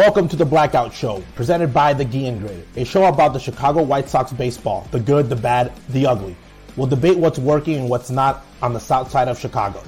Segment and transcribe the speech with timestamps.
[0.00, 3.82] Welcome to the Blackout Show, presented by the Guillen Grid, a show about the Chicago
[3.82, 6.34] White Sox baseball, the good, the bad, the ugly.
[6.74, 9.82] We'll debate what's working and what's not on the south side of Chicago.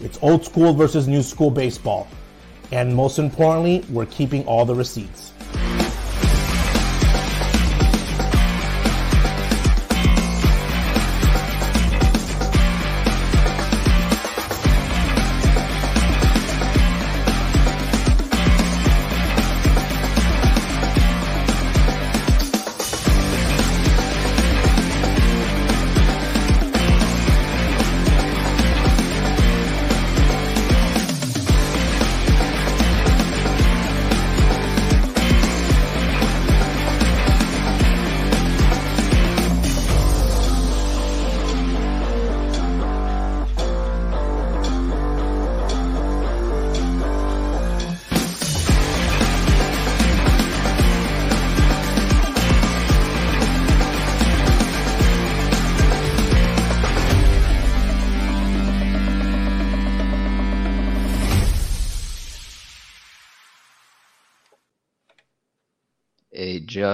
[0.00, 2.06] It's old school versus new school baseball.
[2.72, 5.32] And most importantly, we're keeping all the receipts.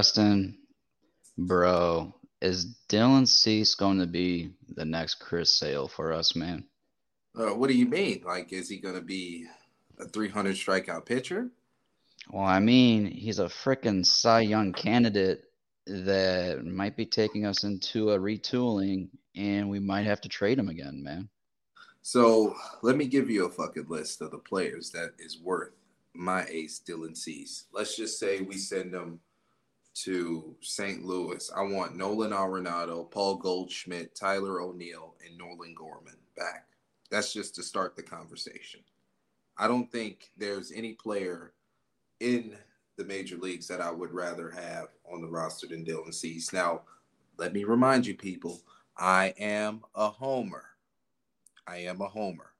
[0.00, 0.56] Justin,
[1.36, 6.64] bro, is Dylan Cease going to be the next Chris Sale for us, man?
[7.38, 8.22] Uh, what do you mean?
[8.24, 9.44] Like, is he going to be
[9.98, 11.50] a 300 strikeout pitcher?
[12.30, 15.44] Well, I mean, he's a freaking Cy Young candidate
[15.86, 20.70] that might be taking us into a retooling, and we might have to trade him
[20.70, 21.28] again, man.
[22.00, 25.72] So let me give you a fucking list of the players that is worth
[26.14, 27.66] my ace, Dylan Cease.
[27.70, 29.20] Let's just say we send him
[29.94, 31.04] to St.
[31.04, 31.50] Louis.
[31.54, 36.66] I want Nolan Arenado, Paul Goldschmidt, Tyler O'Neill, and Nolan Gorman back.
[37.10, 38.80] That's just to start the conversation.
[39.58, 41.52] I don't think there's any player
[42.20, 42.56] in
[42.96, 46.52] the major leagues that I would rather have on the roster than Dylan Cease.
[46.52, 46.82] Now,
[47.36, 48.60] let me remind you, people,
[48.96, 50.64] I am a homer.
[51.66, 52.52] I am a homer.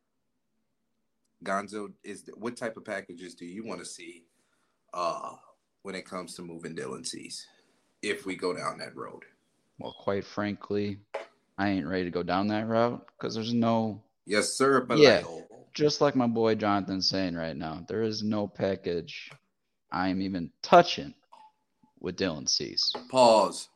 [1.45, 4.25] Gonzo, is what type of packages do you want to see
[4.93, 5.37] uh,
[5.83, 7.47] when it comes to moving Dylan Cease
[8.03, 9.23] if we go down that road?
[9.79, 10.99] Well, quite frankly,
[11.59, 14.03] I ain't ready to go down that route because there's no.
[14.27, 14.83] Yes, sir.
[14.83, 15.23] But yeah,
[15.75, 19.31] just like my boy Jonathan's saying right now, there is no package
[19.91, 21.15] I'm even touching
[22.01, 22.93] with Dylan Cease.
[23.11, 23.69] Pause.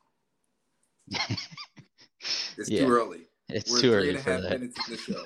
[2.57, 2.85] it's Yeah.
[2.85, 3.21] too early.
[3.49, 4.61] It's We're too three early and a for half that.
[4.61, 5.25] minutes in the show.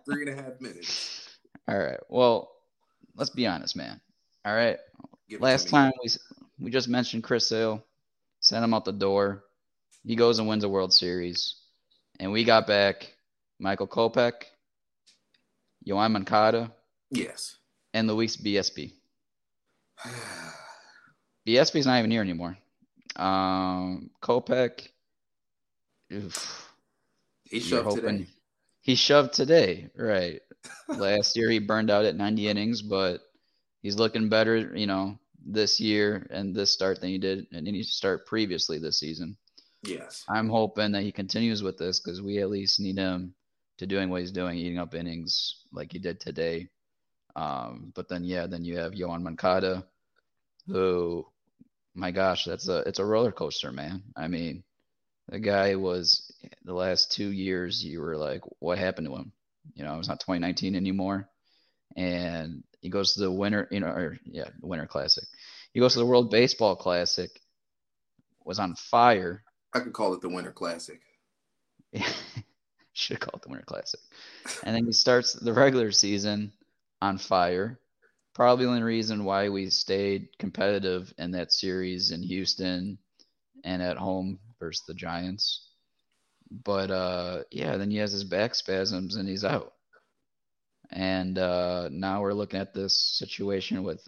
[0.04, 1.28] three and a half minutes.
[1.66, 1.98] All right.
[2.08, 2.50] Well,
[3.16, 4.00] let's be honest, man.
[4.44, 4.78] All right.
[5.28, 6.10] Give Last time we
[6.58, 7.84] we just mentioned Chris Sale,
[8.40, 9.44] sent him out the door.
[10.04, 11.56] He goes and wins a World Series,
[12.18, 13.12] and we got back
[13.58, 14.44] Michael Kopech,
[15.86, 16.72] Yoan Moncada,
[17.10, 17.56] Yes.
[17.92, 18.92] and Luis Basabe.
[21.46, 22.56] Basabe's not even here anymore.
[23.16, 24.88] Um, Kopech,
[26.12, 26.72] oof,
[27.44, 28.26] he shoved hoping- today.
[28.80, 30.40] He shoved today, right?
[30.88, 33.20] Last year he burned out at 90 innings, but
[33.88, 37.82] he's looking better, you know, this year and this start than he did and any
[37.82, 39.34] start previously this season.
[39.82, 40.26] Yes.
[40.28, 43.34] I'm hoping that he continues with this because we at least need him
[43.78, 46.68] to doing what he's doing, eating up innings like he did today.
[47.34, 49.86] Um, but then yeah, then you have Yoan Moncada,
[50.66, 51.24] who,
[51.94, 54.02] my gosh, that's a it's a roller coaster, man.
[54.14, 54.64] I mean,
[55.30, 56.30] the guy was
[56.62, 57.82] the last two years.
[57.82, 59.32] You were like, what happened to him?
[59.74, 61.26] You know, it was not 2019 anymore,
[61.96, 65.24] and he goes to the winter, you know, or yeah, the Winter Classic.
[65.72, 67.30] He goes to the World Baseball Classic,
[68.44, 69.42] was on fire.
[69.74, 71.00] I could call it the Winter Classic.
[72.92, 74.00] Should call it the Winter Classic.
[74.64, 76.52] And then he starts the regular season
[77.00, 77.78] on fire.
[78.34, 82.98] Probably the only reason why we stayed competitive in that series in Houston
[83.64, 85.68] and at home versus the Giants.
[86.50, 89.74] But uh, yeah, then he has his back spasms and he's out.
[90.90, 94.06] And uh, now we're looking at this situation with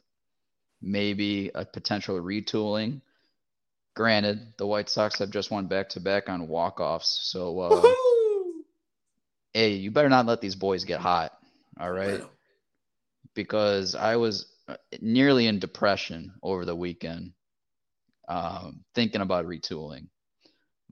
[0.80, 3.02] maybe a potential retooling.
[3.94, 7.20] Granted, the White Sox have just won back to back on walk offs.
[7.24, 7.94] So, uh,
[9.52, 11.32] hey, you better not let these boys get hot.
[11.78, 12.22] All right.
[13.34, 17.32] Because I was uh, nearly in depression over the weekend,
[18.28, 20.06] um, thinking about retooling.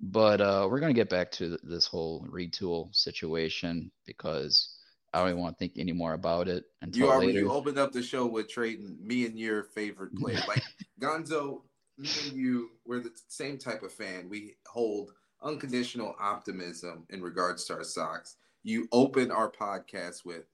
[0.01, 4.78] But uh, we're going to get back to th- this whole retool situation because
[5.13, 7.41] I don't even want to think anymore about it until You already later.
[7.41, 10.41] you opened up the show with trading me and your favorite player.
[10.47, 10.63] Like
[11.01, 11.63] Gonzo,
[11.97, 14.29] me and you, we're the same type of fan.
[14.29, 15.13] We hold
[15.43, 18.37] unconditional optimism in regards to our Sox.
[18.65, 20.45] You open our podcast with,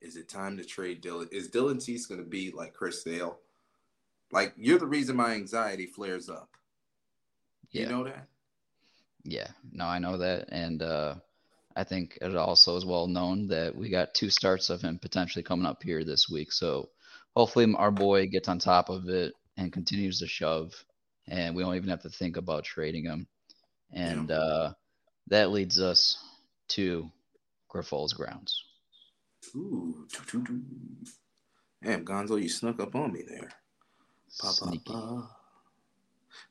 [0.00, 1.32] "Is it time to trade Dylan?
[1.32, 3.38] Is Dylan Cease going to be like Chris Sale?"
[4.30, 6.50] Like you're the reason my anxiety flares up.
[7.70, 7.82] Yeah.
[7.82, 8.26] You know that?
[9.24, 11.14] Yeah, no, I know that, and uh,
[11.76, 15.42] I think it also is well known that we got two starts of him potentially
[15.42, 16.52] coming up here this week.
[16.52, 16.90] So
[17.34, 20.72] hopefully our boy gets on top of it and continues to shove,
[21.28, 23.26] and we don't even have to think about trading him.
[23.92, 24.36] And Yeah.
[24.36, 24.72] uh,
[25.28, 26.18] that leads us
[26.68, 27.10] to
[27.68, 28.64] Grifol's grounds.
[29.54, 30.06] Ooh.
[31.82, 33.50] Damn, Gonzo, you snuck up on me there.
[34.28, 34.94] Sneaky.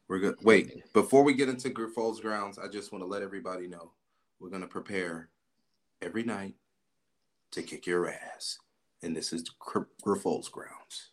[0.07, 0.35] We're good.
[0.43, 3.93] Wait, before we get into Grifol's grounds, I just want to let everybody know
[4.41, 5.29] we're gonna prepare
[6.01, 6.55] every night
[7.51, 8.57] to kick your ass,
[9.03, 11.11] and this is Gr- grounds.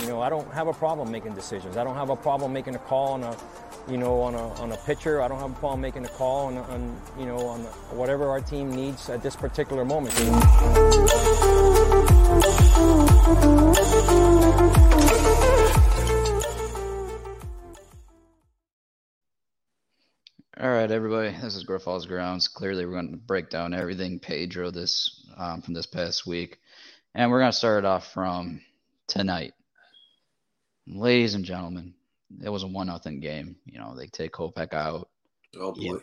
[0.00, 1.76] You know, I don't have a problem making decisions.
[1.76, 3.36] I don't have a problem making a call on a,
[3.88, 5.22] you know, on a on a pitcher.
[5.22, 7.60] I don't have a problem making a call on, on you know, on
[7.94, 10.14] whatever our team needs at this particular moment.
[20.58, 21.36] All right, everybody.
[21.42, 22.48] This is Grifol's Grounds.
[22.48, 26.60] Clearly, we're going to break down everything Pedro this um, from this past week,
[27.14, 28.62] and we're going to start it off from
[29.06, 29.52] tonight.
[30.86, 31.92] Ladies and gentlemen,
[32.42, 33.56] it was a one nothing game.
[33.66, 35.10] You know, they take Kopech out.
[35.60, 35.98] Oh boy.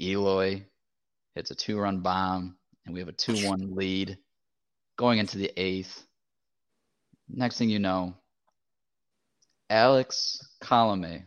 [0.00, 0.64] Eloy
[1.34, 2.56] hits a two run bomb,
[2.86, 4.16] and we have a 2 1 lead
[4.96, 6.06] going into the eighth.
[7.28, 8.14] Next thing you know,
[9.68, 11.24] Alex Colome,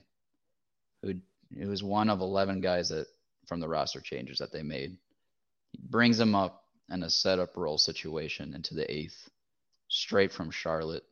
[1.57, 3.07] who was one of 11 guys that
[3.47, 4.97] from the roster changes that they made,
[5.71, 9.29] He brings him up in a setup role situation into the eighth,
[9.87, 11.03] straight from Charlotte.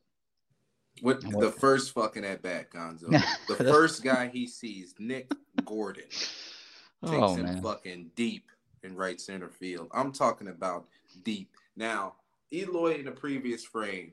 [1.02, 3.10] What the first fucking at bat, Gonzo?
[3.48, 5.30] The first guy he sees, Nick
[5.64, 6.04] Gordon,
[7.02, 7.62] oh, takes Oh, him man.
[7.62, 8.50] fucking deep
[8.82, 9.88] in right center field.
[9.94, 10.86] I'm talking about
[11.24, 11.50] deep.
[11.76, 12.14] Now,
[12.52, 14.12] Eloy in the previous frame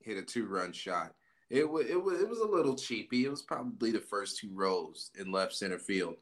[0.00, 1.14] hit a two run shot.
[1.50, 3.24] It was it was it was a little cheapy.
[3.24, 6.16] It was probably the first two rows in left center field.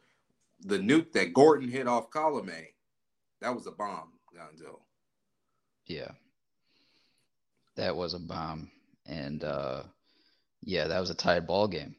[0.61, 2.69] The nuke that Gordon hit off Colome,
[3.41, 4.81] that was a bomb, Gonzo.
[5.87, 6.11] Yeah.
[7.77, 8.71] That was a bomb.
[9.07, 9.83] And uh
[10.63, 11.95] yeah, that was a tied ball game.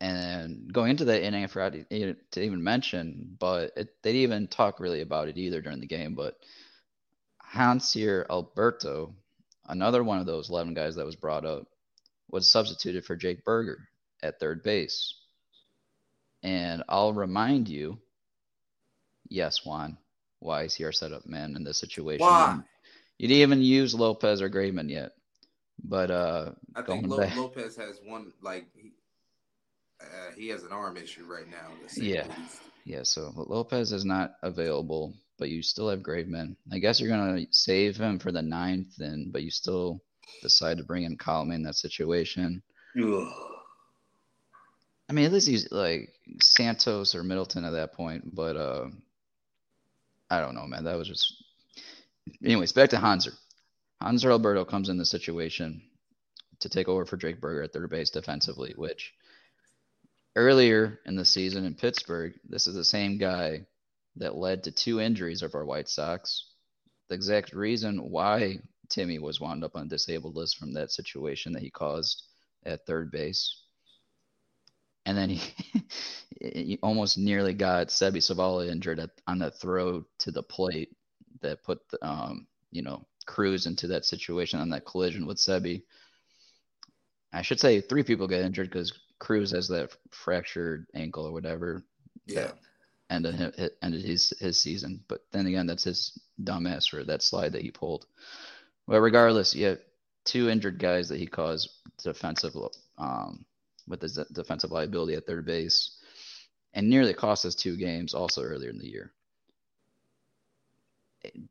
[0.00, 4.22] And going into that inning, I forgot to to even mention, but it, they didn't
[4.22, 6.14] even talk really about it either during the game.
[6.14, 6.38] But
[7.52, 9.14] Hanser Alberto,
[9.66, 11.66] another one of those 11 guys that was brought up,
[12.30, 13.78] was substituted for Jake Burger
[14.22, 15.14] at third base.
[16.42, 17.98] And I'll remind you,
[19.28, 19.98] yes, Juan,
[20.40, 22.26] why is he our setup man in this situation?
[22.26, 22.58] Why?
[23.18, 25.12] You didn't even use Lopez or Graveman yet.
[25.82, 27.36] But uh I think Going Lo- back.
[27.36, 28.92] Lopez has one like he,
[30.00, 31.68] uh, he has an arm issue right now.
[31.82, 32.26] to say the Yeah.
[32.26, 32.60] least.
[32.84, 36.56] yeah, so Lopez is not available, but you still have Graveman.
[36.72, 39.30] I guess you're gonna save him for the ninth then.
[39.32, 40.00] but you still
[40.42, 42.62] decide to bring in Colome in that situation.
[43.00, 43.32] Ugh.
[45.08, 48.88] I mean, at least he's like Santos or Middleton at that point, but uh,
[50.30, 50.84] I don't know, man.
[50.84, 51.34] That was just.
[52.44, 53.34] Anyways, back to Hanser.
[54.02, 55.82] Hanser Alberto comes in the situation
[56.60, 59.14] to take over for Drake Burger at third base defensively, which
[60.36, 63.66] earlier in the season in Pittsburgh, this is the same guy
[64.16, 66.44] that led to two injuries of our White Sox.
[67.08, 68.58] The exact reason why
[68.88, 72.24] Timmy was wound up on a disabled list from that situation that he caused
[72.64, 73.62] at third base
[75.08, 75.40] and then he,
[76.40, 80.94] he almost nearly got Seby Zavala injured at, on that throw to the plate
[81.40, 85.82] that put the, um you know Cruz into that situation on that collision with Sebi.
[87.32, 91.82] I should say three people get injured because Cruz has that fractured ankle or whatever.
[92.26, 92.52] Yeah.
[93.10, 95.04] ended hi- ended his his season.
[95.08, 98.06] But then again, that's his dumbass for that slide that he pulled.
[98.88, 99.80] But regardless, you have
[100.24, 101.70] two injured guys that he caused
[102.02, 102.56] defensive
[102.96, 103.44] um,
[103.86, 105.98] with his defensive liability at third base,
[106.72, 109.12] and nearly cost us two games also earlier in the year.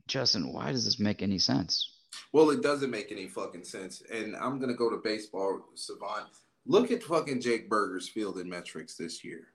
[0.08, 1.98] Justin, why does this make any sense?
[2.32, 4.02] Well, it doesn't make any fucking sense.
[4.12, 6.30] And I'm gonna go to baseball savant.
[6.66, 9.50] Look at fucking Jake Burger's field fielding metrics this year.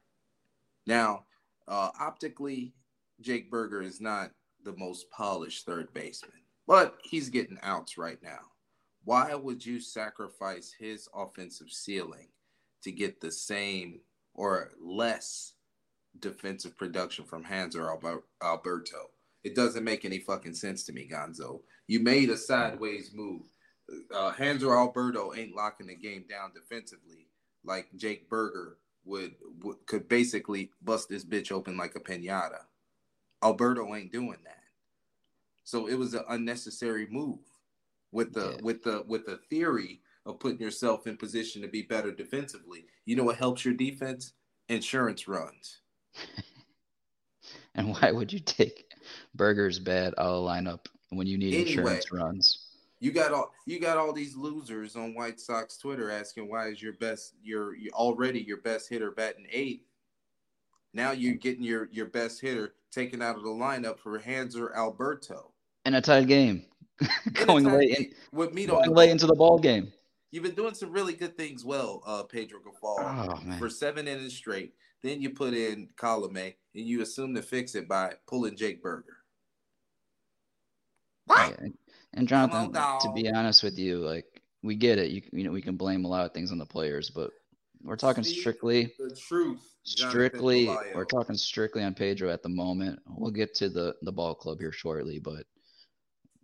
[0.87, 1.25] Now,
[1.67, 2.75] uh, optically,
[3.21, 4.31] Jake Berger is not
[4.65, 6.42] the most polished third baseman,
[6.73, 8.38] but he's getting outs right now.
[9.05, 12.29] Why would you sacrifice his offensive ceiling
[12.83, 14.00] to get the same
[14.33, 15.52] or less
[16.19, 19.11] defensive production from Hanser Alber- Alberto?
[19.45, 21.61] It doesn't make any fucking sense to me, Gonzo.
[21.88, 23.43] You made a sideways move.
[24.11, 27.26] Uh, Hanser Alberto ain't locking the game down defensively
[27.64, 32.61] like Jake Burger would, would could basically bust this bitch open like a pinata.
[33.43, 34.62] Alberto ain't doing that.
[35.64, 37.40] So it was an unnecessary move
[38.11, 38.59] with the Yeah.
[38.62, 42.87] with the with the theory of putting yourself in position to be better defensively.
[43.07, 44.33] You know what helps your defense?
[44.69, 45.81] Insurance runs.
[47.75, 48.92] And why would you take
[49.35, 51.69] Burger's of the lineup when you need Anyway.
[51.71, 52.69] insurance runs?
[53.00, 56.81] You got all you got all these losers on White Sox Twitter asking why is
[56.83, 59.87] your best your you already your best hitter batting eighth.
[60.92, 65.51] Now you're getting your your best hitter taken out of the lineup for Hanser Alberto.
[65.85, 66.65] In a tied game,
[67.33, 69.93] going late, in, with on going late into the ball game.
[70.31, 74.35] You've been doing some really good things well, uh, Pedro Grifol, Oh for seven innings
[74.35, 74.75] straight.
[75.03, 79.17] Then you put in Colome and you assume to fix it by pulling Jake Burger.
[81.29, 81.79] Yeah, and-
[82.15, 84.27] And Jonathan, on, to be honest with you, like
[84.62, 85.11] we get it.
[85.11, 87.31] You you know we can blame a lot of things on the players, but
[87.83, 89.61] we're talking Speak strictly The truth.
[89.85, 90.95] Jonathan strictly Pelayo.
[90.95, 93.01] we're talking strictly on Pedro at the moment.
[93.17, 95.45] We'll get to the the ball club here shortly, but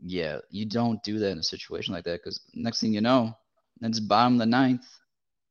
[0.04, 3.36] yeah, you don't do that in a situation like that because next thing you know,
[3.82, 4.86] it's bottom of the ninth,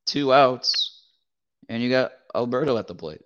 [0.06, 1.04] two outs,
[1.70, 3.22] and you got Alberto at the plate.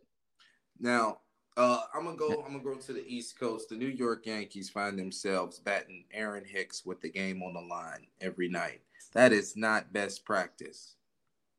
[0.80, 1.20] Now,
[1.58, 2.44] uh, I'm gonna go.
[2.46, 3.70] I'm gonna go to the East Coast.
[3.70, 8.08] The New York Yankees find themselves batting Aaron Hicks with the game on the line
[8.20, 8.82] every night.
[9.13, 10.96] That is not best practice.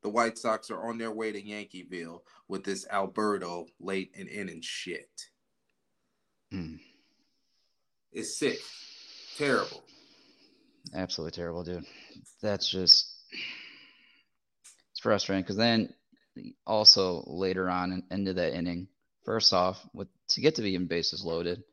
[0.01, 4.61] The White Sox are on their way to Yankeeville with this Alberto late and inning
[4.61, 5.29] shit.
[6.53, 6.79] Mm,
[8.11, 8.59] It's sick,
[9.37, 9.83] terrible.
[10.93, 11.85] absolutely terrible, dude.
[12.41, 13.13] That's just
[14.91, 15.93] it's frustrating because then
[16.65, 18.87] also later on in, into that inning,
[19.25, 21.63] first off, with to get to be in bases loaded,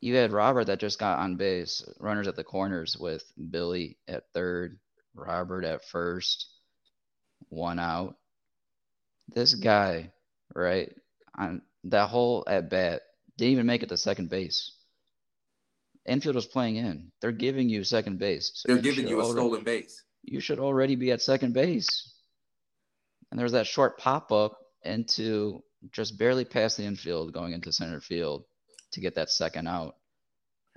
[0.00, 4.24] you had Robert that just got on base, runners at the corners with Billy at
[4.32, 4.78] third,
[5.14, 6.46] Robert at first,
[7.48, 8.16] one out.
[9.28, 10.12] This guy,
[10.54, 10.94] right,
[11.36, 13.02] on that whole at bat,
[13.38, 14.72] didn't even make it to second base.
[16.06, 17.10] Infield was playing in.
[17.20, 18.50] They're giving you second base.
[18.54, 20.02] So They're you giving you a already- stolen base.
[20.22, 22.12] you should already be at second base.
[23.30, 28.00] And there's that short pop up into just barely past the infield going into center
[28.00, 28.44] field
[28.92, 29.96] to get that second out.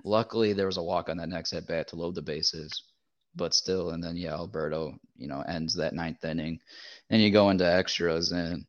[0.04, 2.82] Luckily, there was a walk on that next at bat to load the bases,
[3.34, 6.60] but still, and then yeah, Alberto, you know, ends that ninth inning,
[7.10, 8.64] and you go into extras, and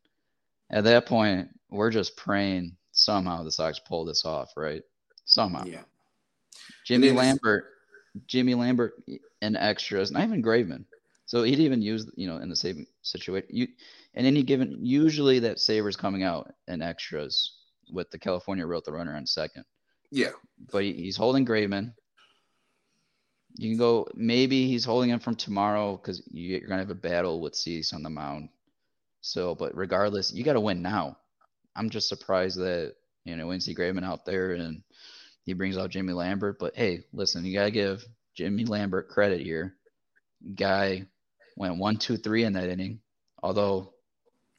[0.70, 4.82] at that point, we're just praying somehow the Sox pull this off, right?
[5.24, 5.64] Somehow.
[5.64, 5.82] Yeah.
[6.86, 7.66] Jimmy Lambert,
[8.26, 8.94] Jimmy Lambert
[9.42, 10.84] and extras, not even Graveman.
[11.26, 13.48] So he'd even use, you know, in the same situation.
[13.52, 13.68] You,
[14.14, 17.52] in any given, usually that Sabres coming out in extras
[17.92, 19.64] with the California wrote the runner on second,
[20.10, 20.30] Yeah.
[20.72, 21.94] but he, he's holding Graveman.
[23.56, 26.94] You can go, maybe he's holding him from tomorrow because you, you're gonna have a
[26.94, 28.48] battle with Cease on the mound.
[29.20, 31.18] So, but regardless, you got to win now.
[31.76, 34.82] I'm just surprised that you know see Graveman out there and
[35.44, 36.58] he brings out Jimmy Lambert.
[36.58, 38.04] But hey, listen, you gotta give
[38.34, 39.74] Jimmy Lambert credit here.
[40.54, 41.06] Guy
[41.56, 43.00] went one, two, three in that inning.
[43.42, 43.92] Although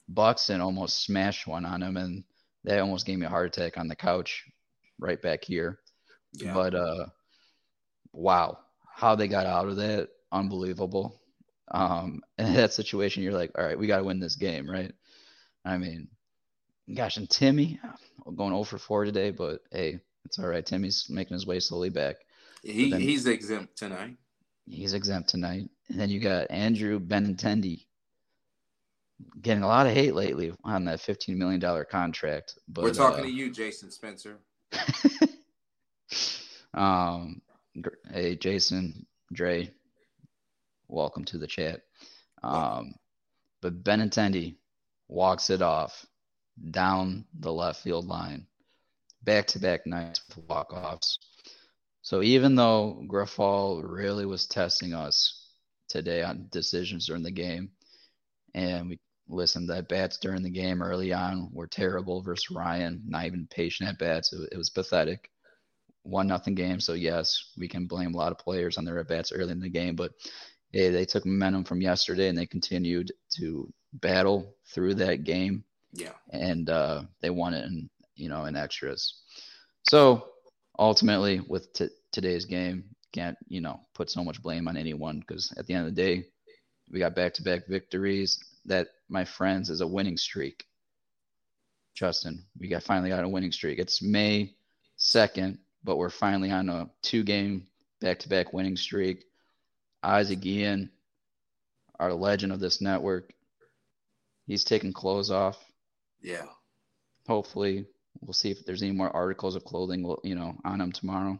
[0.08, 2.24] Buxton almost smashed one on him, and
[2.64, 4.44] that almost gave me a heart attack on the couch
[4.98, 5.78] right back here.
[6.34, 6.54] Yeah.
[6.54, 7.06] But uh,
[8.12, 8.58] wow,
[8.94, 11.20] how they got out of that, unbelievable.
[11.70, 14.68] Um, and in that situation, you're like, all right, we got to win this game,
[14.68, 14.92] right?
[15.64, 16.08] I mean,
[16.92, 17.80] gosh, and Timmy
[18.24, 20.64] going 0 for 4 today, but hey, it's all right.
[20.64, 22.16] Timmy's making his way slowly back.
[22.62, 24.16] he, then- he's exempt tonight.
[24.66, 25.68] He's exempt tonight.
[25.88, 27.84] And then you got Andrew Benintendi
[29.40, 31.60] getting a lot of hate lately on that $15 million
[31.90, 32.58] contract.
[32.68, 34.38] But We're talking uh, to you, Jason Spencer.
[36.74, 37.42] um,
[38.10, 39.70] hey, Jason, Dre,
[40.88, 41.80] welcome to the chat.
[42.42, 42.94] Um,
[43.60, 44.56] but Benintendi
[45.08, 46.06] walks it off
[46.70, 48.46] down the left field line,
[49.24, 51.18] back to back nights with walk offs.
[52.02, 55.46] So even though Grifol really was testing us
[55.88, 57.70] today on decisions during the game,
[58.54, 58.98] and we
[59.28, 63.88] listened that bats during the game early on were terrible versus Ryan, not even patient
[63.88, 64.32] at bats.
[64.32, 65.30] It, it was pathetic.
[66.02, 66.80] One nothing game.
[66.80, 69.60] So yes, we can blame a lot of players on their at bats early in
[69.60, 70.12] the game, but
[70.72, 76.12] hey, they took momentum from yesterday and they continued to battle through that game Yeah.
[76.30, 79.22] and uh, they won it in you know in extras.
[79.88, 80.28] So
[80.78, 85.52] ultimately, with t- today's game, can't you know put so much blame on anyone because
[85.56, 86.26] at the end of the day,
[86.90, 88.38] we got back-to-back victories.
[88.66, 90.64] That my friends is a winning streak.
[91.94, 93.78] Justin, we got finally got a winning streak.
[93.78, 94.54] It's May
[94.96, 97.66] second, but we're finally on a two-game
[98.00, 99.24] back-to-back winning streak.
[100.02, 100.90] Isaac Ian,
[102.00, 103.32] our legend of this network,
[104.46, 105.58] he's taking clothes off
[106.20, 106.46] Yeah.
[107.26, 107.86] hopefully
[108.20, 111.38] We'll see if there's any more articles of clothing, you know, on him tomorrow.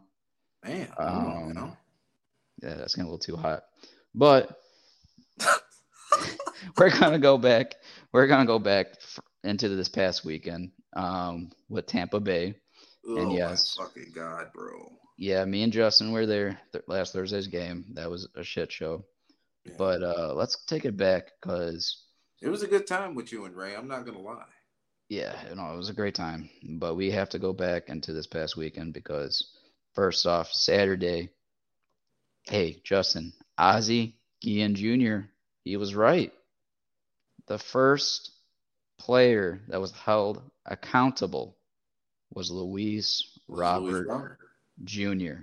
[0.65, 1.77] Man, um, know, you know?
[2.63, 3.65] yeah, that's getting a little too hot.
[4.15, 4.59] But
[6.79, 7.77] we're gonna go back.
[8.13, 8.95] We're gonna go back
[9.45, 12.55] into this past weekend um, with Tampa Bay.
[13.07, 14.93] Oh, and yes, fucking god, bro.
[15.19, 17.85] Yeah, me and Justin were there th- last Thursday's game.
[17.95, 19.05] That was a shit show.
[19.65, 19.75] Yeah.
[19.79, 22.05] But uh, let's take it back because
[22.41, 23.75] it was a good time with you and Ray.
[23.75, 24.45] I'm not gonna lie.
[25.13, 26.49] Yeah, you know, it was a great time.
[26.63, 29.47] But we have to go back into this past weekend because
[29.95, 31.29] first off, Saturday.
[32.45, 35.27] Hey, Justin, Ozzie Guillen Jr.
[35.65, 36.33] He was right.
[37.47, 38.31] The first
[38.99, 41.59] player that was held accountable
[42.33, 44.39] was Luis Robert, Robert
[44.83, 45.43] Jr.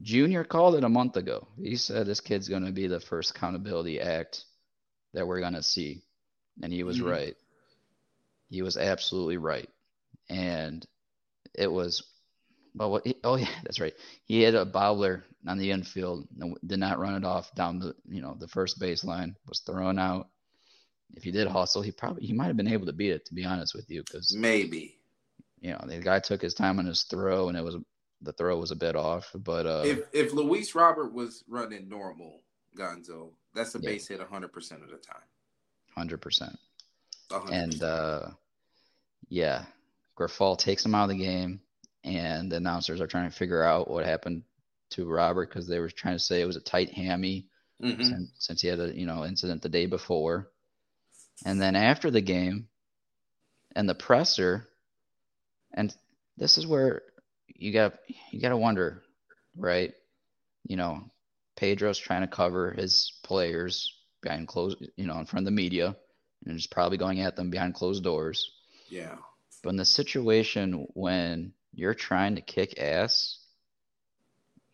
[0.00, 1.48] Junior called it a month ago.
[1.60, 4.44] He said this kid's going to be the first accountability act
[5.12, 6.02] that we're going to see.
[6.62, 7.08] And he was mm-hmm.
[7.08, 7.36] right.
[8.48, 9.68] He was absolutely right.
[10.28, 10.86] And
[11.54, 12.02] it was,
[12.74, 13.94] well, oh, yeah, that's right.
[14.24, 17.94] He had a bobbler on the infield, and did not run it off down the,
[18.08, 20.28] you know, the first baseline, was thrown out.
[21.14, 23.34] If he did hustle, he probably, he might have been able to beat it, to
[23.34, 24.02] be honest with you.
[24.02, 24.98] Because maybe,
[25.60, 27.76] you know, the guy took his time on his throw and it was,
[28.20, 29.30] the throw was a bit off.
[29.34, 32.42] But uh, if, if Luis Robert was running normal,
[32.76, 34.18] Gonzo, that's a base yeah.
[34.18, 34.44] hit 100%
[34.82, 35.22] of the time.
[35.96, 36.56] 100%.
[37.30, 37.50] 100%.
[37.52, 38.20] And uh,
[39.28, 39.64] yeah,
[40.18, 41.60] Grifol takes him out of the game,
[42.04, 44.42] and the announcers are trying to figure out what happened
[44.90, 47.46] to Robert because they were trying to say it was a tight hammy
[47.82, 48.02] mm-hmm.
[48.02, 50.48] since, since, he had a you know incident the day before.
[51.44, 52.68] And then after the game,
[53.76, 54.66] and the presser,
[55.72, 55.94] and
[56.36, 57.02] this is where
[57.46, 57.94] you got
[58.30, 59.02] you got to wonder,
[59.56, 59.92] right?
[60.66, 61.04] You know,
[61.56, 65.96] Pedro's trying to cover his players behind closed, you know, in front of the media,
[66.44, 68.52] and just probably going at them behind closed doors.
[68.88, 69.16] Yeah.
[69.62, 73.38] But in the situation when you're trying to kick ass,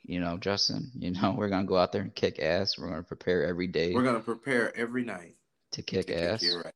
[0.03, 2.79] you know, Justin, you know, we're gonna go out there and kick ass.
[2.79, 3.95] We're gonna prepare every day.
[3.95, 5.37] We're gonna prepare every night
[5.73, 6.41] to kick to ass.
[6.41, 6.75] Kick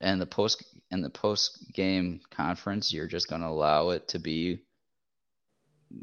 [0.00, 4.60] and the post in the post game conference, you're just gonna allow it to be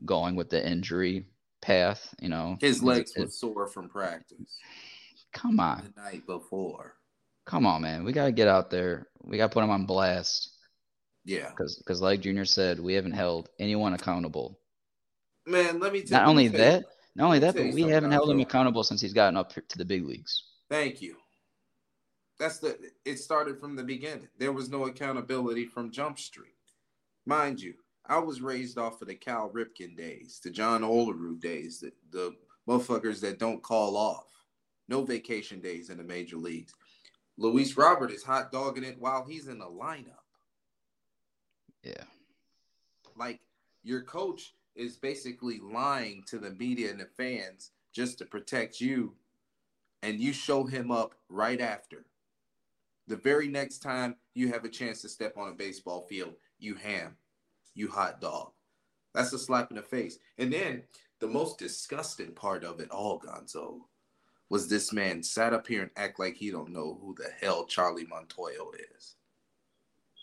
[0.06, 1.26] going with the injury
[1.62, 2.14] path.
[2.20, 4.58] You know, his legs were sore from practice.
[5.34, 6.96] Come on, the night before.
[7.46, 8.04] Come on, man.
[8.04, 9.08] We gotta get out there.
[9.24, 10.50] We gotta put him on blast.
[11.24, 14.60] Yeah, because because like Junior said, we haven't held anyone accountable.
[15.46, 16.02] Man, let me.
[16.02, 19.14] T- not only that, not only that, but we haven't held him accountable since he's
[19.14, 20.44] gotten up to the big leagues.
[20.70, 21.18] Thank you.
[22.40, 22.78] That's the.
[23.06, 24.30] It started from the beginning.
[24.38, 26.56] There was no accountability from Jump Street,
[27.26, 27.74] mind you.
[28.06, 32.36] I was raised off of the Cal Ripken days, the John Olerud days, the, the
[32.68, 34.26] motherfuckers that don't call off.
[34.90, 36.74] No vacation days in the major leagues.
[37.42, 40.28] Luis Robert is hot dogging it while he's in the lineup.
[41.84, 42.04] Yeah.
[43.16, 43.40] Like
[43.84, 49.16] your coach is basically lying to the media and the fans just to protect you,
[50.04, 52.06] and you show him up right after.
[53.08, 56.76] The very next time you have a chance to step on a baseball field, you
[56.76, 57.18] ham
[57.74, 58.52] you hot dog.
[59.14, 60.20] That's a slap in the face.
[60.38, 60.84] And then
[61.20, 63.82] the most disgusting part of it all, Gonzo,
[64.52, 67.64] was this man sat up here and act like he don't know who the hell
[67.64, 69.16] Charlie Montoyo is.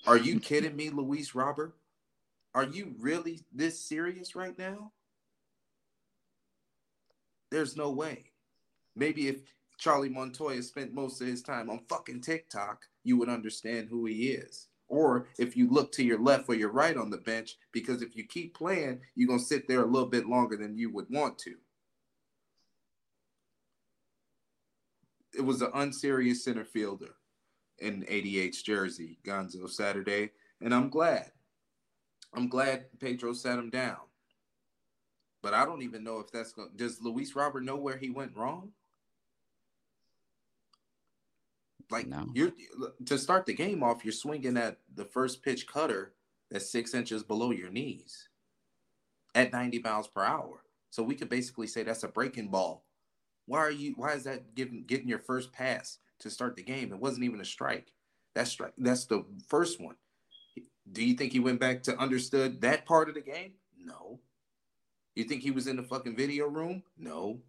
[0.07, 1.75] Are you kidding me, Luis Robert?
[2.55, 4.93] Are you really this serious right now?
[7.51, 8.27] There's no way.
[8.95, 9.37] Maybe if
[9.79, 14.33] Charlie Montoyo spent most of his time on fucking TikTok, you would understand who he
[14.33, 18.03] is or if you look to your left or your right on the bench, because
[18.03, 20.91] if you keep playing, you're going to sit there a little bit longer than you
[20.91, 21.55] would want to.
[25.37, 27.15] It was an unserious center fielder
[27.79, 31.31] in 88's jersey, Gonzo Saturday, and I'm glad.
[32.35, 33.99] I'm glad Pedro sat him down.
[35.43, 38.37] But I don't even know if that's going does Luis Robert know where he went
[38.37, 38.73] wrong?
[41.91, 42.27] Like no.
[42.35, 42.53] you're
[43.07, 46.13] to start the game off, you're swinging at the first pitch cutter
[46.51, 48.29] that's six inches below your knees
[49.35, 50.65] at 90 miles per hour.
[50.91, 52.85] So we could basically say that's a breaking ball.
[53.49, 53.95] Why are you?
[53.97, 56.93] Why is that giving getting your first pass to start the game?
[56.93, 57.93] It wasn't even a strike.
[58.35, 58.75] That's strike.
[58.77, 59.97] That's the first one.
[60.93, 63.53] Do you think he went back to understood that part of the game?
[63.83, 64.21] No.
[65.15, 66.83] You think he was in the fucking video room?
[66.99, 67.41] No.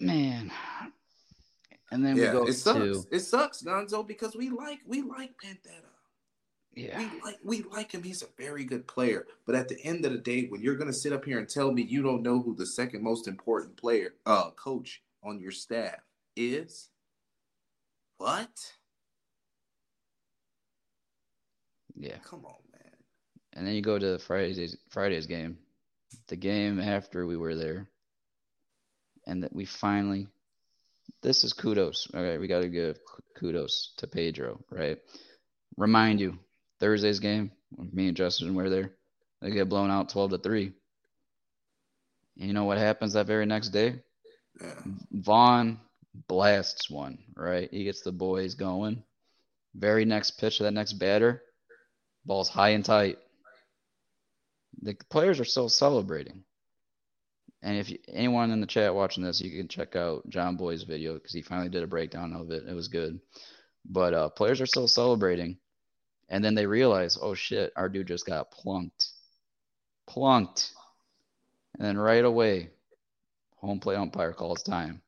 [0.00, 0.50] Man.
[1.92, 2.78] And then yeah, we go it sucks.
[2.78, 5.92] to it sucks, Gonzo, because we like we like Pantera.
[6.80, 6.98] Yeah.
[6.98, 8.02] We like we like him.
[8.02, 9.26] He's a very good player.
[9.46, 11.72] But at the end of the day, when you're gonna sit up here and tell
[11.72, 16.00] me you don't know who the second most important player, uh, coach on your staff
[16.36, 16.88] is,
[18.16, 18.48] what?
[21.96, 22.16] Yeah.
[22.24, 22.92] Come on, man.
[23.52, 25.58] And then you go to Friday's Friday's game,
[26.28, 27.88] the game after we were there,
[29.26, 30.28] and that we finally.
[31.22, 32.08] This is kudos.
[32.14, 32.98] Right, we got to give
[33.38, 34.60] kudos to Pedro.
[34.70, 34.98] Right.
[35.76, 36.38] Remind you,
[36.80, 37.52] Thursday's game,
[37.92, 38.92] me and Justin were there.
[39.40, 40.72] They get blown out twelve to three.
[42.38, 44.00] And you know what happens that very next day?
[44.60, 44.74] Yeah.
[45.12, 45.78] Vaughn
[46.26, 47.68] blasts one, right?
[47.70, 49.02] He gets the boys going.
[49.74, 51.42] Very next pitch of that next batter,
[52.24, 53.18] ball's high and tight.
[54.82, 56.42] The players are still celebrating.
[57.62, 60.82] And if you, anyone in the chat watching this, you can check out John Boy's
[60.82, 62.64] video because he finally did a breakdown of it.
[62.66, 63.20] It was good.
[63.84, 65.58] But uh, players are still celebrating.
[66.30, 69.08] And then they realize, oh shit, our dude just got plunked.
[70.06, 70.70] Plunked.
[71.76, 72.70] And then right away,
[73.56, 75.02] home plate umpire calls time,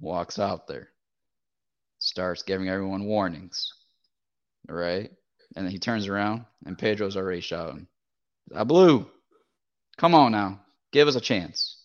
[0.00, 0.88] walks out there,
[1.98, 3.72] starts giving everyone warnings,
[4.68, 5.10] right?
[5.56, 7.86] And then he turns around and Pedro's already shouting,
[8.54, 9.06] I blew.
[9.96, 10.60] Come on now.
[10.92, 11.76] Give us a chance.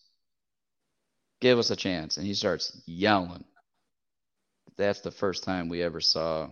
[1.40, 2.18] Give us a chance.
[2.18, 3.46] And he starts yelling.
[4.78, 6.50] That's the first time we ever saw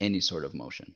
[0.00, 0.94] any sort of motion.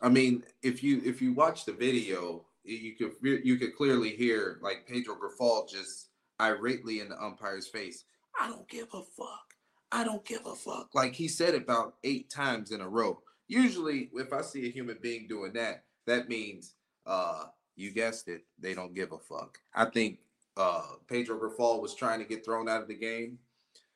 [0.00, 4.58] I mean, if you if you watch the video, you could you could clearly hear
[4.62, 6.08] like Pedro Grifol just
[6.40, 8.04] irately in the umpire's face.
[8.40, 9.54] I don't give a fuck.
[9.92, 10.90] I don't give a fuck.
[10.94, 13.20] Like he said about eight times in a row.
[13.48, 16.74] Usually, if I see a human being doing that, that means
[17.06, 17.44] uh
[17.76, 19.58] you guessed it, they don't give a fuck.
[19.74, 20.18] I think
[20.56, 23.38] uh Pedro Grifol was trying to get thrown out of the game.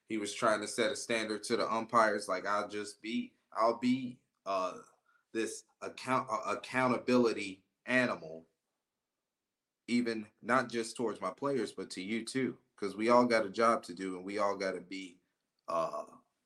[0.09, 3.79] He was trying to set a standard to the umpires, like I'll just be, I'll
[3.79, 4.73] be uh
[5.35, 8.47] this account uh, accountability animal
[9.87, 13.51] even not just towards my players but to you too because we all got a
[13.51, 15.19] job to do and we all got to be
[15.69, 16.05] uh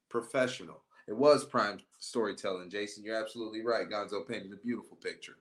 [0.08, 0.82] professional.
[1.06, 5.36] It was prime storytelling jason you're absolutely right gonzo painted a beautiful picture.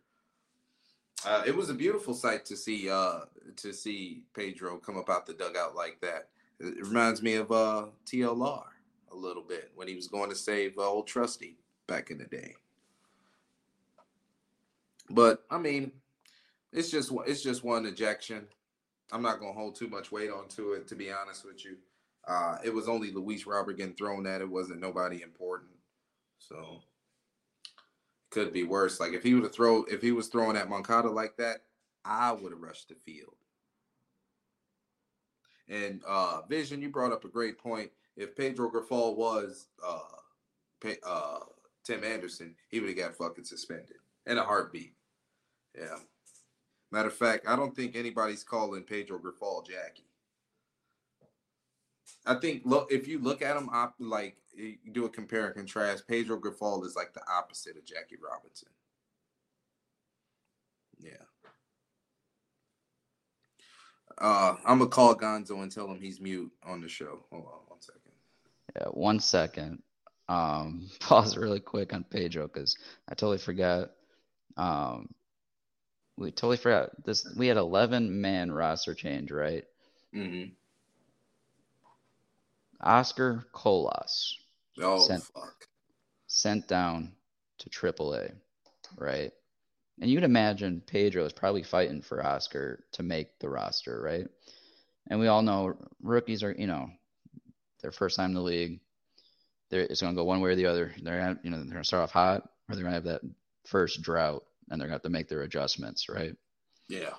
[1.25, 3.21] Uh, it was a beautiful sight to see uh
[3.55, 6.29] to see pedro come up out the dugout like that.
[6.59, 8.63] It reminds me of uh tlr
[9.11, 11.57] a little bit when he was going to save uh, old trusty
[11.87, 12.53] back in the day
[15.09, 15.91] but I mean,
[16.73, 18.47] it's just it's just one ejection.
[19.11, 21.77] I'm not gonna hold too much weight onto it, to be honest with you.
[22.27, 24.41] Uh, it was only Luis Robert getting thrown at.
[24.41, 25.71] It wasn't nobody important,
[26.39, 26.81] so
[28.29, 28.99] could be worse.
[28.99, 31.63] Like if he would have throw if he was throwing at Moncada like that,
[32.03, 33.35] I would have rushed the field.
[35.69, 37.91] And uh, Vision, you brought up a great point.
[38.15, 39.99] If Pedro Grifol was uh,
[41.05, 41.39] uh,
[41.83, 44.93] Tim Anderson, he would have got fucking suspended in a heartbeat.
[45.77, 45.97] Yeah.
[46.91, 50.03] Matter of fact, I don't think anybody's calling Pedro Grifol Jackie.
[52.25, 54.37] I think look if you look at him, op, like
[54.91, 56.07] do a compare and contrast.
[56.07, 58.69] Pedro Grifol is like the opposite of Jackie Robinson.
[60.99, 61.11] Yeah.
[64.17, 67.25] Uh, I'm gonna call Gonzo and tell him he's mute on the show.
[67.29, 68.11] Hold on one second.
[68.75, 69.83] Yeah, one second.
[70.27, 73.91] Um, pause really quick on Pedro because I totally forgot.
[74.57, 75.09] Um,
[76.17, 77.27] we totally forgot this.
[77.37, 79.63] We had 11 man roster change, right?
[80.13, 80.51] Mm-hmm.
[82.81, 84.37] Oscar Colas.
[84.81, 85.67] Oh sent, fuck.
[86.27, 87.13] Sent down
[87.59, 88.33] to AAA,
[88.97, 89.31] right?
[89.99, 94.27] And you'd imagine Pedro is probably fighting for Oscar to make the roster, right?
[95.09, 96.89] And we all know rookies are, you know,
[97.81, 98.79] their first time in the league.
[99.69, 100.93] They're, it's going to go one way or the other.
[101.01, 103.03] They're gonna, you know, they're going to start off hot, or they're going to have
[103.05, 103.21] that
[103.65, 106.35] first drought and they're going to have to make their adjustments, right?
[106.87, 107.13] Yeah.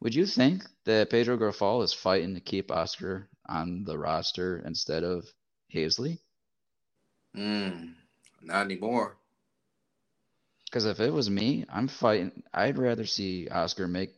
[0.00, 5.02] Would you think that Pedro Grifol is fighting to keep Oscar on the roster instead
[5.02, 5.26] of
[5.74, 6.18] Haseley?
[7.36, 7.94] Mm,
[8.42, 9.16] not anymore.
[10.66, 12.42] Because if it was me, I'm fighting.
[12.52, 14.10] I'd rather see Oscar make.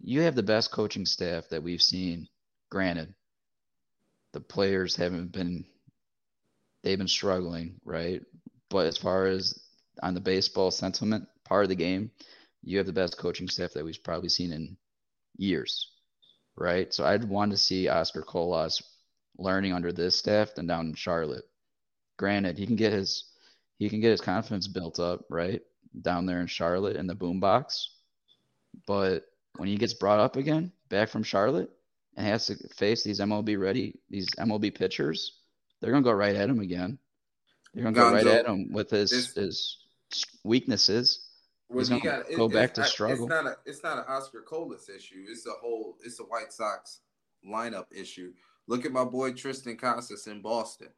[0.00, 2.28] You have the best coaching staff that we've seen.
[2.70, 3.14] Granted,
[4.32, 5.64] the players haven't been.
[6.82, 8.22] They've been struggling, right?
[8.68, 9.58] But as far as
[10.02, 12.10] on the baseball sentiment part of the game,
[12.62, 14.76] you have the best coaching staff that we've probably seen in
[15.36, 15.90] years,
[16.56, 16.92] right?
[16.92, 18.82] So I'd want to see Oscar Colas
[19.38, 21.44] learning under this staff than down in Charlotte.
[22.16, 23.24] Granted, he can get his
[23.78, 25.60] he can get his confidence built up, right?
[26.00, 27.88] Down there in Charlotte in the boombox.
[28.86, 29.24] But
[29.56, 31.70] when he gets brought up again, back from Charlotte,
[32.16, 35.38] and has to face these MLB ready, these MLB pitchers,
[35.80, 36.98] they're gonna go right at him again.
[37.74, 39.76] They're gonna Gonzo, go right at him with his this, his
[40.42, 41.25] weaknesses.
[41.68, 43.24] Well, gonna got, go it, back to struggle.
[43.24, 45.24] It's not a it's not an Oscar Colas issue.
[45.28, 47.00] It's a whole it's a White Sox
[47.46, 48.32] lineup issue.
[48.68, 50.88] Look at my boy Triston Casas in Boston.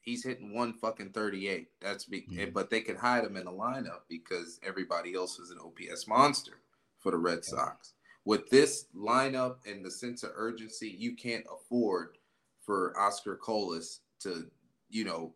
[0.00, 1.68] He's hitting one fucking 38.
[1.80, 5.58] That's be, but they could hide him in the lineup because everybody else is an
[5.58, 6.60] OPS monster
[7.00, 7.94] for the Red Sox.
[8.24, 12.18] With this lineup and the sense of urgency, you can't afford
[12.60, 14.46] for Oscar Colas to,
[14.88, 15.34] you know,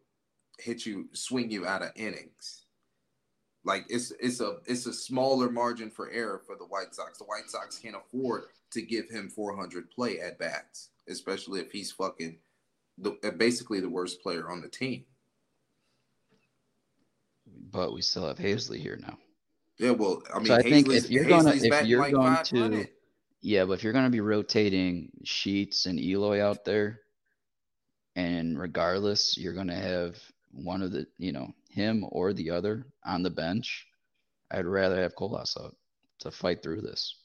[0.59, 2.67] hit you, swing you out of innings.
[3.71, 7.19] Like it's it's a it's a smaller margin for error for the White Sox.
[7.19, 11.93] The White Sox can't afford to give him 400 play at bats, especially if he's
[11.93, 12.39] fucking
[12.99, 15.05] the uh, basically the worst player on the team.
[17.71, 19.17] But we still have Haseley here now.
[19.79, 22.43] Yeah, well, I mean, So I think if you're gonna- Haseley's if you're like going
[22.43, 22.89] to-
[23.41, 27.03] Yeah, but if you're going to be rotating Sheets and Eloy out there,
[28.17, 30.17] and regardless, you're going to have
[30.51, 33.87] one of the, you know, him or the other on the bench,
[34.51, 35.77] I'd rather have Colas out
[36.21, 37.17] to fight through this.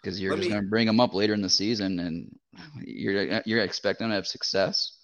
[0.00, 2.38] Because you're Let just me- going to bring him up later in the season, and
[2.80, 4.98] you're you're expecting him to have success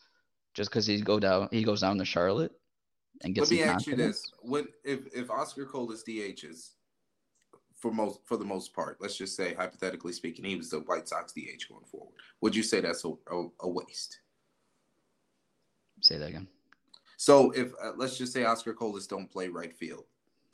[0.55, 2.53] just because he go down he goes down to Charlotte
[3.23, 6.71] and gets Let me ask you this: When if if Oscar Colas DHs
[7.77, 11.09] for most for the most part, let's just say hypothetically speaking, he was the White
[11.09, 12.15] Sox DH going forward.
[12.41, 14.21] Would you say that's a, a, a waste?
[16.03, 16.47] Say that again.
[17.17, 20.05] So if uh, let's just say Oscar Colas don't play right field,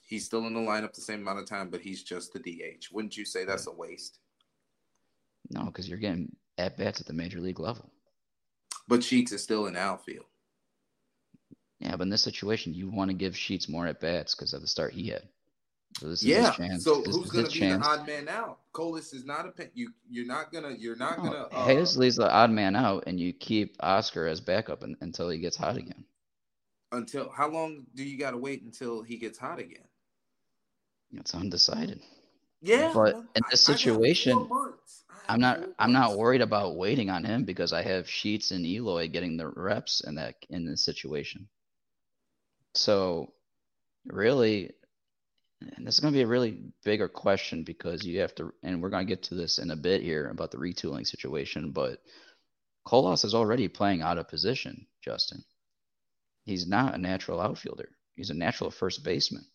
[0.04, 2.86] he's still in the lineup the same amount of time, but he's just the DH.
[2.92, 4.18] Wouldn't you say that's a waste?
[5.50, 7.90] No, because you're getting at bats at the major league level.
[8.86, 10.26] But Sheets is still in outfield.
[11.80, 14.60] Yeah, but in this situation, you want to give Sheets more at bats because of
[14.60, 15.22] the start he had.
[15.98, 16.52] So this is Yeah.
[16.78, 17.84] So this who's going to be chance.
[17.84, 18.58] the odd man out?
[18.72, 19.92] Colas is not a pen- you.
[20.08, 20.70] You're not gonna.
[20.78, 21.42] You're not No, gonna.
[21.50, 25.38] Uh, Haseley's the odd man out, and you keep Oscar as backup un- until he
[25.38, 26.04] gets hot again.
[26.92, 29.84] Until how long do you got to wait until he gets hot again?
[31.12, 32.00] It's undecided.
[32.62, 34.48] Yeah, But in this I situation.
[34.50, 35.60] I I'm not.
[35.78, 39.48] I'm not worried about waiting on him because I have Sheets and Eloy getting the
[39.48, 41.48] reps in that in this situation.
[42.74, 43.32] So,
[44.06, 44.72] really,
[45.60, 48.82] and this is going to be a really bigger question because you have to, and
[48.82, 51.70] we're going to get to this in a bit here about the retooling situation.
[51.70, 52.02] But
[52.84, 55.44] Colas is already playing out of position, Justin.
[56.44, 57.88] He's not a natural outfielder.
[58.16, 59.46] He's a natural first baseman.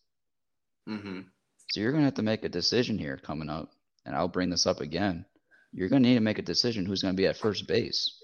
[0.88, 1.26] Mhm.
[1.72, 3.72] So you're going to have to make a decision here coming up,
[4.06, 5.26] and I'll bring this up again.
[5.74, 8.24] You're going to need to make a decision who's going to be at first base.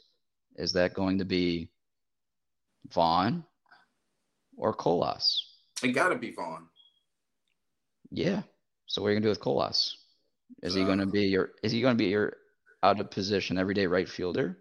[0.56, 1.70] Is that going to be
[2.90, 3.44] Vaughn
[4.56, 5.48] or Colas?
[5.84, 6.68] It got to be Vaughn.
[8.12, 8.44] Yeah.
[8.86, 9.98] So what are you going to do with Colas?
[10.62, 12.38] Is he going to be your is he going to be your
[12.84, 14.58] out of position everyday right fielder?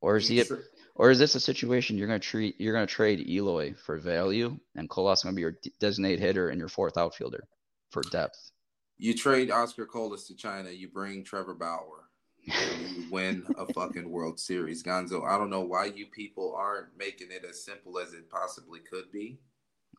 [0.00, 0.62] Or is he Sure.
[0.96, 3.98] Or is this a situation you're going to treat you're going to trade Eloy for
[3.98, 7.46] value and Colas going to be your designated hitter and your fourth outfielder
[7.90, 8.50] for depth?
[8.98, 10.70] You trade Oscar Colas to China.
[10.70, 12.08] You bring Trevor Bauer.
[12.46, 15.26] and you win a fucking World Series, Gonzo.
[15.26, 19.10] I don't know why you people aren't making it as simple as it possibly could
[19.12, 19.38] be.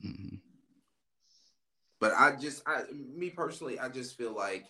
[0.04, 0.40] Mhm.
[2.00, 4.66] But I just, I, me personally, I just feel like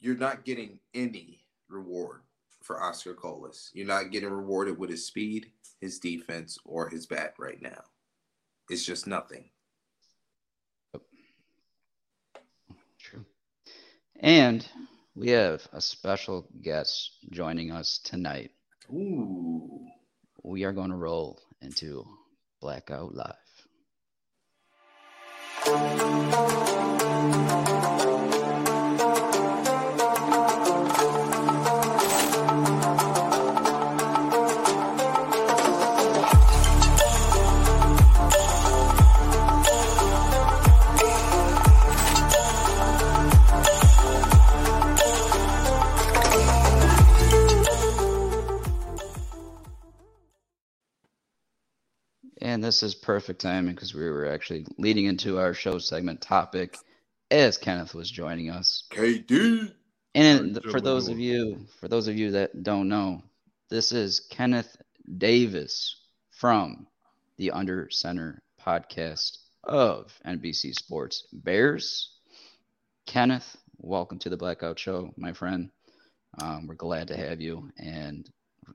[0.00, 2.22] you're not getting any reward
[2.62, 3.70] for Oscar Colas.
[3.74, 7.82] You're not getting rewarded with his speed, his defense, or his bat right now.
[8.68, 9.50] It's just nothing.
[12.98, 13.24] True.
[14.20, 14.66] And
[15.14, 18.50] we have a special guest joining us tonight.
[18.92, 19.86] Ooh.
[20.42, 22.06] We are going to roll into
[22.60, 23.36] Blackout Live.
[52.70, 56.78] This is perfect timing because we were actually leading into our show segment topic
[57.32, 58.84] as Kenneth was joining us.
[58.92, 59.74] KD.
[60.14, 63.24] And for those of you, for those of you that don't know,
[63.70, 64.76] this is Kenneth
[65.18, 65.96] Davis
[66.30, 66.86] from
[67.38, 72.18] the Under Center podcast of NBC Sports Bears.
[73.04, 75.70] Kenneth, welcome to the Blackout Show, my friend.
[76.40, 78.30] Um, we're glad to have you, and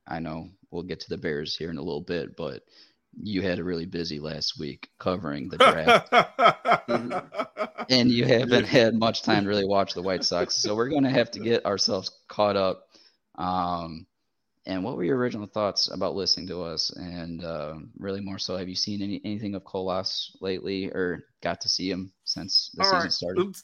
[0.05, 2.61] I know we'll get to the Bears here in a little bit, but
[3.21, 6.09] you had a really busy last week covering the draft
[7.89, 10.55] and you haven't had much time to really watch the White Sox.
[10.55, 12.87] So we're going to have to get ourselves caught up.
[13.35, 14.05] Um,
[14.65, 16.89] and what were your original thoughts about listening to us?
[16.95, 21.61] And uh, really more so, have you seen any anything of Colas lately, or got
[21.61, 23.55] to see him since the All season right, started?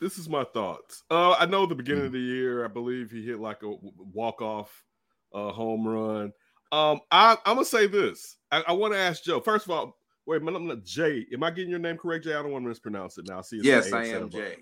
[0.00, 1.02] This is my thoughts.
[1.10, 2.06] Uh, I know the beginning Mhm.
[2.06, 3.74] of the year, I believe he hit like a
[4.12, 4.84] walk off
[5.32, 6.32] uh, home run.
[6.74, 8.36] Um, I, I'm gonna say this.
[8.50, 9.38] I, I want to ask Joe.
[9.38, 11.24] First of all, wait, I'm not Jay.
[11.32, 12.34] Am I getting your name correct, Jay?
[12.34, 13.38] I don't want to mispronounce it now.
[13.38, 13.58] I see.
[13.58, 14.28] it's Yes, I am.
[14.28, 14.56] Jay.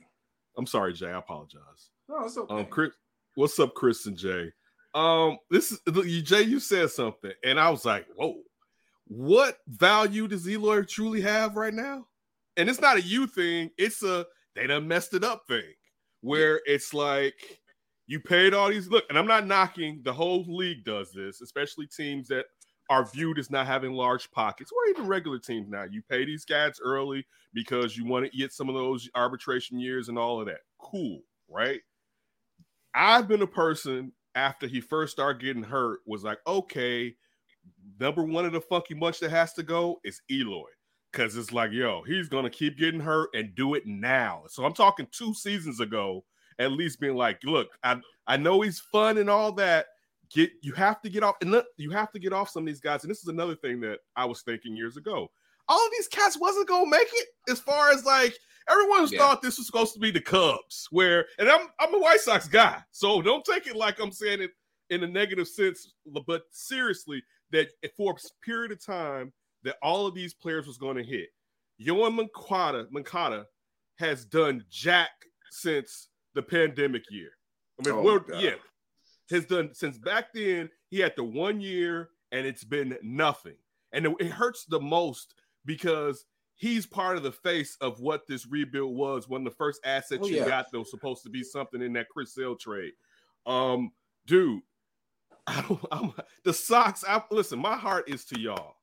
[0.59, 1.07] I'm sorry, Jay.
[1.07, 1.89] I apologize.
[2.11, 2.55] No, it's okay.
[2.55, 2.91] Um, Chris,
[3.35, 4.53] what's up, Chris and Jay?
[4.95, 6.43] Um, this is you, Jay.
[6.43, 8.43] You said something, and I was like, "Whoa,
[9.07, 12.07] what value does Eloy truly have right now?"
[12.59, 15.73] And it's not a you thing; it's a they done messed it up thing,
[16.21, 17.62] where it's like
[18.07, 18.89] you paid all these.
[18.89, 22.47] Look, and I'm not knocking the whole league does this, especially teams that
[22.91, 25.85] are viewed as not having large pockets, or even regular teams now.
[25.85, 30.09] You pay these guys early because you want to get some of those arbitration years
[30.09, 30.61] and all of that.
[30.79, 31.81] Cool, right?
[32.95, 37.15] I've been a person after he first started getting hurt was like, okay,
[38.01, 40.69] number one of the funky bunch that has to go is Eloy.
[41.13, 44.45] Cause it's like, yo, he's gonna keep getting hurt and do it now.
[44.49, 46.25] So I'm talking two seasons ago,
[46.59, 49.87] at least being like, look, I I know he's fun and all that.
[50.35, 52.67] Get you have to get off and look, you have to get off some of
[52.67, 53.03] these guys.
[53.05, 55.31] And this is another thing that I was thinking years ago.
[55.69, 58.37] All of these cats wasn't gonna make it as far as like
[58.69, 59.19] everyone Yeah.
[59.19, 62.49] thought this was supposed to be the Cubs, where and I'm I'm a White Sox
[62.49, 64.53] guy, so don't take it like I'm saying it
[64.91, 65.95] in a negative sense,
[66.27, 70.97] but seriously, that for a period of time that all of these players was going
[70.97, 71.29] to hit.
[71.81, 73.47] Yoan Moncada, Moncada
[73.99, 75.11] has done jack
[75.51, 77.31] since the pandemic year.
[77.85, 78.55] I mean, Oh, yeah,
[79.31, 80.71] has done since back then.
[80.89, 83.57] He had the one year, and it's been nothing.
[83.93, 88.47] And it, it hurts the most because he's part of the face of what this
[88.47, 89.29] rebuild was.
[89.29, 90.47] One of the first assets Oh, you yeah.
[90.49, 92.93] got that was supposed to be something in that Chris Sale trade.
[93.47, 93.93] Um,
[94.27, 94.61] dude,
[95.47, 95.81] I don't.
[95.93, 96.13] I'm
[96.45, 97.05] the Sox.
[97.09, 97.59] I listen.
[97.59, 98.77] My heart is to y'all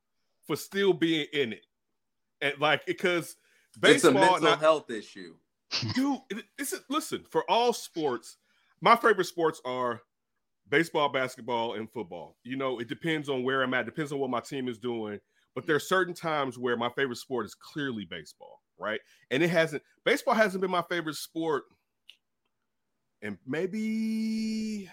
[0.48, 1.66] for still being in it,
[2.42, 3.36] and like because
[3.68, 3.80] it's a
[4.12, 4.14] baseball.
[4.14, 5.36] mental I- health issue.
[5.94, 6.20] Dude,
[6.90, 8.38] listen for all sports.
[8.82, 10.02] My favorite sports are
[10.70, 12.38] baseball, basketball, and football.
[12.44, 13.86] You know, it depends on where I'm at.
[13.86, 15.20] Depends on what my team is doing.
[15.56, 19.00] But there are certain times where my favorite sport is clearly baseball, right?
[19.32, 19.84] And it hasn't.
[20.06, 21.64] Baseball hasn't been my favorite sport,
[23.22, 24.90] and maybe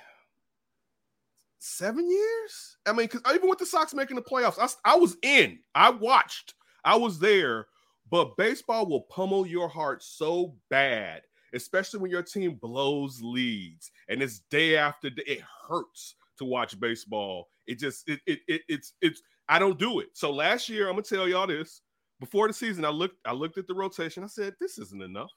[1.58, 2.76] seven years.
[2.86, 5.58] I mean, because even with the Sox making the playoffs, I, I was in.
[5.74, 6.54] I watched.
[6.84, 7.66] I was there.
[8.10, 11.22] But baseball will pummel your heart so bad,
[11.54, 15.22] especially when your team blows leads and it's day after day.
[15.26, 17.48] It hurts to watch baseball.
[17.66, 20.08] It just it it, it it's it's I don't do it.
[20.12, 21.82] So last year, I'm gonna tell y'all this.
[22.20, 24.22] Before the season, I looked I looked at the rotation.
[24.22, 25.30] I said, this isn't enough.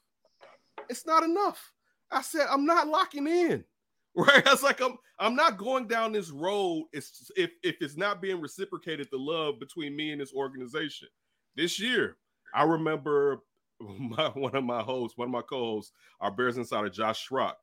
[0.88, 1.72] It's not enough.
[2.10, 3.64] I said, I'm not locking in.
[4.16, 4.44] Right.
[4.44, 8.20] I was like, I'm I'm not going down this road it's, if if it's not
[8.20, 11.06] being reciprocated the love between me and this organization.
[11.54, 12.16] This year,
[12.54, 13.38] I remember
[13.80, 17.54] my, one of my hosts, one of my co-hosts, our Bears insider Josh Schrock,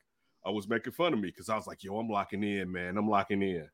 [0.45, 2.97] I was making fun of me because I was like, "Yo, I'm locking in, man.
[2.97, 3.67] I'm locking in."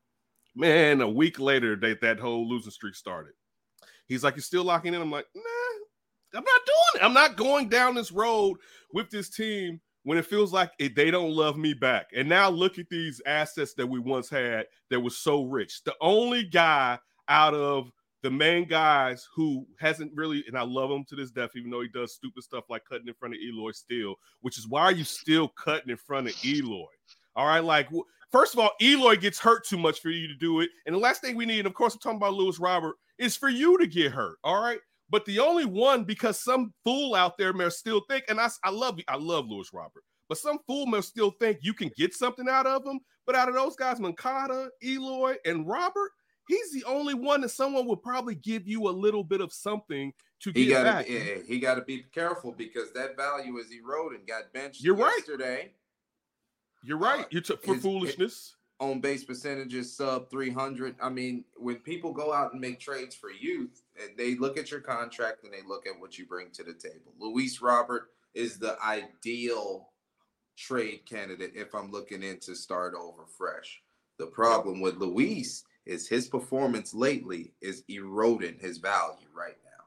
[0.56, 3.32] Man, a week later, that that whole losing streak started.
[4.06, 7.04] He's like, "You're still locking in?" I'm like, "Nah, I'm not doing it.
[7.04, 8.58] I'm not going down this road
[8.92, 12.50] with this team when it feels like it, they don't love me back." And now
[12.50, 15.84] look at these assets that we once had that was so rich.
[15.84, 16.98] The only guy
[17.28, 17.90] out of
[18.24, 21.82] the main guys who hasn't really, and I love him to this death, even though
[21.82, 24.92] he does stupid stuff like cutting in front of Eloy still, which is why are
[24.92, 26.86] you still cutting in front of Eloy?
[27.36, 27.90] All right, like
[28.32, 30.98] first of all, Eloy gets hurt too much for you to do it, and the
[30.98, 33.76] last thing we need, and of course, I'm talking about Luis Robert, is for you
[33.76, 34.38] to get hurt.
[34.42, 34.78] All right,
[35.10, 38.70] but the only one because some fool out there may still think, and I, I
[38.70, 42.48] love I love Luis Robert, but some fool may still think you can get something
[42.48, 43.00] out of him.
[43.26, 46.10] But out of those guys, Moncada, Eloy, and Robert,
[46.48, 50.12] he's the only one that someone would probably give you a little bit of something
[50.40, 51.06] to He get got back.
[51.06, 54.20] to yeah, eh, he got to be careful because that value is eroding.
[54.26, 55.20] Got benched You're right.
[56.82, 57.24] You're right.
[57.24, 58.56] Uh, You took for his- foolishness.
[58.80, 60.96] On base percentages sub 300.
[61.00, 64.70] I mean, when people go out and make trades for youth, and they look at
[64.70, 67.14] your contract and they look at what you bring to the table.
[67.20, 69.90] Luis Robert is the ideal
[70.56, 73.80] trade candidate if I'm looking in to start over fresh.
[74.18, 79.84] The problem with Luis is his performance lately is eroding his value right now.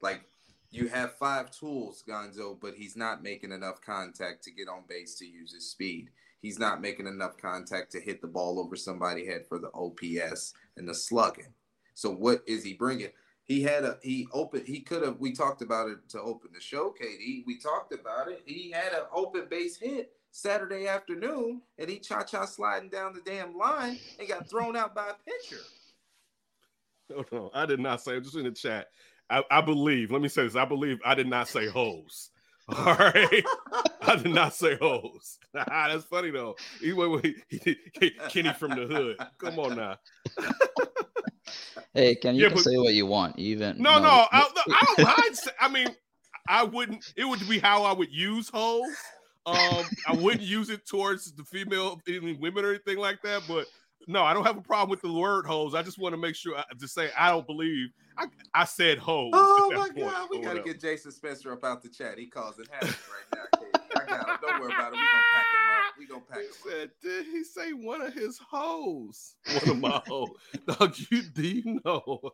[0.00, 0.22] Like
[0.70, 5.16] you have five tools, Gonzo, but he's not making enough contact to get on base
[5.16, 6.10] to use his speed.
[6.40, 10.54] He's not making enough contact to hit the ball over somebody head for the OPS
[10.76, 11.52] and the slugging.
[11.94, 13.10] So what is he bringing?
[13.44, 16.60] He had a he opened he could have we talked about it to open the
[16.60, 17.44] show, Katie.
[17.46, 18.42] We talked about it.
[18.44, 23.22] He had an open base hit Saturday afternoon and he cha cha sliding down the
[23.24, 25.62] damn line and got thrown out by a pitcher.
[27.08, 28.16] No, no, I did not say.
[28.16, 28.88] I'm just in the chat.
[29.30, 30.10] I, I believe.
[30.10, 30.54] Let me say this.
[30.54, 32.30] I believe I did not say hoes.
[32.68, 33.44] All right,
[34.02, 35.38] I did not say hoes.
[35.54, 36.56] That's funny though.
[36.80, 39.16] He went with he, he, Kenny from the hood.
[39.38, 39.96] Come on now.
[41.94, 43.38] Hey, Ken, you Yeah, can but- say what you want.
[43.38, 45.38] Even No, no, I, no, I don't mind.
[45.60, 45.96] I mean,
[46.48, 47.04] I wouldn't.
[47.16, 48.94] It would be how I would use hoes.
[49.46, 53.42] Um, I wouldn't use it towards the female, any women or anything like that.
[53.48, 53.66] But
[54.08, 55.74] no, I don't have a problem with the word hoes.
[55.74, 57.88] I just want to make sure I, to say I don't believe.
[58.18, 59.30] I, I said hoes.
[59.34, 60.62] Oh my God, we gotta whatever.
[60.62, 62.18] get Jason Spencer up out the chat.
[62.18, 62.96] He calls it havoc
[63.32, 63.75] right now.
[64.06, 64.12] Katie.
[64.12, 64.36] I got him.
[64.42, 64.98] Don't worry about it.
[64.98, 65.94] We gonna pack him up.
[65.98, 66.70] We gonna pack He him up.
[66.70, 69.34] said, did he say one of his hoes?
[69.52, 70.28] One of my hoes.
[70.66, 72.02] Dog, you do you know?
[72.06, 72.30] Oh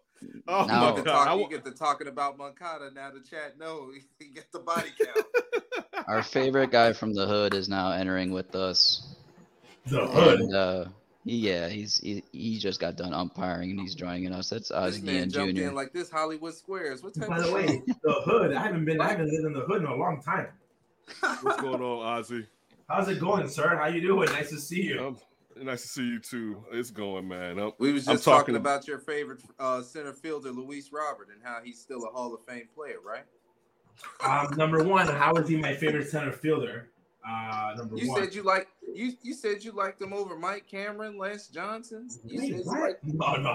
[0.48, 0.60] No.
[0.60, 1.12] You my get, to god.
[1.24, 2.90] talk, I you get to talking about Moncada.
[2.94, 5.26] Now the chat know he get the body count.
[6.08, 9.14] Our favorite guy from the hood is now entering with us.
[9.86, 10.40] The hood.
[10.40, 10.84] And uh
[11.24, 14.50] yeah, he's he, he just got done umpiring and he's joining us.
[14.50, 15.68] That's this Ozzie man jumped Junior.
[15.68, 17.00] in like this Hollywood Squares.
[17.04, 18.52] What type By of the way, the hood.
[18.52, 19.00] I haven't been.
[19.00, 20.48] I haven't lived in the hood in a long time.
[21.42, 22.46] What's going on, Ozzie?
[22.88, 23.76] How's it going, sir?
[23.76, 24.28] How you doing?
[24.30, 25.00] Nice to see you.
[25.06, 25.18] Um,
[25.64, 26.64] nice to see you too.
[26.72, 27.58] It's going, man.
[27.58, 31.28] Um, We was I'm just talking, talking- about your favorite uh, center fielder, Luis Robert,
[31.32, 33.24] and how he's still a Hall of Fame player, right?
[34.24, 36.88] Um, number one, how is he my favorite center fielder?
[37.28, 38.22] Uh, number You one.
[38.24, 42.08] said you like you you said you liked him over Mike Cameron, Lance Johnson.
[42.24, 42.80] You Wait, said you what?
[42.80, 43.50] liked- No, no,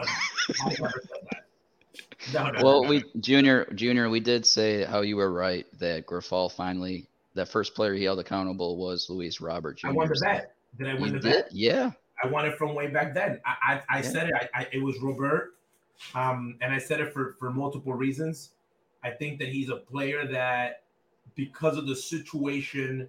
[0.65, 1.41] I never said.
[2.33, 3.03] No, no, Well, no, we.
[3.19, 7.93] Junior Junior, we did say how you were right that Grifol finally that first player
[7.93, 9.87] he held accountable was Luis Robert Jr.
[9.87, 10.53] I won the bet.
[10.77, 11.31] Did I win You the did?
[11.43, 11.49] bet?
[11.53, 11.91] Yeah.
[12.23, 13.39] I won it from way back then.
[13.45, 14.01] I I, I Yeah.
[14.01, 14.33] said it.
[14.35, 15.53] I, I, it was Robert,
[16.15, 18.51] um, and I said it for for multiple reasons.
[19.03, 20.83] I think that he's a player that,
[21.35, 23.07] because of the situation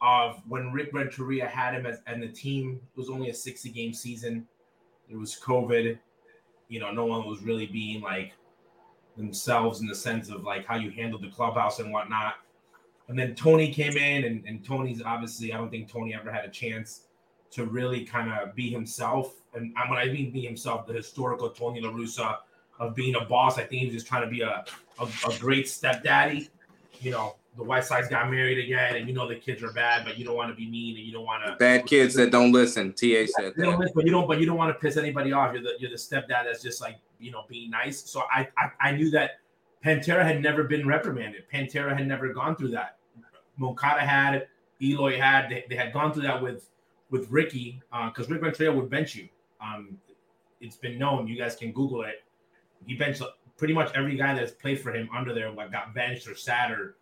[0.00, 3.70] of when Rick Renteria had him as and the team, it was only a sixty
[3.70, 4.48] game season.
[5.08, 5.98] It was COVID.
[6.68, 8.32] You know, no one was really being like
[9.18, 12.36] themselves in the sense of like how you handled the clubhouse and whatnot.
[13.12, 16.46] And then Tony came in, and, and Tony's obviously, I don't think Tony ever had
[16.46, 17.08] a chance
[17.50, 19.34] to really kind of be himself.
[19.52, 22.38] And I- when I mean be himself, the historical Tony La Russa
[22.80, 24.64] of being a boss, I think he was just trying to be a,
[24.98, 26.48] a, a great stepdaddy.
[27.02, 30.06] You know, the White Sox got married again, and you know the kids are bad,
[30.06, 32.30] but you don't want to be mean, and you don't want to bad kids that
[32.30, 32.94] don't listen.
[32.94, 33.92] Ta said you know, that.
[33.94, 35.52] but you don't, but you don't want to piss anybody off.
[35.52, 38.10] You're the you're the stepdad that's just like you know being nice.
[38.10, 39.32] So I I, I knew that
[39.84, 41.42] Pantera had never been reprimanded.
[41.52, 42.96] Pantera had never gone through that.
[43.56, 44.48] Moncada had, it,
[44.82, 45.50] Eloy had.
[45.50, 46.68] They, they had gone through that with
[47.10, 49.28] with Ricky because Rick Renteria would bench you.
[49.60, 49.98] Um,
[50.60, 51.26] it's been known.
[51.28, 52.24] You guys can Google it.
[52.86, 53.22] He benched
[53.58, 56.72] pretty much every guy that's played for him under there, like got benched or sat
[56.72, 56.96] or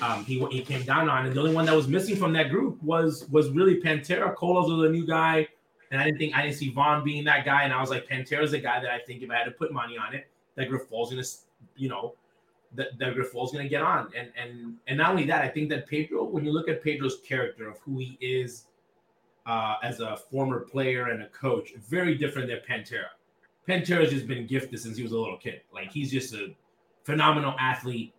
[0.00, 1.26] um, he he came down on.
[1.26, 4.34] And the only one that was missing from that group was was really Pantera.
[4.34, 5.48] Colas was a new guy.
[5.90, 7.62] And I didn't think I didn't see Vaughn being that guy.
[7.62, 9.72] And I was like, Pantera's the guy that I think if I had to put
[9.72, 11.22] money on it, that Grifol's gonna,
[11.76, 12.14] you know,
[12.74, 14.10] that, that Grifol's gonna get on.
[14.16, 17.18] And and and not only that, I think that Pedro, when you look at Pedro's
[17.26, 18.66] character of who he is
[19.46, 23.08] uh, as a former player and a coach, very different than Pantera.
[23.68, 25.62] Pantera's just been gifted since he was a little kid.
[25.72, 26.54] Like he's just a
[27.04, 28.14] phenomenal athlete.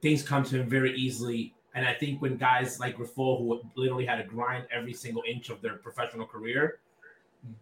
[0.00, 1.54] Things come to him very easily.
[1.74, 5.50] And I think when guys like Griffol, who literally had to grind every single inch
[5.50, 6.78] of their professional career,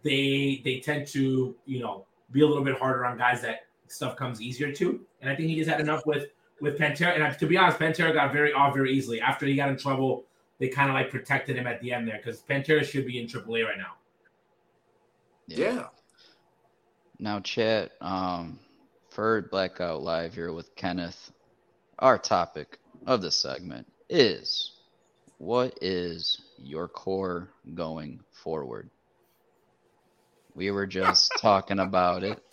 [0.03, 4.15] they they tend to you know be a little bit harder on guys that stuff
[4.15, 4.99] comes easier to.
[5.21, 6.27] And I think he just had enough with
[6.61, 7.13] with Pantera.
[7.15, 9.77] And I- to be honest, Pantera got very off very easily after he got in
[9.77, 10.25] trouble.
[10.57, 13.27] They kind of like protected him at the end there because Pantera should be in
[13.27, 13.95] AAA right now.
[15.47, 15.87] Yeah.
[17.19, 18.59] Now, chat, um,
[19.09, 21.31] for Blackout Live here with Kenneth,
[21.99, 24.73] our topic of the segment is
[25.37, 28.89] what is your core going forward?
[30.53, 32.43] We were just talking about it.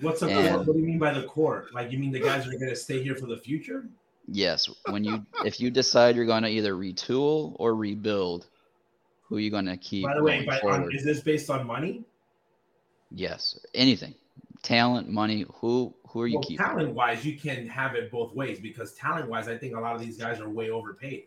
[0.00, 0.58] What's the core?
[0.58, 1.66] What do you mean by the core?
[1.72, 3.86] Like you mean the guys are going to stay here for the future?
[4.28, 8.46] Yes, when you if you decide you're going to either retool or rebuild,
[9.22, 11.66] who are you going to keep By the way, by, on, is this based on
[11.66, 12.04] money?
[13.10, 14.14] yes, anything,
[14.62, 15.44] talent, money.
[15.56, 16.64] Who who are you well, keeping?
[16.64, 19.94] talent wise, you can have it both ways because talent wise, I think a lot
[19.94, 21.24] of these guys are way overpaid.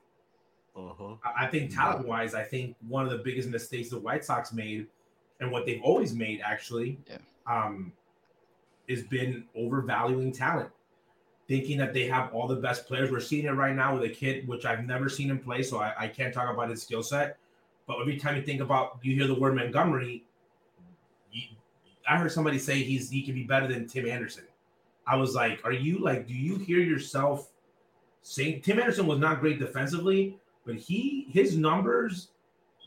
[0.75, 1.15] Uh-huh.
[1.23, 4.53] I I think talent wise, I think one of the biggest mistakes the White Sox
[4.53, 4.87] made,
[5.41, 7.17] and what they've always made actually, Yeah.
[7.45, 7.91] um,
[8.89, 10.69] has been overvaluing talent,
[11.47, 13.11] thinking that they have all the best players.
[13.11, 15.79] We're seeing it right now with a kid, which I've never seen him play, so
[15.79, 17.37] I, I can't talk about his skill set.
[17.87, 20.23] But every time you think about, you hear the word Montgomery,
[21.31, 21.43] you,
[22.07, 24.45] I heard somebody say he's he can be better than Tim Anderson.
[25.07, 27.51] I was like, are you like, do you hear yourself
[28.23, 32.29] saying Tim Anderson was not great defensively, but he his numbers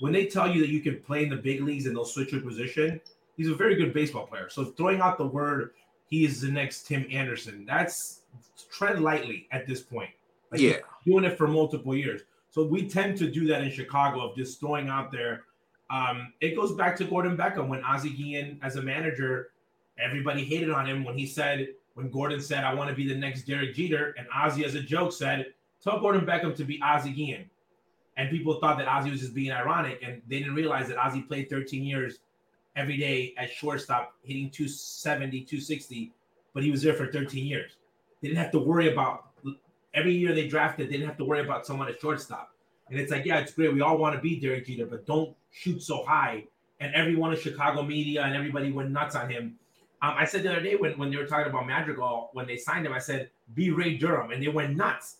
[0.00, 2.32] when they tell you that you can play in the big leagues and they'll switch
[2.32, 3.00] your position,
[3.36, 4.48] he's a very good baseball player.
[4.48, 5.72] So throwing out the word
[6.08, 8.22] he is the next Tim Anderson, that's
[8.70, 10.10] tread lightly at this point.
[10.50, 10.78] Like, Yeah.
[11.04, 12.22] doing it for multiple years.
[12.50, 15.44] So we tend to do that in Chicago of just throwing out there.
[15.90, 19.52] Um, it goes back to Gordon Beckham when Ozzie Guillen, as a manager,
[19.98, 23.14] everybody hated on him when he said when Gordon said, "I want to be the
[23.16, 25.52] next Derek Jeter," and Ozzie, as a joke, said,
[25.82, 27.50] "Tell Gordon Beckham to be Ozzie Guillen."
[28.16, 31.22] And people thought that Ozzie was just being ironic, and they didn't realize that Ozzie
[31.22, 32.20] played 13 years
[32.78, 36.12] every day at shortstop, hitting 270, 260,
[36.54, 37.72] but he was there for 13 years.
[38.22, 39.28] They didn't have to worry about
[39.94, 42.54] every year they drafted, they didn't have to worry about someone at shortstop.
[42.88, 43.74] And it's like, yeah, it's great.
[43.74, 46.44] We all want to be Derek Jeter, but don't shoot so high.
[46.80, 49.58] And everyone in Chicago media and everybody went nuts on him.
[50.00, 52.56] Um, I said the other day when, when they were talking about Madrigal, when they
[52.56, 54.30] signed him, I said, be Ray Durham.
[54.30, 55.16] And they went nuts.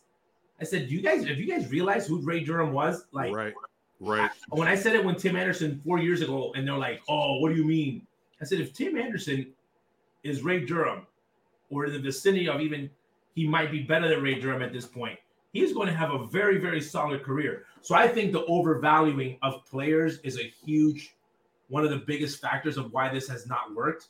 [0.61, 3.07] I said, do you guys, have you guys realized who Ray Durham was?
[3.13, 3.55] Like, right,
[4.01, 4.31] right.
[4.51, 7.51] When I said it when Tim Anderson four years ago, and they're like, oh, what
[7.51, 8.07] do you mean?
[8.41, 9.53] I said, if Tim Anderson
[10.23, 11.07] is Ray Durham
[11.71, 12.91] or in the vicinity of even,
[13.35, 15.19] he might be better than Ray Durham at this point
[15.53, 17.65] he's going to have a very, very solid career.
[17.83, 21.15] So I think the overvaluing of players is a huge,
[21.69, 24.09] one of the biggest factors of why this has not worked.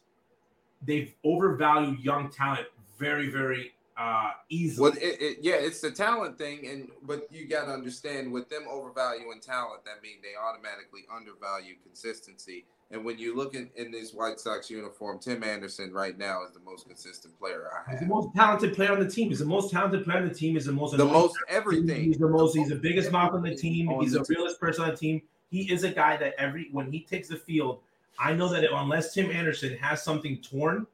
[0.82, 2.66] They've overvalued young talent
[2.98, 4.90] very, very uh, easily.
[4.90, 8.48] Well, it, it, yeah, it's the talent thing, and but you got to understand with
[8.48, 12.64] them overvaluing talent, that means they automatically undervalue consistency.
[12.90, 16.54] And when you look in, in this White Sox uniform, Tim Anderson right now is
[16.54, 17.98] the most consistent player I have.
[17.98, 19.28] He's the most talented player on the team.
[19.28, 20.54] He's the most talented player on the team.
[20.54, 22.04] He's the most the most everything.
[22.04, 22.56] He's the most.
[22.56, 23.90] He's the biggest mouth on the team.
[24.00, 25.22] He's the realest person on the team.
[25.50, 27.80] He is a guy that every when he takes the field,
[28.18, 30.86] I know that unless Tim Anderson has something torn,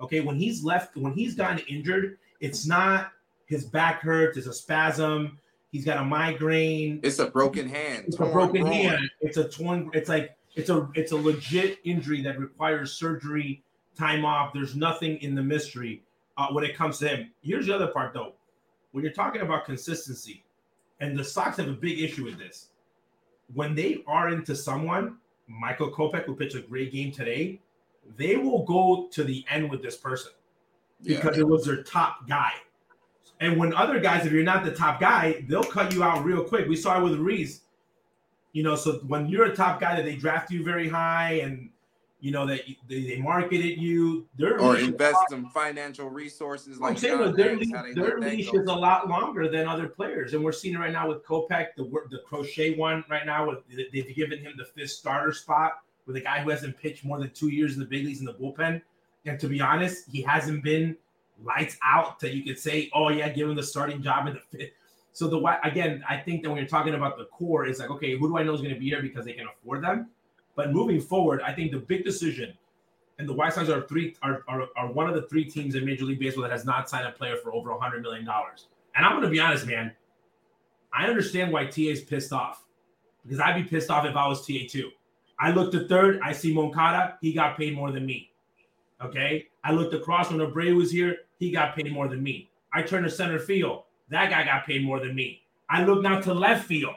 [0.00, 3.12] okay, when he's left, when he's gotten injured, it's not
[3.46, 4.36] his back hurts.
[4.36, 5.38] It's a spasm.
[5.70, 7.00] He's got a migraine.
[7.02, 8.06] It's a broken hand.
[8.08, 9.10] It's a broken hand.
[9.20, 9.90] It's a torn.
[9.92, 13.62] It's like it's a it's a legit injury that requires surgery,
[13.96, 14.52] time off.
[14.52, 16.02] There's nothing in the mystery
[16.36, 17.30] uh, when it comes to him.
[17.42, 18.32] Here's the other part though.
[18.92, 20.44] When you're talking about consistency,
[20.98, 22.68] and the Sox have a big issue with this.
[23.54, 27.60] When they are into someone, Michael Kopech, who pitched a great game today,
[28.16, 30.32] they will go to the end with this person
[31.02, 31.42] because yeah.
[31.42, 32.52] it was their top guy.
[33.40, 36.44] And when other guys, if you're not the top guy, they'll cut you out real
[36.44, 36.68] quick.
[36.68, 37.62] We saw it with Reese.
[38.52, 41.70] You know, so when you're a top guy that they draft you very high and
[42.20, 46.78] you know that they, they marketed you, their or invest some financial resources.
[46.78, 50.44] Like I'm saying, their, leash, their leash is a lot longer than other players, and
[50.44, 53.48] we're seeing it right now with Kopech, the the crochet one right now.
[53.48, 53.58] With
[53.92, 57.30] they've given him the fifth starter spot with a guy who hasn't pitched more than
[57.30, 58.82] two years in the big leagues in the bullpen.
[59.26, 60.96] And to be honest, he hasn't been
[61.42, 64.40] lights out that you could say, oh yeah, give him the starting job in the
[64.40, 64.72] fifth.
[65.12, 68.16] So the again, I think that when you're talking about the core, it's like, okay,
[68.16, 70.10] who do I know is going to be here because they can afford them?
[70.54, 72.54] But moving forward, I think the big decision,
[73.18, 75.84] and the White Sox are three are, are, are one of the three teams in
[75.84, 78.68] Major League Baseball that has not signed a player for over hundred million dollars.
[78.94, 79.92] And I'm going to be honest, man.
[80.92, 82.64] I understand why TA is pissed off
[83.22, 84.90] because I'd be pissed off if I was TA too.
[85.38, 88.29] I looked at third, I see Moncada, he got paid more than me.
[89.02, 89.46] Okay.
[89.64, 92.50] I looked across when Abreu was here, he got paid more than me.
[92.72, 93.84] I turned to center field.
[94.10, 95.42] That guy got paid more than me.
[95.68, 96.96] I look now to left field.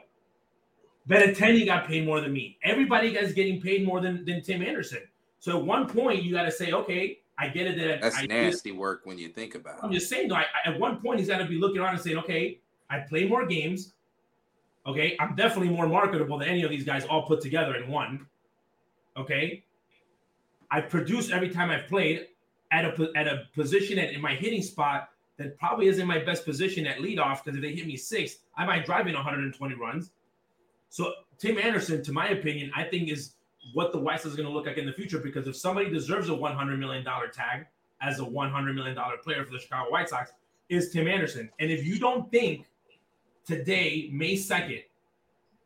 [1.07, 2.57] Benintendi got paid more than me.
[2.63, 5.01] Everybody is getting paid more than, than Tim Anderson.
[5.39, 7.77] So at one point, you got to say, okay, I get it.
[7.77, 9.79] That that's I, nasty work when you think about it.
[9.83, 12.03] I'm just saying, though, I, at one point, he's got to be looking around and
[12.03, 13.93] saying, okay, I play more games.
[14.85, 18.25] Okay, I'm definitely more marketable than any of these guys all put together in one.
[19.17, 19.63] Okay,
[20.73, 22.29] I produce every time I've played
[22.71, 26.45] at a at a position at, in my hitting spot that probably isn't my best
[26.45, 30.11] position at leadoff because if they hit me six, I might drive in 120 runs.
[30.89, 33.35] So Tim Anderson, to my opinion, I think is
[33.73, 35.91] what the White Sox is going to look like in the future because if somebody
[35.91, 37.67] deserves a 100 million dollar tag
[38.01, 40.31] as a 100 million dollar player for the Chicago White Sox,
[40.69, 41.51] is Tim Anderson.
[41.59, 42.65] And if you don't think
[43.45, 44.83] today, May 2nd,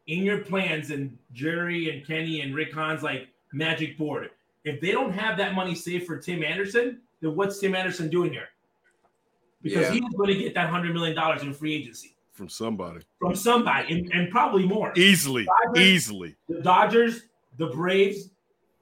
[0.07, 4.31] in your plans and Jerry and Kenny and Rick Hahn's like magic board,
[4.67, 8.31] if they don't have that money saved for Tim Anderson, then what's Tim Anderson doing
[8.31, 8.49] here?
[9.61, 9.93] because yeah.
[9.93, 13.93] he's going to get that hundred million dollars in free agency from somebody, from somebody,
[13.93, 16.35] and, and probably more easily, Dodgers, easily.
[16.47, 17.23] The Dodgers,
[17.57, 18.29] the Braves.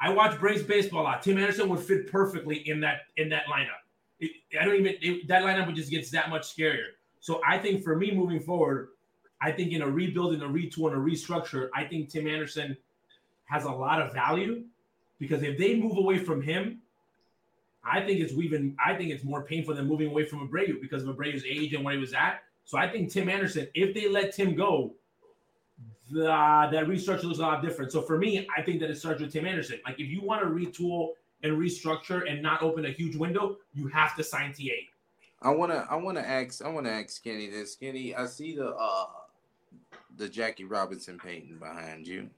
[0.02, 1.24] I watch Braves baseball a lot.
[1.24, 3.82] Tim Anderson would fit perfectly in that in that lineup.
[4.20, 6.90] It, I don't even it, that lineup would just gets that much scarier.
[7.22, 8.90] So I think for me moving forward,
[9.42, 12.78] I think in a rebuild, in a retool, and a restructure, I think Tim Anderson
[13.46, 14.64] has a lot of value
[15.20, 16.82] because if they move away from him,
[17.84, 21.03] I think it's even I think it's more painful than moving away from Abreu because
[21.03, 22.43] of Abreu's age and where he was at.
[22.63, 24.93] So I think Tim Anderson, if they let Tim go,
[26.11, 27.91] the, that restructure looks a lot different.
[27.91, 29.80] So for me, I think that it starts with Tim Anderson.
[29.86, 31.09] Like if you want to retool
[31.43, 34.74] and restructure and not open a huge window, you have to sign TA.
[35.41, 37.76] I wanna I wanna ask I wanna ask Kenny this.
[37.76, 39.05] Kenny, I see the uh
[40.18, 42.30] the Jackie Robinson painting behind you.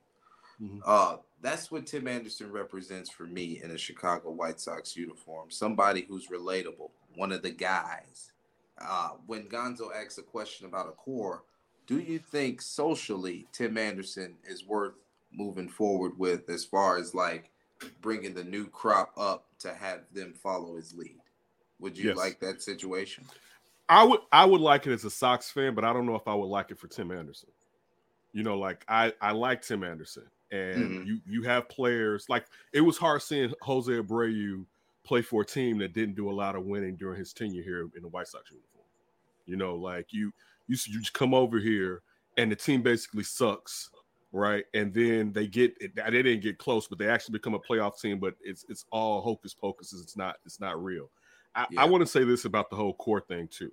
[0.61, 0.81] Mhm.
[0.83, 5.49] Uh, that's what Tim Anderson represents for me in a Chicago White Sox uniform.
[5.51, 8.31] Somebody who's relatable, one of the guys.
[8.79, 11.43] Uh, when Gonzo asks a question about a core,
[11.87, 14.93] do you think socially Tim Anderson is worth
[15.31, 17.51] moving forward with as far as like
[18.01, 21.19] bringing the new crop up to have them follow his lead?
[21.79, 22.17] Would you Yes.
[22.17, 23.23] like that situation?
[23.89, 26.27] I would I would like it as a Sox fan, but I don't know if
[26.27, 27.49] I would like it for Tim Anderson.
[28.33, 31.05] You know, like I I like Tim Anderson, and Mhm.
[31.05, 34.65] you you have players like it was hard seeing Jose Abreu
[35.03, 37.81] play for a team that didn't do a lot of winning during his tenure here
[37.95, 38.85] in the White Sox uniform.
[39.45, 40.33] You know, like you
[40.67, 42.01] you you just come over here
[42.37, 43.89] and the team basically sucks,
[44.31, 44.65] right?
[44.73, 48.19] And then they get they didn't get close, but they actually become a playoff team.
[48.19, 49.93] But it's it's all hocus pocus.
[49.93, 51.09] It's not it's not real.
[51.55, 51.81] I, Yeah.
[51.81, 53.71] I want to say this about the whole core thing too.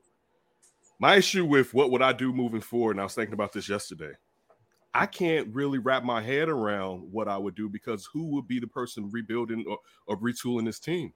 [1.01, 3.69] My issue with what would I do moving forward, and I was thinking about this
[3.69, 4.15] yesterday.
[4.95, 8.61] I can't really wrap my head around what I would do because who would be
[8.61, 11.13] the person rebuilding or, or retooling this team?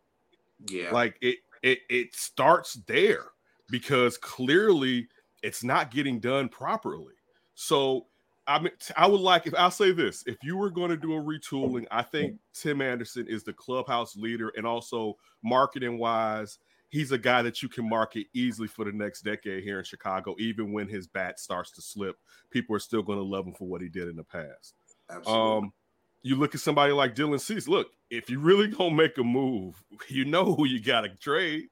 [0.67, 0.91] Yeah.
[0.91, 3.27] Like it, it, it starts there
[3.71, 5.09] because clearly
[5.43, 7.15] it's not getting done properly.
[7.55, 8.07] So
[8.49, 11.15] I mean, I would like if I'll say this: if you were going to do
[11.15, 16.59] a retooling, I think Tim Anderson is the clubhouse leader, and also marketing wise,
[16.91, 20.35] he's a guy that you can market easily for the next decade here in Chicago.
[20.39, 22.17] Even when his bat starts to slip,
[22.51, 24.75] people are still going to love him for what he did in the past.
[25.11, 25.57] Absolutely.
[25.59, 25.73] Um,
[26.23, 27.69] you look at somebody like Dylan Cease.
[27.69, 31.69] Look, if you really gonna make a move, you know who you got to trade.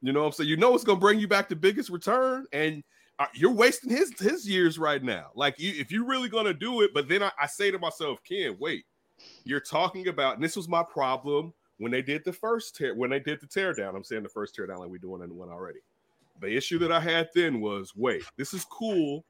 [0.00, 0.50] You know what I'm saying?
[0.50, 2.84] You know it's gonna bring you back the biggest return, and
[3.18, 5.30] uh, you're wasting his his years right now.
[5.34, 8.20] Like you, if you're really gonna do it, but then I, I say to myself,
[8.22, 8.84] Ken, wait,
[9.44, 13.10] you're talking about, and this was my problem when they did the first tear, when
[13.10, 13.94] they did the tear down.
[13.96, 15.80] I'm saying the first teardown like we're doing in one already.
[16.40, 19.24] The issue that I had then was, wait, this is cool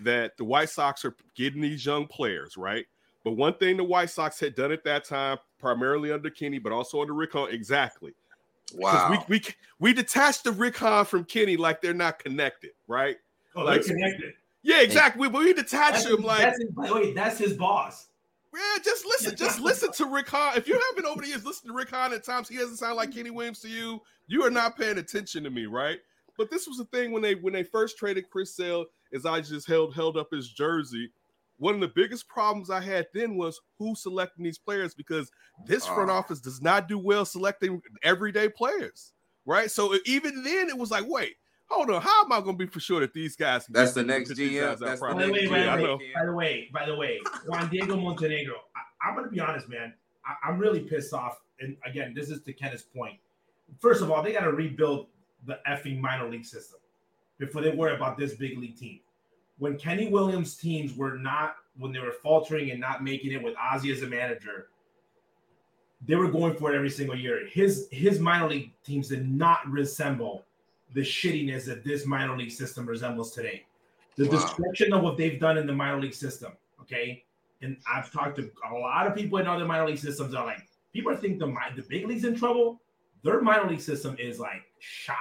[0.00, 2.84] that the White Sox are getting these young players, right?
[3.24, 6.72] But one thing the White Sox had done at that time, primarily under Kenny, but
[6.72, 8.14] also under Rick Hahn, exactly.
[8.74, 9.10] wow.
[9.28, 9.42] We, we
[9.78, 13.16] we detached the Rick Hahn from Kenny like they're not connected, right?
[13.56, 14.34] Oh, Like- they're connected.
[14.62, 15.26] Yeah, exactly.
[15.30, 18.08] But we detached That's, him like, that's his, by the way, that's his boss.
[18.54, 20.56] Yeah, just listen, just listen to Rick Hahn.
[20.56, 22.96] If you haven't over the years listened to Rick Hahn at times, he doesn't sound
[22.96, 24.00] like Kenny Williams to you.
[24.26, 25.98] You are not paying attention to me, right?
[26.38, 29.40] But this was the thing when they when they first traded Chris Sale, as I
[29.40, 31.10] just held held up his jersey.
[31.58, 35.30] One of the biggest problems I had then was who selecting these players because
[35.66, 36.14] this front Ah.
[36.14, 39.12] office does not do well selecting everyday players,
[39.44, 39.70] right?
[39.70, 41.34] So even then, it was like, wait,
[41.70, 43.66] hold on, how am I going to be for sure that these guys?
[43.66, 44.78] can That's the next GM.
[44.78, 45.20] That's the properly?
[45.20, 47.20] By the way, next by the Yeah, I way, by the way, by the way,
[47.46, 48.56] Juan Diego Montenegro.
[48.76, 49.94] I, I'm gonna be honest, man.
[50.24, 51.40] I, I'm really pissed off.
[51.60, 53.18] And again, this is to Kenneth's point.
[53.78, 55.06] First of all, they got to rebuild
[55.46, 56.80] the effing minor league system
[57.38, 59.00] before they worry about this big league team.
[59.58, 63.54] When Kenny Williams teams were not, when they were faltering and not making it with
[63.56, 64.68] Ozzie as a manager,
[66.06, 67.46] they were going for it every single year.
[67.46, 70.44] His his minor league teams did not resemble
[70.94, 73.64] the shittiness that this minor league system resembles today.
[74.16, 74.32] The Wow.
[74.32, 76.52] destruction of what they've done in the minor league system.
[76.80, 77.24] Okay,
[77.62, 80.34] and I've talked to a lot of people in other minor league systems.
[80.34, 82.80] Are like people think the the big leagues in trouble.
[83.22, 85.16] Their minor league system is like shot.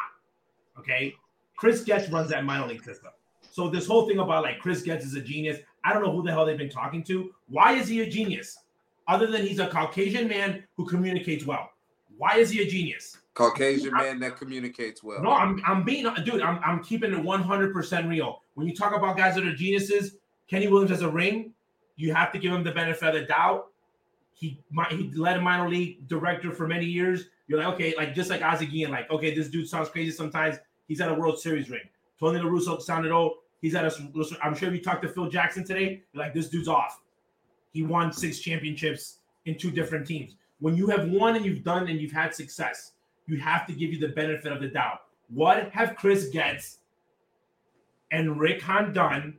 [0.77, 1.13] Okay,
[1.57, 3.11] Chris Getz runs that minor league system.
[3.51, 5.59] So this whole thing about like Chris Getz is a genius.
[5.83, 7.33] I don't know who the hell they've been talking to.
[7.47, 8.57] Why is he a genius?
[9.07, 11.71] Other than he's a Caucasian man who communicates well.
[12.17, 13.18] Why is he a genius?
[13.33, 15.21] Caucasian man that communicates well.
[15.21, 16.41] No, I'm I'm being dude.
[16.41, 18.41] I'm I'm keeping it 100 percent real.
[18.55, 20.17] When you talk about guys that are geniuses,
[20.47, 21.53] Kenny Williams has a ring.
[21.95, 23.67] You have to give him the benefit of the doubt.
[24.33, 27.25] He might he led a minor league director for many years.
[27.47, 30.57] You're like okay, like just like Ozzie Guillen, like okay, this dude sounds crazy sometimes.
[30.87, 31.87] He's at a World Series ring.
[32.19, 33.33] Tony La Russa sounded old.
[33.61, 34.37] He's at a.
[34.41, 37.01] I'm sure if you talked to Phil Jackson today, you're like this dude's off.
[37.71, 40.35] He won six championships in two different teams.
[40.59, 42.93] When you have won and you've done and you've had success,
[43.29, 45.01] you have to give you the benefit of the doubt.
[45.33, 46.79] What have Chris Getz
[48.11, 49.37] and Rick Hahn done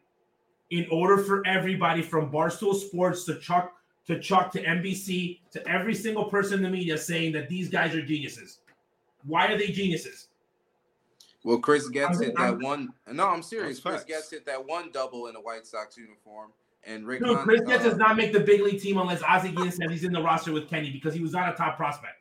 [0.70, 3.72] in order for everybody from Barstool Sports to Chuck
[4.06, 7.94] to Chuck to NBC to every single person in the media saying that these guys
[7.94, 8.60] are geniuses?
[9.24, 10.28] Why are they geniuses?
[11.44, 12.90] Well, Chris Getz hit that one.
[13.10, 13.80] No, I'm serious.
[13.80, 14.04] Chris facts.
[14.04, 16.50] Getz hit that one double in a White Sox uniform,
[16.84, 17.22] and Rick.
[17.22, 19.72] No, Hahn- Chris Getz uh, does not make the big league team unless Ozzie Guillen
[19.72, 22.19] said he's in the roster with Kenny because he was not a top prospect.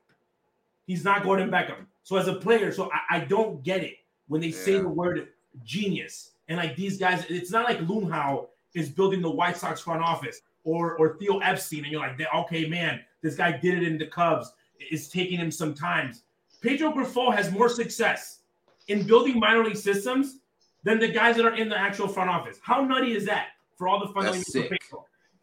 [0.89, 1.85] He's not Gordon Beckham.
[2.01, 5.27] So as a player, so I, I don't get it when they say the word
[5.63, 6.31] genius.
[6.47, 10.41] And like these guys, it's not like Luhnow is building the White Sox front office
[10.63, 14.07] or or Theo Epstein, and you're like, okay, man, this guy did it in the
[14.07, 14.51] Cubs.
[14.79, 16.11] It's taking him some time.
[16.59, 18.39] Pedro Grifol has more success
[18.87, 20.39] in building minor league systems
[20.83, 22.57] than the guys that are in the actual front office.
[22.63, 24.71] How nutty is that for all the fun That's sick.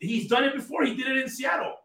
[0.01, 0.85] He's done it before.
[0.85, 1.77] He did it in Seattle.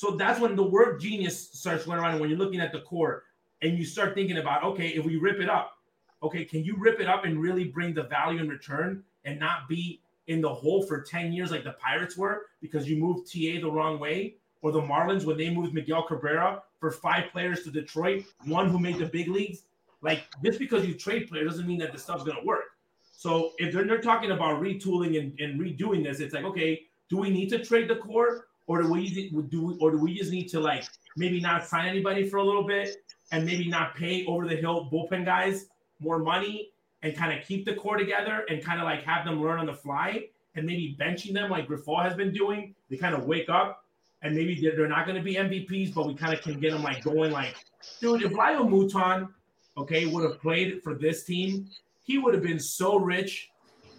[0.00, 2.20] So that's when the word genius starts going around.
[2.20, 3.24] When you're looking at the core
[3.60, 5.76] and you start thinking about, okay, if we rip it up,
[6.22, 9.68] okay, can you rip it up and really bring the value in return and not
[9.68, 13.60] be in the hole for 10 years like the Pirates were because you moved TA
[13.60, 14.36] the wrong way?
[14.62, 18.78] Or the Marlins when they moved Miguel Cabrera for five players to Detroit, one who
[18.78, 19.64] made the big leagues.
[20.00, 22.64] Like just because you trade players doesn't mean that the stuff's gonna work.
[23.12, 27.18] So if they're, they're talking about retooling and, and redoing this, it's like, okay, do
[27.18, 30.30] we need to trade the core or do we do we, or do we just
[30.30, 30.84] need to like
[31.16, 32.98] maybe not sign anybody for a little bit
[33.32, 35.66] and maybe not pay over the hill bullpen guys
[35.98, 36.70] more money
[37.02, 39.66] and kind of keep the core together and kind of like have them learn on
[39.66, 42.72] the fly and maybe benching them like Grifol has been doing.
[42.88, 43.84] They kind of wake up
[44.22, 46.70] and maybe they're, they're not going to be MVPs, but we kind of can get
[46.70, 47.56] them like going like,
[48.00, 49.28] dude, if Lyle Mouton,
[49.78, 51.68] okay, would have played for this team,
[52.04, 53.50] he would have been so rich.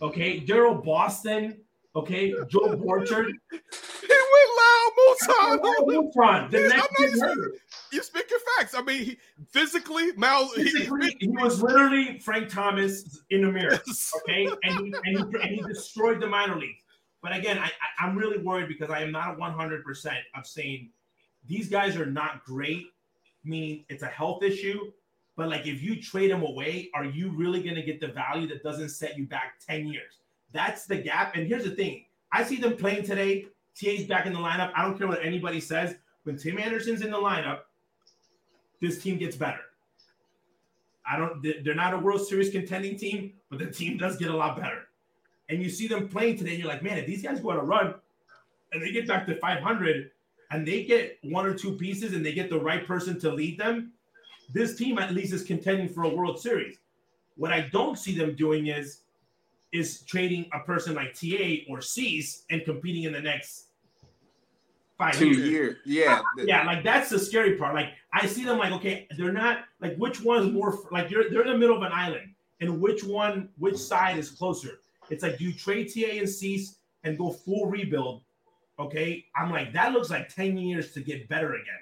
[0.01, 1.57] Okay, Daryl Boston,
[1.95, 3.31] okay, Joe Borchard.
[3.51, 4.81] He went loud
[5.27, 6.51] Lyle Mouton.
[6.51, 7.57] The next
[7.91, 8.73] you're speaking facts.
[8.73, 9.17] I mean, he,
[9.49, 13.79] physically, Mal, physically, he, he, was literally Frank Thomas in the mirror.
[14.21, 16.83] Okay, and he, and he, and he destroyed the minor leagues.
[17.21, 17.69] But again, I,
[17.99, 20.89] I, am really worried because I am not 100% of saying
[21.47, 22.85] these guys are not great,
[23.43, 24.91] meaning it's a health issue.
[25.35, 28.47] But like, if you trade them away, are you really going to get the value
[28.47, 30.20] that doesn't set you back 10 years?
[30.53, 31.35] That's the gap.
[31.35, 33.47] And here's the thing I see them playing today.
[33.75, 34.71] TA's back in the lineup.
[34.75, 35.95] I don't care what anybody says.
[36.23, 37.59] When Tim Anderson's in the lineup,
[38.81, 39.61] this team gets better.
[41.09, 44.35] I don't, they're not a World Series contending team, but the team does get a
[44.35, 44.83] lot better.
[45.49, 47.63] And you see them playing today, you're like, man, if these guys go on a
[47.63, 47.95] run
[48.71, 50.11] and they get back to 500
[50.51, 53.59] and they get one or two pieces and they get the right person to lead
[53.59, 53.91] them,
[54.53, 56.77] this team at least is contending for a World Series.
[57.35, 59.01] What I don't see them doing is
[59.71, 63.67] is trading a person like TA or Cease and competing in the next
[64.97, 65.49] five two years.
[65.49, 65.77] years.
[65.85, 67.73] Yeah, yeah, like that's the scary part.
[67.73, 71.41] Like I see them like okay, they're not like which one's more like you're they're
[71.41, 74.79] in the middle of an island, and which one which side is closer?
[75.09, 78.21] It's like do you trade TA and Cease and go full rebuild?
[78.79, 81.81] Okay, I'm like that looks like ten years to get better again,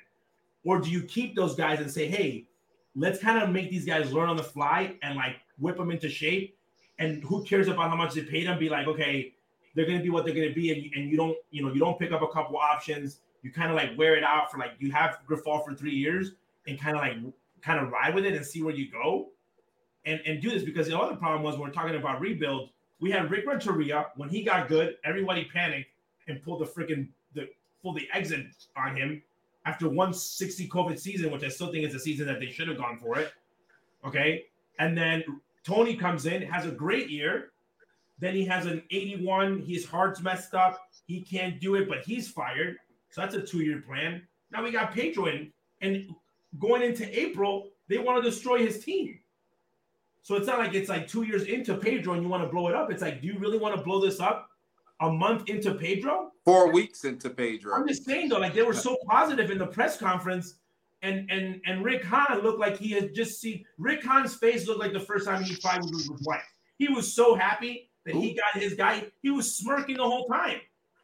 [0.64, 2.46] or do you keep those guys and say hey,
[2.96, 6.10] let's kind of make these guys learn on the fly and like whip them into
[6.10, 6.58] shape,
[7.00, 8.60] and who cares about how much they paid them?
[8.60, 9.34] Be like okay
[9.76, 11.80] they're to be what they're to be, and you, and you don't, you know, you
[11.80, 13.20] don't pick up a couple options.
[13.42, 16.32] You kind of like wear it out for like you have Grifol for three years
[16.68, 19.30] and kind of like kind of ride with it and see where you go,
[20.06, 22.70] and and do this because the other problem was when we're talking about rebuild.
[23.00, 25.92] We had Rick Renteria when he got good, everybody panicked
[26.28, 27.48] and pulled the freaking the
[27.82, 29.22] pulled the exit on him
[29.66, 32.78] after 160 COVID season, which I still think is a season that they should have
[32.78, 33.32] gone for it.
[34.06, 34.48] Okay,
[34.80, 35.24] and then
[35.66, 37.52] Tony comes in, has a great year,
[38.20, 39.62] then he has an 81.
[39.62, 40.80] His heart's messed up.
[41.08, 42.78] He can't do it, but he's fired.
[43.10, 44.22] So that's a two year plan.
[44.52, 45.52] Now we got Pedro in,
[45.82, 46.10] and
[46.60, 49.20] going into April, they want to destroy his team.
[50.22, 52.68] So it's not like it's like two years into Pedro and you want to blow
[52.68, 52.92] it up.
[52.92, 54.50] It's like, do you really want to blow this up
[55.02, 56.32] a month into Pedro?
[56.46, 57.74] Four weeks into Pedro.
[57.74, 60.56] I'm just saying though, like they were so positive in the press conference,
[61.02, 64.80] and and and Rick Hahn looked like he had just seen Rick Hahn's face looked
[64.80, 66.44] like the first time he fight with his wife.
[66.78, 68.22] He was so happy that Ooh.
[68.22, 69.06] he got his guy.
[69.22, 70.58] He was smirking the whole time.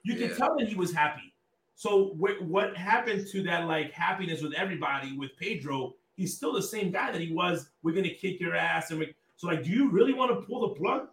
[0.04, 0.28] You yeah.
[0.28, 1.34] could tell that he was happy.
[1.76, 5.96] So wh- what happened to that like happiness with everybody with Pedro?
[6.16, 7.70] He's still the same guy that he was.
[7.84, 10.70] We're gonna kick your ass, and we, so like, do you really want to pull
[10.70, 11.10] the plug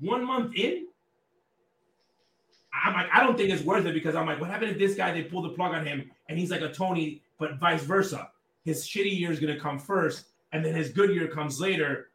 [0.00, 0.86] one month in?
[2.84, 4.94] I'm like, I don't think it's worth it because I'm like, what happened if this
[4.94, 8.30] guy they pull the plug on him and he's like a Tony, but vice versa?
[8.64, 12.08] His shitty year is gonna come first, and then his good year comes later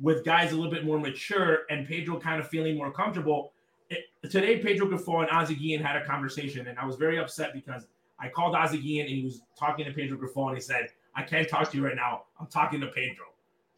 [0.00, 3.52] with guys a little bit more mature and Pedro kind of feeling more comfortable.
[3.88, 7.52] It, today, Pedro Grifol and Ozzie Guillen had a conversation, and I was very upset
[7.52, 7.86] because
[8.18, 11.22] I called Ozzie Guillen and he was talking to Pedro Grifol, and he said, "I
[11.22, 12.24] can't talk to you right now.
[12.40, 13.26] I'm talking to Pedro."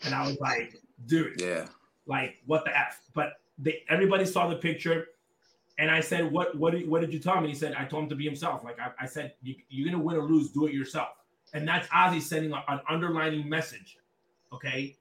[0.03, 1.67] And I was like, "Dude, yeah,
[2.07, 5.09] like what the f?" But they, everybody saw the picture,
[5.79, 6.57] and I said, "What?
[6.57, 6.73] What?
[6.73, 8.65] Did, what did you tell him?" And he said, "I told him to be himself.
[8.65, 11.09] Like I, I said, you, you're gonna win or lose, do it yourself."
[11.53, 13.99] And that's Ozzie sending a, an underlining message.
[14.53, 14.97] Okay,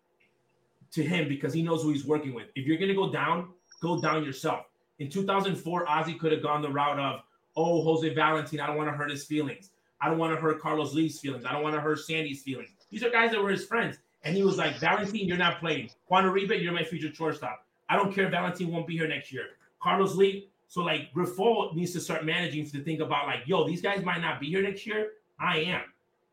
[0.94, 2.48] to him because he knows who he's working with.
[2.56, 3.50] If you're going to go down,
[3.82, 4.68] go down yourself.
[5.00, 7.22] In 2004, Ozzie could have gone the route of,
[7.58, 9.72] oh, Jose Valentin, I don't want to hurt his feelings.
[10.00, 11.46] I don't want to hurt Carlos Lee's feelings.
[11.46, 12.70] I don't want to hurt Sandy's feelings.
[12.90, 13.98] These are guys that were his friends.
[14.24, 15.90] And he was like, Valentin, you're not playing.
[16.08, 17.66] Juan Uribe, you're my future shortstop.
[17.90, 19.46] I don't care Valentin won't be here next year.
[19.82, 20.50] Carlos Lee.
[20.74, 24.22] So like Grifol needs to start managing to think about like, yo, these guys might
[24.22, 25.12] not be here next year.
[25.40, 25.84] I am.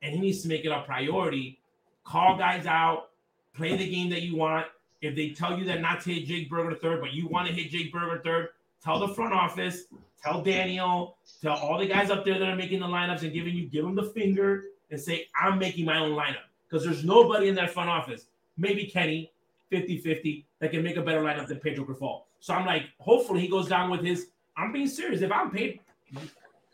[0.00, 1.60] And he needs to make it a priority.
[2.04, 3.10] Call guys out,
[3.52, 4.66] play the game that you want.
[5.02, 7.52] If they tell you that not to hit Jake Burger third, but you want to
[7.52, 8.48] hit Jake Burger third,
[8.82, 9.84] tell the front office,
[10.24, 13.54] tell Daniel, tell all the guys up there that are making the lineups and giving
[13.54, 16.48] you, give them the finger and say, I'm making my own lineup.
[16.66, 18.24] Because there's nobody in that front office,
[18.56, 19.32] maybe Kenny,
[19.68, 22.22] 50 50, that can make a better lineup than Pedro Grifol.
[22.40, 24.28] So I'm like, hopefully he goes down with his.
[24.56, 25.20] I'm being serious.
[25.22, 25.80] If I'm paid,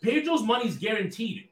[0.02, 1.48] Pedro's money's guaranteed.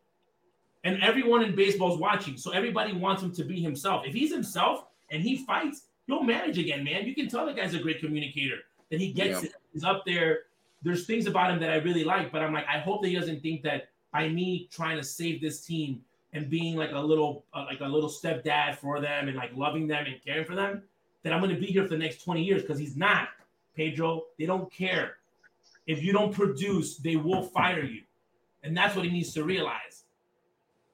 [0.84, 2.36] And everyone in baseball is watching.
[2.36, 4.06] So everybody wants him to be himself.
[4.06, 7.06] If he's himself and he fights, he'll manage again, man.
[7.06, 8.58] You can tell the guy's a great communicator.
[8.90, 9.48] That he gets Yeah.
[9.48, 9.54] it.
[9.72, 10.40] He's up there.
[10.82, 13.14] There's things about him that I really like, but I'm like, I hope that he
[13.14, 16.02] doesn't think that by me trying to save this team
[16.34, 19.86] and being like a little uh, like a little stepdad for them and like loving
[19.86, 20.82] them and caring for them,
[21.22, 23.28] that I'm going to be here for the next 20 years because he's not.
[23.76, 25.16] Pedro, they don't care.
[25.86, 28.02] If you don't produce, they will fire you.
[28.62, 30.04] And that's what he needs to realize.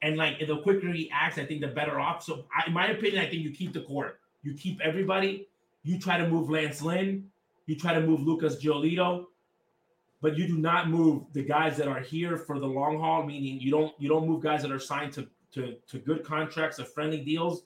[0.02, 2.22] And like the quicker he acts, I think the better off.
[2.24, 4.18] So, I, in my opinion, I think you keep the core.
[4.42, 5.48] You keep everybody.
[5.82, 7.30] You try to move Lance Lynn.
[7.66, 9.26] You try to move Lucas Giolito,
[10.20, 13.24] but you do not move the guys that are here for the long haul.
[13.24, 16.80] Meaning, you don't you don't move guys that are signed to to, to good contracts
[16.80, 17.62] or friendly deals.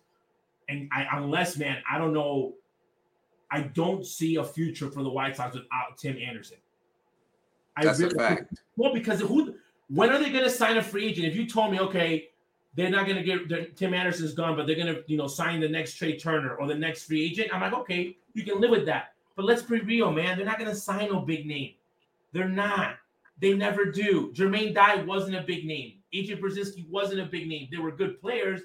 [0.69, 2.55] And I, unless, man, I don't know.
[3.55, 6.57] I don't see a future for the White Sox without Tim Anderson.
[7.77, 8.55] I That's a really- fact.
[8.77, 9.55] well, because who?
[9.89, 11.27] When are they going to sign a free agent?
[11.29, 12.31] If you told me, okay,
[12.75, 15.61] they're not going to get Tim Anderson's gone, but they're going to, you know, sign
[15.61, 18.71] the next Trea Turner or the next free agent, I'm like, okay, you can live
[18.71, 19.13] with that.
[19.37, 20.37] But let's be real, man.
[20.37, 21.75] They're not going to sign no big name.
[22.33, 22.97] They're not.
[23.41, 24.33] They never do.
[24.33, 25.95] Jermaine Dye wasn't a big name.
[26.13, 27.69] AJ Pierzynski wasn't a big name.
[27.71, 28.63] They were good players,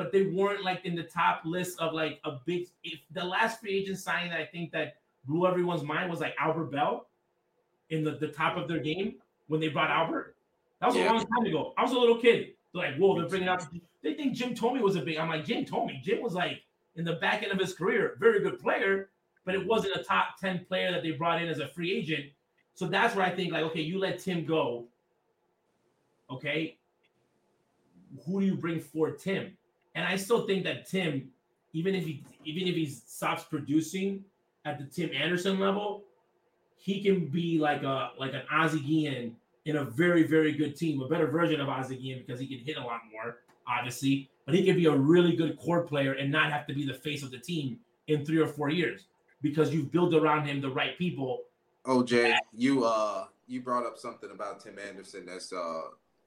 [0.00, 2.68] but they weren't like in the top list of like a big.
[2.82, 4.94] If the last free agent signing that I think that
[5.26, 7.06] blew everyone's mind was like Albert Belle
[7.90, 9.16] in the, the top of their game
[9.48, 10.36] when they brought Albert.
[10.80, 11.12] That was Yeah.
[11.12, 11.74] a long time ago.
[11.76, 12.54] I was a little kid.
[12.72, 13.62] They're like, whoa, they're bringing out.
[14.02, 15.18] They think Jim Thome was a big.
[15.18, 16.02] I'm like, Jim Thome.
[16.02, 16.62] Jim was like
[16.96, 19.10] in the back end of his career, very good player,
[19.44, 22.24] but it wasn't a top 10 player that they brought in as a free agent.
[22.72, 24.86] So that's where I think, like, okay, you let Tim go.
[26.30, 26.78] Okay.
[28.24, 29.58] Who do you bring for Tim?
[29.94, 31.30] And I still think that Tim,
[31.72, 34.24] even if he even if he stops producing
[34.64, 36.04] at the Tim Anderson level,
[36.76, 41.02] he can be like a like an Ozzie Guillen in a very very good team,
[41.02, 43.38] a better version of Ozzie Guillen because he can hit a lot more,
[43.68, 44.30] obviously.
[44.46, 46.94] But he can be a really good core player and not have to be the
[46.94, 47.78] face of the team
[48.08, 49.06] in three or four years
[49.42, 51.42] because you've built around him the right people.
[51.86, 55.82] OJ, you uh you brought up something about Tim Anderson that's uh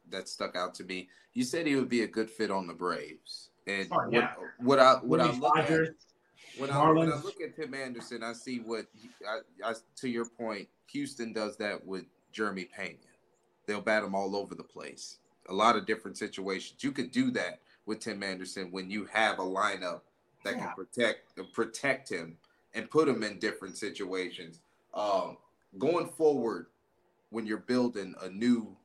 [0.09, 1.09] that stuck out to me.
[1.33, 3.49] You said he would be a good fit on the Braves.
[3.67, 4.33] And Oh, what, yeah.
[4.59, 5.69] what I what I look at
[6.57, 8.85] when I, when I look at Tim Anderson, I see what
[9.27, 10.67] I, I, to your point.
[10.91, 12.97] Houston does that with Jeremy Pena.
[13.65, 15.17] They'll bat him all over the place.
[15.49, 16.83] A lot of different situations.
[16.83, 20.01] You could do that with Tim Anderson when you have a lineup
[20.43, 20.65] that Yeah.
[20.67, 22.37] can protect protect him
[22.73, 24.59] and put him in different situations.
[24.93, 25.37] Um,
[25.79, 26.67] going forward,
[27.29, 28.75] when you're building a new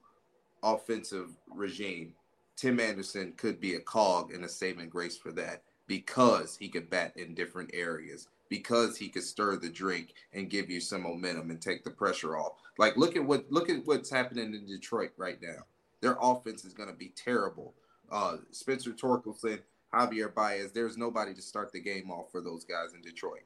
[0.62, 2.14] offensive regime,
[2.58, 6.90] Tim Anderson could be a cog in a saving grace for that because he could
[6.90, 11.50] bat in different areas, because he could stir the drink and give you some momentum
[11.50, 12.54] and take the pressure off.
[12.76, 15.66] Like look at what look at what's happening in Detroit right now.
[16.00, 17.74] Their offense is going to be terrible.
[18.10, 19.60] Uh, Spencer Torkelson,
[19.94, 23.42] Javier Baez, there's nobody to start the game off for those guys in Detroit.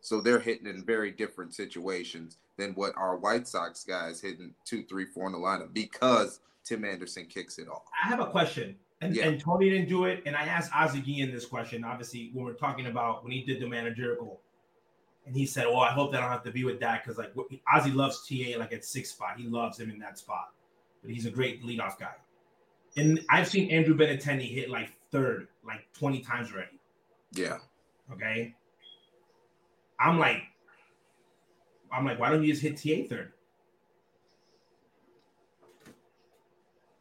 [0.00, 4.84] So they're hitting in very different situations than what our White Sox guys hitting two,
[4.84, 7.82] three, four in the lineup because Tim Anderson kicks it off.
[8.04, 8.76] I have a question.
[9.00, 9.28] And, Yeah.
[9.28, 10.22] and Tony didn't do it.
[10.26, 13.60] And I asked Ozzie Guillen this question, obviously, when we're talking about when he did
[13.60, 14.40] the managerial.
[15.26, 17.18] And he said, Well, I hope that I don't have to be with that because,
[17.18, 17.32] like,
[17.72, 19.38] Ozzie loves TA like at six spot.
[19.38, 20.52] He loves him in that spot.
[21.02, 22.14] But he's a great leadoff guy.
[22.96, 26.80] And I've seen Andrew Benintendi hit like third, like 20 times already.
[27.32, 27.58] Yeah.
[28.12, 28.54] Okay.
[30.00, 30.42] I'm like,
[31.92, 33.32] I'm like, why don't you just hit TA third?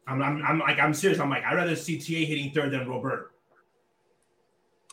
[0.07, 1.19] I'm, I'm, I'm like, I'm serious.
[1.19, 3.33] I'm like, I'd rather see TA hitting third than Robert.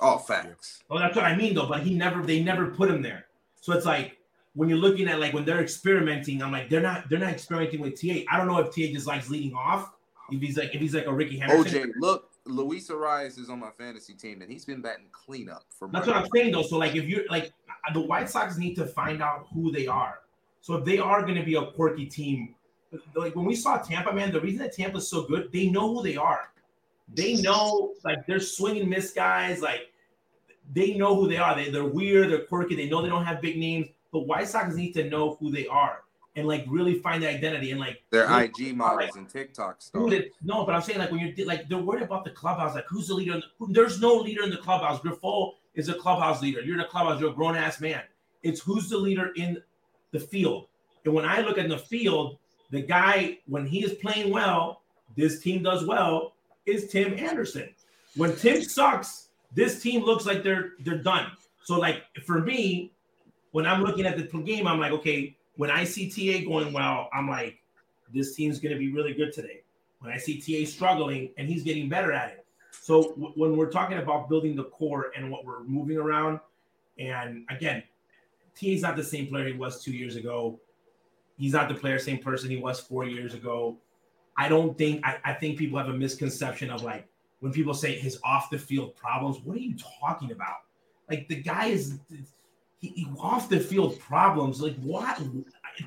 [0.00, 0.82] All facts.
[0.90, 1.68] Oh, that's what I mean, though.
[1.68, 3.26] But he never, they never put him there.
[3.60, 4.18] So it's like
[4.54, 7.80] when you're looking at like when they're experimenting, I'm like, they're not, they're not experimenting
[7.80, 8.24] with TA.
[8.30, 9.92] I don't know if TA just likes leading off.
[10.30, 11.92] If he's like, if he's like a Rickey Henderson.
[11.92, 15.88] OJ, look, Luis Arraez is on my fantasy team, and he's been batting cleanup for
[15.88, 16.62] That's what I'm saying though.
[16.62, 17.52] So like if you're like
[17.92, 20.20] the White Sox need to find out who they are.
[20.60, 22.54] So if they are going to be a quirky team,
[23.14, 26.02] like when we saw Tampa, man, the reason that Tampa's so good, they know who
[26.02, 26.50] they are.
[27.12, 29.60] They know like they're swing and miss guys.
[29.60, 29.92] Like
[30.72, 31.54] they know who they are.
[31.54, 32.30] They, they're weird.
[32.30, 32.74] They're quirky.
[32.74, 33.88] They know they don't have big names.
[34.12, 36.04] But White Sox need to know who they are
[36.36, 40.64] and like really find their identity and like Their IG models and TikTok did, no,
[40.64, 42.74] but I'm saying like when you're like they're worried about the clubhouse.
[42.74, 43.34] Like who's the leader?
[43.34, 45.00] In the, who, there's no leader in the clubhouse.
[45.00, 46.60] Grifol is a clubhouse leader.
[46.60, 47.20] You're in a clubhouse.
[47.20, 48.02] You're a grown ass man.
[48.42, 49.62] It's who's the leader in
[50.10, 50.68] the field.
[51.04, 52.38] And when I look at the field,
[52.74, 54.82] the guy when he is playing well,
[55.16, 56.34] this team does well,
[56.66, 57.68] is Tim Anderson.
[58.16, 61.30] When Tim sucks, this team looks like they're they're done.
[61.64, 62.92] So like for me,
[63.52, 67.08] when I'm looking at the game, I'm like, okay, when I see TA going well,
[67.12, 67.58] I'm like,
[68.12, 69.62] this team's going to be really good today.
[70.00, 72.46] When I see TA struggling and he's getting better at it.
[72.72, 76.40] So w- when we're talking about building the core and what we're moving around,
[76.98, 77.82] and again,
[78.54, 80.60] TA's not the same player he was two years ago.
[81.36, 83.76] He's not the player, same person he was four years ago.
[84.36, 87.08] I don't think I, I think people have a misconception of like
[87.40, 89.38] when people say his off the field problems.
[89.40, 90.58] What are you talking about?
[91.08, 91.98] Like the guy is
[92.78, 94.60] he, he off the field problems.
[94.60, 95.20] Like what?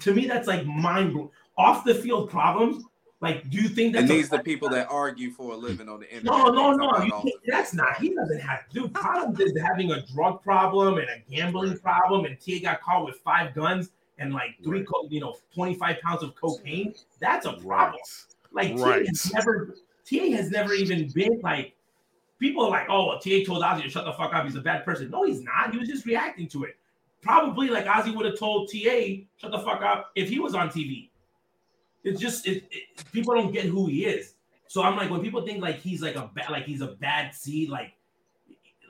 [0.02, 2.84] To me, that's like mind off the field problems.
[3.20, 6.02] Like, do you think that and these the people that argue for a living on
[6.02, 6.26] the internet?
[6.26, 7.02] No, no, no.
[7.02, 7.98] You that's not.
[7.98, 8.60] He doesn't have.
[8.72, 13.06] Dude, Problems is having a drug problem and a gambling problem, and T got caught
[13.06, 13.90] with five guns
[14.20, 15.12] and like three, right.
[15.12, 16.94] you know, twenty five pounds of cocaine.
[17.20, 18.02] That's a problem.
[18.52, 18.76] Right.
[18.76, 19.02] Like right.
[19.02, 19.76] T has never.
[20.06, 21.74] T has never even been like.
[22.40, 24.46] People are like, oh, well, TA told Ozzie to shut the fuck up.
[24.46, 25.10] He's a bad person.
[25.10, 25.72] No, he's not.
[25.72, 26.78] He was just reacting to it.
[27.24, 30.70] Probably like Ozzie would have told TA, shut the fuck up if he was on
[30.70, 31.10] TV.
[32.04, 34.36] It's just it, it, people don't get who he is.
[34.68, 37.34] So I'm like, when people think like he's like a bad, like he's a bad
[37.34, 37.94] seed, like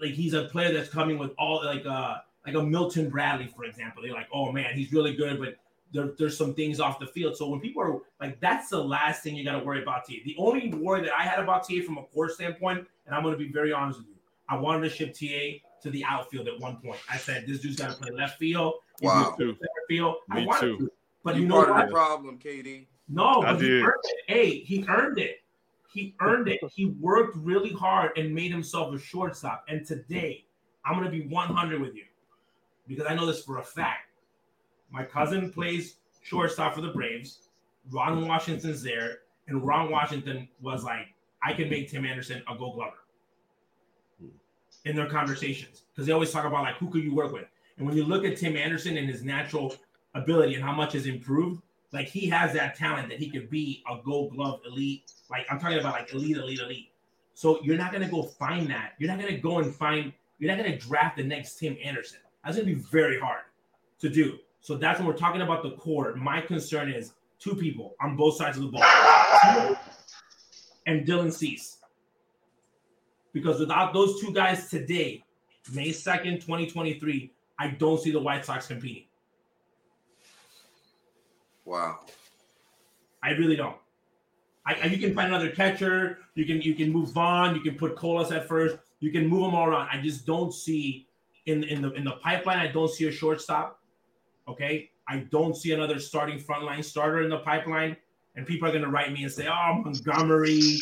[0.01, 2.17] like he's a player that's coming with all like uh
[2.47, 4.01] like a Milton Bradley, for example.
[4.01, 5.57] They're like, oh man, he's really good, but
[5.93, 7.35] there, there's some things off the field.
[7.35, 10.15] So when people are like, that's the last thing you got to worry about TA.
[10.25, 13.33] The only worry that I had about TA from a core standpoint, and I'm going
[13.33, 14.15] to be very honest with you,
[14.49, 16.99] I wanted to ship TA to the outfield at one point.
[17.11, 18.75] I said this dude's got to play left field.
[19.01, 19.35] Wow.
[19.37, 20.15] Field.
[20.29, 20.77] Me I wanted too.
[20.77, 20.91] To.
[21.23, 21.83] But you, you know part what?
[21.83, 22.85] of the problem, KD.
[23.09, 24.17] No, but he earned it.
[24.27, 25.41] Hey, he earned it.
[25.93, 26.59] He earned it.
[26.73, 29.65] He worked really hard and made himself a shortstop.
[29.67, 30.45] And today,
[30.85, 32.03] I'm going to be 100 with you
[32.88, 34.09] because I know this for a fact.
[34.91, 37.49] My cousin plays shortstop for the Braves.
[37.89, 41.07] Ron Washington's there, and Ron Washington was like,
[41.43, 42.97] I can make Tim Anderson a gold glover
[44.85, 47.45] in their conversations because they always talk about like who could you work with.
[47.77, 49.75] And when you look at Tim Anderson and his natural
[50.15, 51.61] ability and how much has improved,
[51.93, 55.11] like he has that talent that he could be a gold glove elite.
[55.29, 56.91] Like I'm talking about like elite, elite, elite.
[57.33, 58.93] So you're not gonna go find that.
[58.97, 62.19] You're not gonna go and find, you're not gonna draft the next Tim Anderson.
[62.47, 63.41] That's gonna be very hard
[63.99, 64.39] to do.
[64.61, 66.15] So that's when we're talking about the core.
[66.15, 69.75] My concern is two people on both sides of the ball.
[70.85, 71.79] and Dylan Cease.
[73.33, 75.25] Because without those two guys today,
[75.73, 79.07] May 2nd, 2023, I don't see the White Sox competing.
[81.65, 81.99] Wow.
[83.21, 83.75] I really don't.
[84.65, 86.19] I, I, you can find another catcher.
[86.35, 87.55] You can you can move Vaughn.
[87.55, 88.77] You can put Colas at first.
[89.01, 89.89] You can move them all around.
[89.91, 91.07] I just don't see
[91.47, 92.59] in in the in the pipeline.
[92.59, 93.81] I don't see a shortstop.
[94.47, 97.97] Okay, I don't see another starting frontline starter in the pipeline.
[98.35, 100.77] And people are gonna write me and say, "Oh, Montgomery,"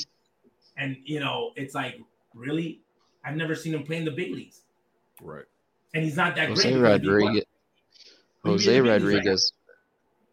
[0.77, 2.01] and you know, it's like,
[2.33, 2.81] really?
[3.23, 4.61] I've never seen him play in the big leagues.
[5.21, 5.45] Right.
[5.93, 6.81] And he's not that Jose great.
[6.81, 7.45] Rodriguez.
[8.43, 9.53] Jose Rodriguez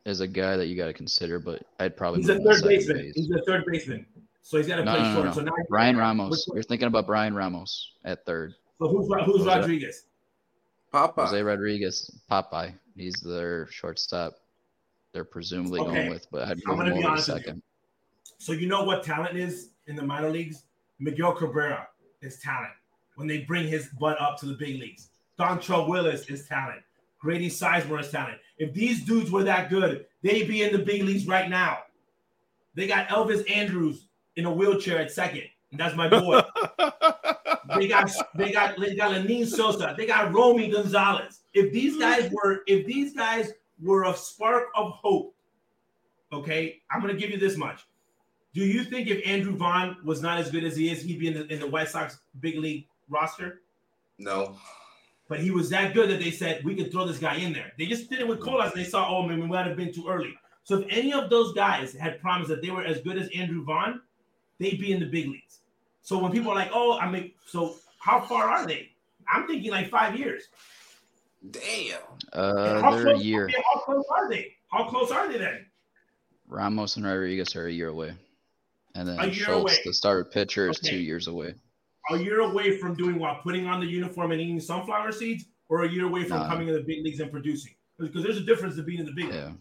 [0.04, 2.96] is a guy that you got to consider, but I'd probably he's a third baseman.
[2.98, 3.14] Base.
[3.14, 4.04] He's a third baseman,
[4.42, 5.26] so he's got to no, play no, short.
[5.26, 5.32] No.
[5.32, 6.46] So now Bryan Ramos.
[6.52, 8.54] You're thinking about Bryan Ramos at third.
[8.78, 10.06] So who's who's Jose, Rodriguez?
[10.93, 11.24] Popeye.
[11.26, 12.74] Jose Rodriguez, Popeye.
[12.97, 14.34] He's their shortstop.
[15.12, 15.95] They're presumably okay.
[15.95, 17.57] going with, but I'd I'm going to be honest second.
[17.57, 17.62] You.
[18.38, 20.64] So you know what talent is in the minor leagues?
[20.99, 21.88] Miguel Cabrera
[22.20, 22.72] is talent.
[23.16, 26.80] When they bring his butt up to the big leagues, Dontrelle Willis is talent.
[27.20, 28.38] Grady Sizemore is talent.
[28.59, 31.78] If these dudes were that good, they'd be in the big leagues right now.
[32.74, 36.40] They got Elvis Andrus in a wheelchair at second, and that's my boy.
[37.76, 39.94] they got they got they got Lenyn Sosa.
[39.96, 41.40] They got Romy Gonzalez.
[41.54, 45.34] If these guys were if these guys were a spark of hope,
[46.32, 47.86] okay, I'm gonna give you this much.
[48.54, 51.28] Do you think if Andrew Vaughn was not as good as he is, he'd be
[51.28, 53.62] in the, in the White Sox big league roster?
[54.18, 54.56] No.
[55.28, 57.72] But he was that good that they said we could throw this guy in there.
[57.78, 58.50] They just did it with mm-hmm.
[58.50, 60.34] Colas and they saw, oh man, we might have been too early.
[60.64, 63.64] So if any of those guys had promised that they were as good as Andrew
[63.64, 64.02] Vaughn,
[64.58, 65.60] they'd be in the big leagues.
[66.03, 68.90] So when people are like, oh, I mean, so how far are they?
[69.32, 70.44] I'm thinking like five years.
[71.50, 72.00] Damn.
[72.32, 73.48] Uh, they're a year.
[73.72, 74.53] How close are they?
[74.70, 75.66] How close are they then?
[76.48, 78.14] Ramos and Rodriguez are a year away.
[78.94, 79.78] And then A year Schultz, away.
[79.84, 80.90] the starter pitcher, is Okay.
[80.90, 81.55] two years away.
[82.11, 83.42] A year away from doing what?
[83.42, 86.48] Putting on the uniform and eating sunflower seeds, or a year away from Nah.
[86.48, 87.72] coming in the big leagues and producing?
[87.98, 89.36] Because there's a difference to being in the big leagues.
[89.36, 89.53] Yeah.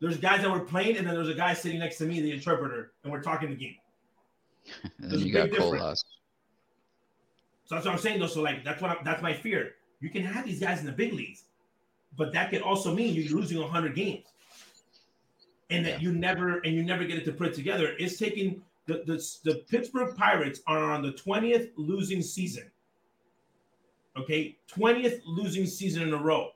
[0.00, 2.32] There's guys that were playing, and then there's a guy sitting next to me, the
[2.32, 3.76] interpreter, and we're talking the game.
[4.82, 5.80] And There's then you got big difference.
[5.80, 6.04] Colas.
[7.64, 8.26] So that's what I'm saying, though.
[8.26, 9.72] So like that's what I, that's my fear.
[10.00, 11.44] You can have these guys in the big leagues,
[12.16, 14.24] but that could also mean you're losing 100 games
[15.70, 17.94] and that you never and you never get it to put it together.
[17.98, 22.70] It's taking the, the, the Pittsburgh Pirates are on the 20th losing season.
[24.16, 26.50] Okay, 20th losing season in a row.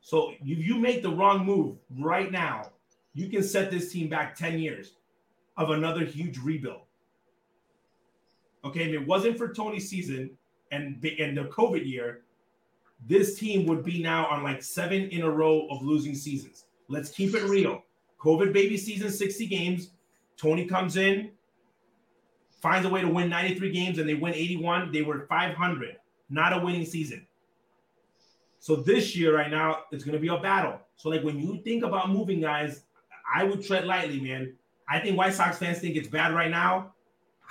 [0.00, 2.70] So if you make the wrong move right now,
[3.14, 4.92] you can set this team back 10 years
[5.56, 6.82] of another huge rebuild.
[8.64, 10.30] Okay, if it wasn't for Tony's season
[10.70, 12.22] and, and the COVID year,
[13.06, 16.64] this team would be now on like seven in a row of losing seasons.
[16.88, 17.82] Let's keep it real.
[18.18, 19.90] COVID baby season, 60 games.
[20.36, 21.30] Tony comes in,
[22.60, 24.92] finds a way to win 93 games, and they win 81.
[24.92, 25.96] They were 500,
[26.30, 27.26] not a winning season.
[28.58, 30.80] So this year, right now, it's going to be a battle.
[30.96, 32.82] So, like, when you think about moving guys,
[33.32, 34.54] I would tread lightly, man.
[34.88, 36.92] I think White Sox fans think it's bad right now.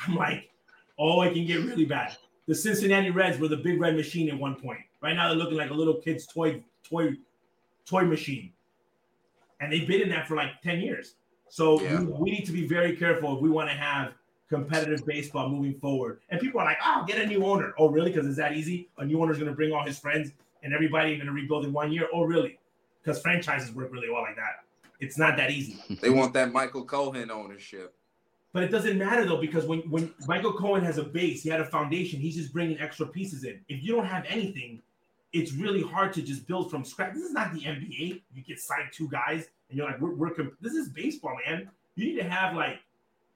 [0.08, 0.50] I'm like,
[0.98, 2.16] oh, it can get really bad.
[2.48, 4.82] The Cincinnati Reds were the big red machine at one point.
[5.02, 7.14] Right now, they're looking like a little kid's toy, toy,
[7.86, 8.52] toy machine
[9.60, 11.16] and they've been in that for like 10 years.
[11.50, 12.00] So yeah.
[12.02, 14.14] we, we, need to be very careful if we want to have
[14.50, 16.20] competitive baseball moving forward.
[16.30, 17.74] And people are like, oh, get a new owner.
[17.78, 18.12] Oh, really?
[18.12, 18.90] Because it's that easy?
[18.98, 20.32] A new owner is going to bring all his friends
[20.64, 22.08] and everybody going to rebuild in one year.
[22.14, 22.60] Oh, really?
[23.02, 24.65] Because franchises work really well like that.
[25.00, 25.78] It's not that easy.
[26.02, 27.96] They want that Michael Cohen ownership.
[28.54, 31.60] But it doesn't matter though, because when, when Michael Cohen has a base, he had
[31.60, 33.60] a foundation, he's just bringing extra pieces in.
[33.68, 34.82] If you don't have anything,
[35.34, 37.14] it's really hard to just build from scratch.
[37.14, 38.22] This is not the NBA.
[38.34, 41.70] You get signed two guys and you're like, we're, we're comp- this is baseball, man.
[41.96, 42.80] You need to have like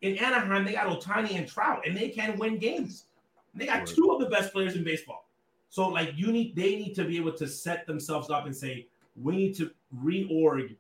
[0.02, 3.06] in Anaheim, they got Ohtani and Trout, and they can win games.
[3.54, 5.28] they got two of the best players in baseball.
[5.70, 8.88] So like you need they need to be able to set themselves up and say,
[9.22, 10.76] we need to reorg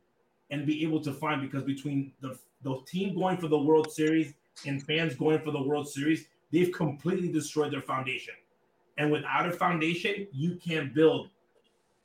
[0.51, 4.33] and be able to find because between the the team going for the World Series
[4.65, 8.33] and fans going for the World Series, they've completely destroyed their foundation.
[8.97, 11.29] And without a foundation, you can't build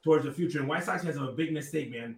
[0.04, 0.60] towards the future.
[0.60, 2.16] And White Sox has a big mistake, man.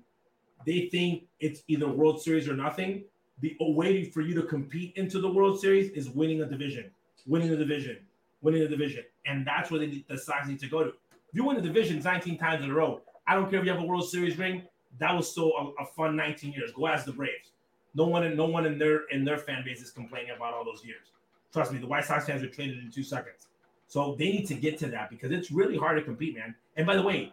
[0.66, 3.04] They think it's either World Series or nothing.
[3.40, 6.90] The way for you to compete into the World Series is winning a division,
[7.26, 7.98] winning a division,
[8.42, 10.88] winning a division, and that's where they the Sox need to go to.
[10.90, 13.72] If you win the division 19 times in a row, I don't care if you
[13.72, 14.62] have a World Series ring.
[14.98, 16.72] That was still a, um, a fun 19 years.
[16.72, 17.52] Go ask the Braves.
[17.94, 20.64] No one, in, no one in their in their fan base is complaining about all
[20.64, 21.12] those years.
[21.52, 23.48] Trust me, the White Sox fans are traded in two seconds.
[23.88, 26.54] So they need to get to that because it's really hard to compete, man.
[26.76, 27.32] And by the way,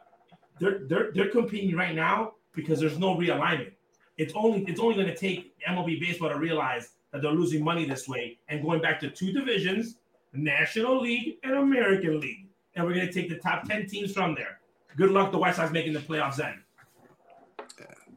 [0.59, 3.72] they're they're they're competing right now because there's no realignment.
[4.18, 7.86] It's only it's only going to take MLB baseball to realize that they're losing money
[7.86, 9.97] this way and going back to two divisions,
[10.34, 12.47] National League and American League.
[12.76, 14.59] And we're going to take the top 10 teams from there.
[14.97, 16.62] Good luck the White Sox making the playoffs then.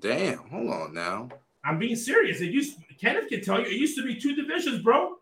[0.01, 1.29] Damn, hold on now.
[1.65, 2.41] I'm being serious.
[2.41, 5.17] It used Kenneth can tell you it used to be two divisions, bro.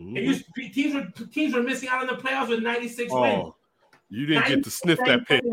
[0.00, 0.16] Mm-hmm.
[0.16, 3.12] It used to be, teams were teams were missing out on the playoffs with 96
[3.12, 3.54] oh, wins.
[4.10, 5.44] You didn't get to sniff that pit.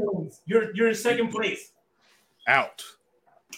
[0.45, 1.72] You're you're in second place.
[2.47, 2.84] Out.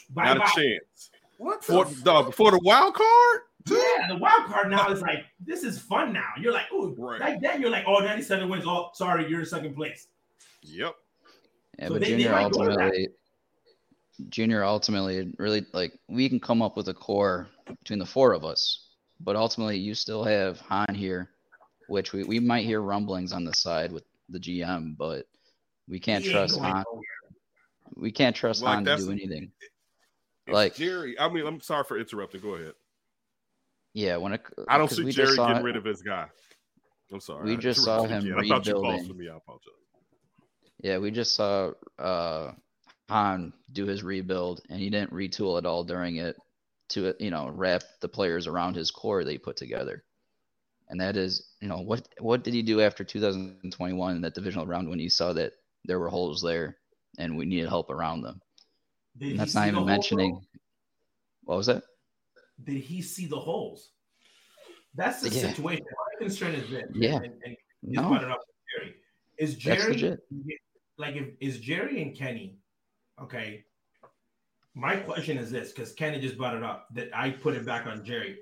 [0.09, 0.45] Bye Not bye.
[0.45, 1.11] a chance.
[1.37, 3.41] What for the for the wild card?
[3.69, 6.29] Yeah, the wild card now is like this is fun now.
[6.39, 7.19] You're like, oh, right.
[7.19, 8.63] like then you're like, oh, 97 wins.
[8.65, 10.07] Oh, sorry, you're in second place.
[10.63, 10.95] Yep.
[11.77, 13.09] Yeah, so but they, Junior they ultimately,
[14.29, 18.43] Junior ultimately really like we can come up with a core between the four of
[18.45, 18.87] us
[19.19, 21.29] but ultimately you still have Hahn here,
[21.87, 25.25] which we, we might hear rumblings on the side with the GM, but
[25.87, 26.83] we can't he trust Hahn.
[27.95, 29.51] We can't trust like Hahn to do anything.
[30.47, 32.41] Like Jerry, I mean, I'm sorry for interrupting.
[32.41, 32.73] Go ahead.
[33.93, 36.27] Yeah, when it, I don't see Jerry getting rid of his guy.
[37.11, 37.45] I'm sorry.
[37.45, 38.35] We just saw him again.
[38.35, 38.51] rebuilding.
[38.51, 39.29] I thought you paused for me.
[39.29, 39.73] I apologize.
[40.81, 42.51] Yeah, we just saw uh,
[43.09, 46.35] Hahn do his rebuild, and he didn't retool at all during it
[46.89, 50.03] to you know wrap the players around his core that he put together.
[50.89, 54.65] And that is, you know, what what did he do after 2021 in that divisional
[54.65, 55.53] round when he saw that
[55.85, 56.77] there were holes there
[57.17, 58.41] and we needed help around them?
[59.19, 60.33] that's not even mentioning.
[60.33, 60.43] Hole,
[61.43, 61.83] what was that?
[62.63, 63.89] Did he see the holes?
[64.95, 65.41] That's the yeah.
[65.41, 65.85] situation.
[65.89, 66.83] My concern is this.
[66.93, 67.15] Yeah.
[67.15, 68.09] And, and no.
[68.17, 68.95] Jerry.
[69.37, 70.17] Is Jerry
[70.97, 72.57] like if is Jerry and Kenny
[73.21, 73.63] okay?
[74.77, 77.87] my question is this because Kenny just brought it up that I put it back
[77.87, 78.37] on Jerry.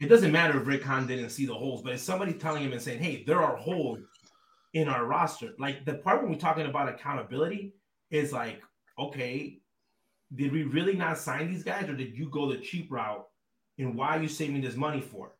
[0.00, 2.72] It doesn't matter if Rick Hahn didn't see the holes, but if somebody telling him
[2.72, 3.98] and saying, "Hey, there are holes
[4.72, 7.74] in our roster," like the part when we're talking about accountability
[8.10, 8.62] is like,
[8.98, 9.58] okay,
[10.34, 13.26] did we really not sign these guys, or did you go the cheap route?
[13.78, 15.32] And why are you saving this money for?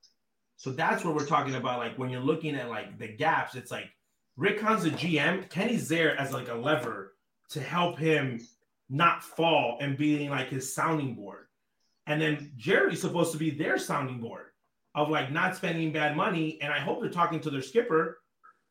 [0.56, 1.78] So that's what we're talking about.
[1.78, 3.90] Like when you're looking at like the gaps, it's like
[4.36, 5.48] Rick Hahn's a GM.
[5.48, 7.14] Kenny's there as like a lever
[7.50, 8.38] to help him
[8.88, 11.46] not fall and being like his sounding board.
[12.06, 14.46] And then Jerry's supposed to be their sounding board
[14.94, 16.58] of like not spending bad money.
[16.62, 18.18] And I hope they're talking to their skipper,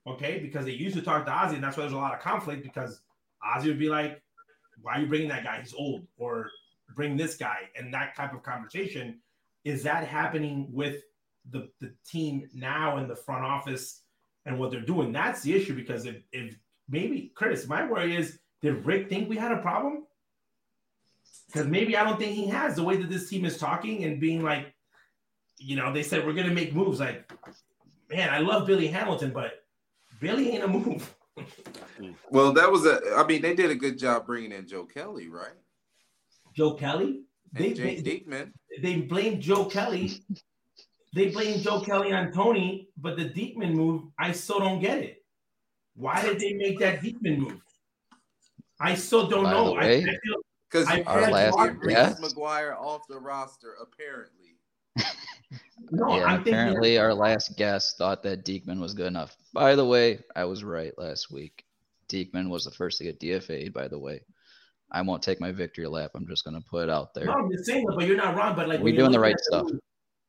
[0.07, 2.19] okay, because they used to talk to Ozzie, and that's why there's a lot of
[2.19, 3.01] conflict because
[3.43, 4.21] Ozzie would be like,
[4.81, 5.59] why are you bringing that guy?
[5.59, 6.49] He's old, or
[6.95, 9.19] bring this guy, and that type of conversation.
[9.63, 11.01] Is that happening with
[11.49, 14.01] the the team now in the front office
[14.45, 15.11] and what they're doing?
[15.11, 16.55] That's the issue because if if
[16.89, 20.03] maybe Curtis, my worry is did Rick think we had a problem?
[21.47, 24.19] Because maybe I don't think he has the way that this team is talking and
[24.19, 24.73] being like,
[25.57, 26.99] you know, they said we're gonna make moves.
[26.99, 27.31] Like,
[28.09, 29.63] man, I love Billy Hamilton, but
[30.19, 31.15] Billy ain't a move.
[32.29, 32.99] Well, that was a.
[33.15, 35.55] I mean, they did a good job bringing in Joe Kelly, right?
[36.53, 37.21] Joe Kelly.
[37.53, 38.51] They, they, Diekman.
[38.81, 40.23] they blame Joe Kelly.
[41.13, 45.23] They blame Joe Kelly on Tony, but the Diekman move, I still don't get it.
[45.95, 47.61] Why did they make that Diekman move?
[48.79, 49.73] I still don't By know.
[49.75, 50.17] the I, I
[50.69, 54.57] Because I you Our had last to get guest- McGuire off the roster, apparently.
[55.91, 56.15] no.
[56.17, 59.35] yeah, apparently our last guest thought that Diekman was good enough.
[59.53, 61.63] By the way, I was right last week.
[62.09, 64.21] Diekman was the first to get DFA'd, by the way.
[64.91, 66.11] I won't take my victory lap.
[66.15, 67.25] I'm just going to put it out there.
[67.25, 68.55] No, I'm just saying that, but you're not wrong.
[68.55, 69.63] But like We when you doing the right at stuff.
[69.65, 69.79] move-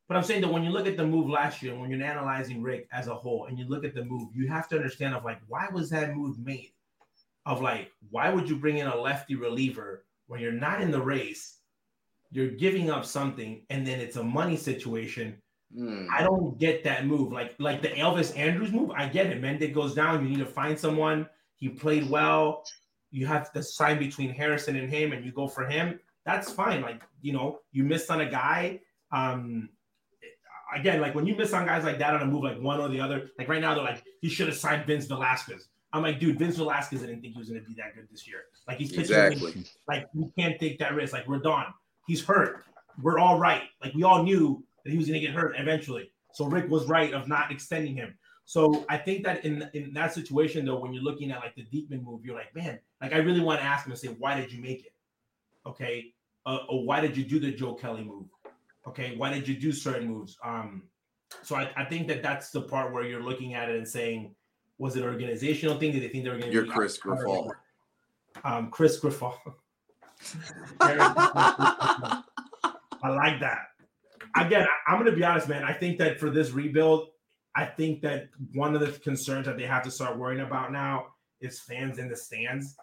[0.07, 2.61] but I'm saying that when you look at the move last year, when you're analyzing
[2.63, 5.25] Rick as a whole, and you look at the move, you have to understand of
[5.25, 6.71] like why was that move made?
[7.47, 11.01] Of like why would you bring in a lefty reliever when you're not in the
[11.01, 11.59] race?
[12.29, 15.41] You're giving up something, and then it's a money situation.
[15.73, 16.07] Hmm.
[16.13, 17.31] I don't get that move.
[17.31, 19.41] Like like the Elvis Andrus move, I get it.
[19.41, 20.23] Mendick goes down.
[20.23, 21.29] You need to find someone.
[21.55, 22.65] He played well.
[23.11, 26.01] You have to sign between Harrison and him, and you go for him.
[26.25, 26.81] That's fine.
[26.81, 28.81] Like you know, you missed on a guy.
[29.13, 29.69] Um,
[30.75, 32.89] again, like when you miss on guys like that on a move, like one or
[32.89, 33.29] the other.
[33.39, 35.69] Like right now, they're like he should have signed Vince Velasquez.
[35.93, 38.27] I'm like, dude, Vince Velasquez didn't think he was going to be that good this
[38.27, 38.41] year.
[38.67, 39.63] Like he's pitching Exactly.
[39.87, 41.13] like we can't take that risk.
[41.13, 41.65] Like we're done.
[42.07, 42.65] he's hurt.
[43.01, 43.63] We're all right.
[43.83, 46.11] Like we all knew that he was going to get hurt eventually.
[46.33, 48.17] So Rick was right of not extending him.
[48.45, 51.63] So I think that in in that situation though, when you're looking at like the
[51.63, 54.39] Diekman move, you're like, man, like I really want to ask him and say, why
[54.39, 54.93] did you make it?
[55.65, 56.13] Okay,
[56.45, 58.27] uh, or why did you do the Joe Kelly move?
[58.87, 60.37] Okay, why did you do certain moves?
[60.45, 60.83] Um,
[61.43, 64.33] so I, I think that that's the part where you're looking at it and saying,
[64.77, 65.91] was it organizational thing?
[65.91, 66.61] Did they think they were going to?
[66.61, 66.67] Be?
[66.67, 67.51] You're Chris Griffall.
[68.43, 69.35] Um, Chris Griffall.
[70.79, 72.23] I
[73.03, 73.59] like that.
[74.35, 75.63] Again, I'm going to be honest, man.
[75.63, 77.07] I think that for this rebuild,
[77.55, 81.07] I think that one of the concerns that they have to start worrying about now
[81.41, 82.75] is fans in the stands.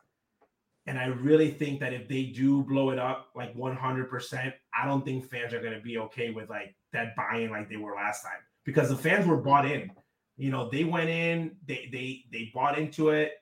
[0.86, 5.04] And I really think that if they do blow it up like 100%, I don't
[5.04, 8.22] think fans are going to be okay with like that buy-in like they were last
[8.22, 8.32] time
[8.64, 9.90] because the fans were bought in.
[10.36, 13.32] You know, they went in, they they they bought into it.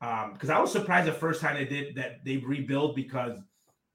[0.00, 3.38] Um, because I was surprised the first time they did that they rebuild because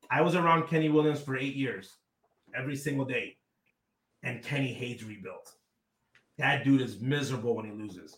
[0.09, 1.97] I was around Kenny Williams for eight years,
[2.55, 3.35] every single day,
[4.23, 5.49] and Kenny hates rebuild.
[6.37, 8.17] That dude is miserable when he loses.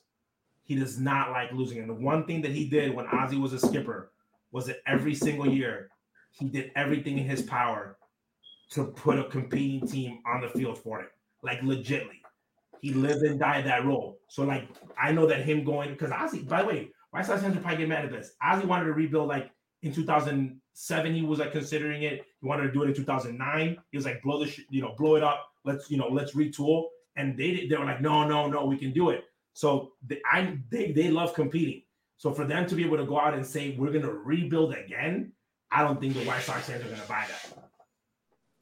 [0.63, 1.79] He does not like losing.
[1.79, 4.11] And the one thing that he did when Ozzie was a skipper
[4.51, 5.89] was that every single year
[6.31, 7.97] he did everything in his power
[8.71, 11.07] to put a competing team on the field for him,
[11.41, 12.18] like legitly.
[12.81, 14.19] He lived and died that role.
[14.27, 14.67] So like
[15.01, 17.79] I know that him going because Ozzie, by the way, White Sox fans will probably
[17.79, 18.31] get mad at this.
[18.43, 19.51] Ozzie wanted to rebuild like
[19.81, 21.15] in 2007.
[21.15, 22.25] He was like considering it.
[22.41, 23.77] He wanted to do it in 2009.
[23.91, 25.47] He was like blow the sh- you know blow it up.
[25.65, 26.85] Let's you know let's retool.
[27.15, 29.23] And they they were like no no no we can do it.
[29.53, 31.83] So they, I they they love competing.
[32.17, 35.31] So for them to be able to go out and say we're gonna rebuild again,
[35.71, 37.68] I don't think the White Sox fans are gonna buy that.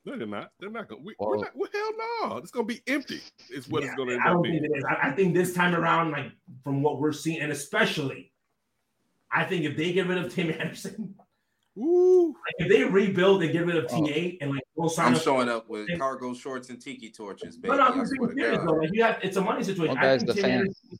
[0.07, 0.51] No, they're not.
[0.59, 1.03] They're not going.
[1.03, 1.51] We, Well- we're not.
[1.53, 2.37] Well, hell no.
[2.37, 3.19] It's going to be empty.
[3.49, 4.61] Is what Yeah, it's going to end I up don't being.
[4.61, 4.83] think it is.
[4.85, 6.31] I, I think this time around, like
[6.63, 8.31] from what we're seeing, and especially,
[9.31, 11.13] I think if they get rid of Tim Anderson,
[11.77, 12.27] Ooh.
[12.29, 14.07] like if they rebuild and get rid of oh.
[14.07, 15.21] TA and like go sign I'm up.
[15.21, 17.75] showing up with cargo shorts and tiki torches, baby.
[17.75, 18.73] No, no, I I'm being swear to serious though.
[18.75, 19.95] Like you have, it's a money situation.
[19.95, 20.99] Well, I guys, think the Tim fans- Anderson-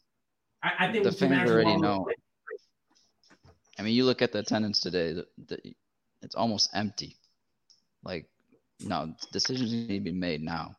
[0.63, 2.07] I, I think the fans already all- know.
[3.79, 5.59] I mean, you look at the attendance today, the, the,
[6.23, 7.15] it's almost empty.
[8.03, 8.27] Like,
[8.82, 10.76] no, decisions need to be made now.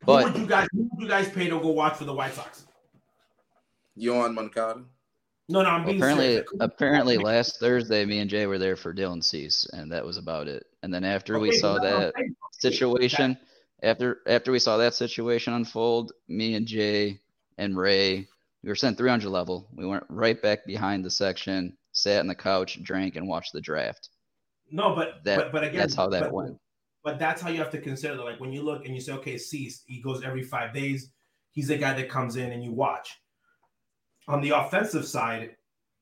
[0.00, 0.68] Who But would you guys?
[0.72, 2.66] Who would you guys pay to go watch for the White Sox?
[3.98, 4.82] Yoan Moncada.
[5.48, 6.48] No, no, I'm well, being apparently, serious.
[6.60, 10.48] Apparently last Thursday, me and Jay were there for Dylan Cease, and that was about
[10.48, 10.64] it.
[10.82, 12.28] And then after we saw no, no, that okay.
[12.52, 13.36] situation,
[13.82, 17.20] after after we saw that situation unfold, me and Jay
[17.58, 18.26] and Ray,
[18.62, 19.68] we were sent 300 level.
[19.74, 23.60] We went right back behind the section, sat on the couch, drank, and watched the
[23.60, 24.08] draft.
[24.70, 26.58] No, but That- but, but again, that's how that but, went.
[27.04, 28.16] But that's how you have to consider.
[28.16, 31.10] Like when you look and you say, okay, Cease, he goes every five days.
[31.52, 33.20] He's the guy that comes in and you watch.
[34.26, 35.54] On the offensive side,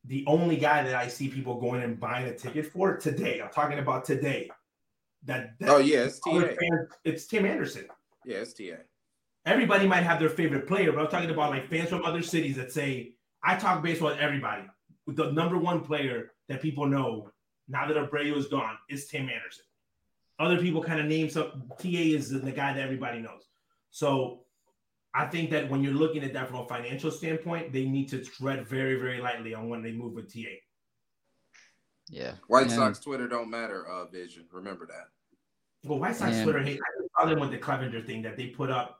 [0.05, 3.51] the only guy that I see people going and buying a ticket for today, I'm
[3.51, 4.49] talking about today.
[5.25, 7.87] That, that Oh yeah, it's fans- it's Tim Anderson.
[8.25, 8.81] Yeah, it's TA.
[9.45, 12.55] Everybody might have their favorite player, but I'm talking about like fans from other cities
[12.55, 14.63] that say, I talk baseball with everybody.
[15.05, 17.29] With the number one player that people know
[17.67, 19.65] now that Abreu is gone, is Tim Anderson.
[20.39, 21.71] Other people kind of name some.
[21.79, 23.47] TA is the guy that everybody knows.
[23.91, 24.41] So
[25.13, 28.23] I think that when you're looking at that from a financial standpoint, they need to
[28.23, 30.49] tread very, very lightly on when they move with TA.
[32.09, 32.33] Yeah.
[32.47, 34.45] White Sox Twitter don't matter, uh, Vision.
[34.51, 35.87] Remember that.
[35.87, 36.79] Well, White Sox and, Twitter hate.
[37.17, 38.99] I them with the Clevinger thing that they put up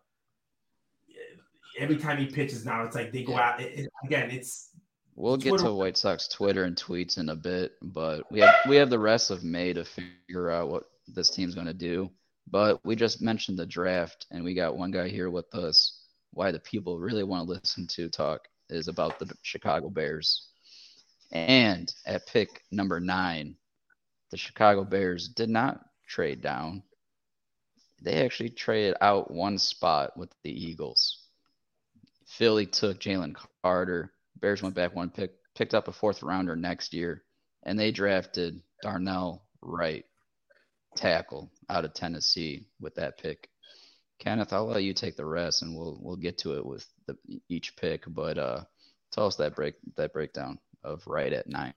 [1.80, 2.66] every time he pitches.
[2.66, 3.50] Now it's like they go yeah.
[3.50, 4.30] out it, it, again.
[4.30, 4.70] It's
[5.16, 5.58] We'll Twitter.
[5.58, 8.90] get to White Sox Twitter and tweets in a bit, but we have we have
[8.90, 12.10] the rest of May to figure out what this team's going to do.
[12.48, 16.00] But we just mentioned the draft, and we got one guy here with us.
[16.32, 20.50] Why the people really want to listen to talk is about the Chicago Bears.
[21.32, 23.56] And at pick number nine,
[24.32, 26.84] the Chicago Bears did not trade down.
[28.02, 31.28] They actually traded out one spot with the Eagles.
[32.28, 34.12] Philly took Jalen Carter
[34.44, 37.24] Bears went back one pick, picked up a fourth rounder next year,
[37.64, 40.04] and they drafted Darnell Wright,
[40.96, 43.50] tackle out of Tennessee with that pick.
[44.20, 47.18] Kenneth, I'll let you take the rest, and we'll we'll get to it with the,
[47.50, 48.04] each pick.
[48.08, 48.62] But uh,
[49.12, 51.74] tell us that break that breakdown of right at nine.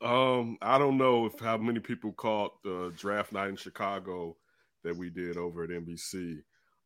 [0.00, 4.36] Um, I don't know if how many people caught the draft night in Chicago
[4.84, 6.38] that we did over at NBC.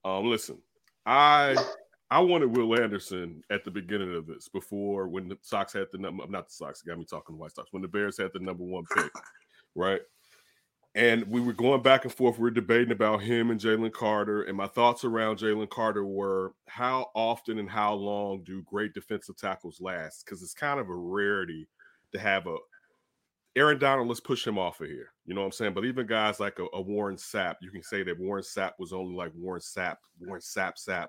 [0.04, 0.58] Um, listen,
[1.04, 1.56] I
[2.10, 5.98] I wanted Will Anderson at the beginning of this before when the Sox had the
[5.98, 8.64] number, not the Sox, got me talking White Sox, when the Bears had the number
[8.64, 9.10] one pick,
[9.74, 10.00] right?
[10.94, 12.36] And we were going back and forth.
[12.36, 14.42] We were debating about him and Jalen Carter.
[14.42, 19.38] And my thoughts around Jalen Carter were how often and how long do great defensive
[19.38, 20.24] tackles last?
[20.24, 21.66] Because it's kind of a rarity
[22.12, 22.56] to have a
[23.54, 25.12] Aaron Donald, let's push him off of here.
[25.26, 25.74] You know what I'm saying?
[25.74, 28.94] But even guys like a, a Warren Sapp, you can say that Warren Sapp was
[28.94, 31.08] only like Warren Sapp, Warren Sapp Sapp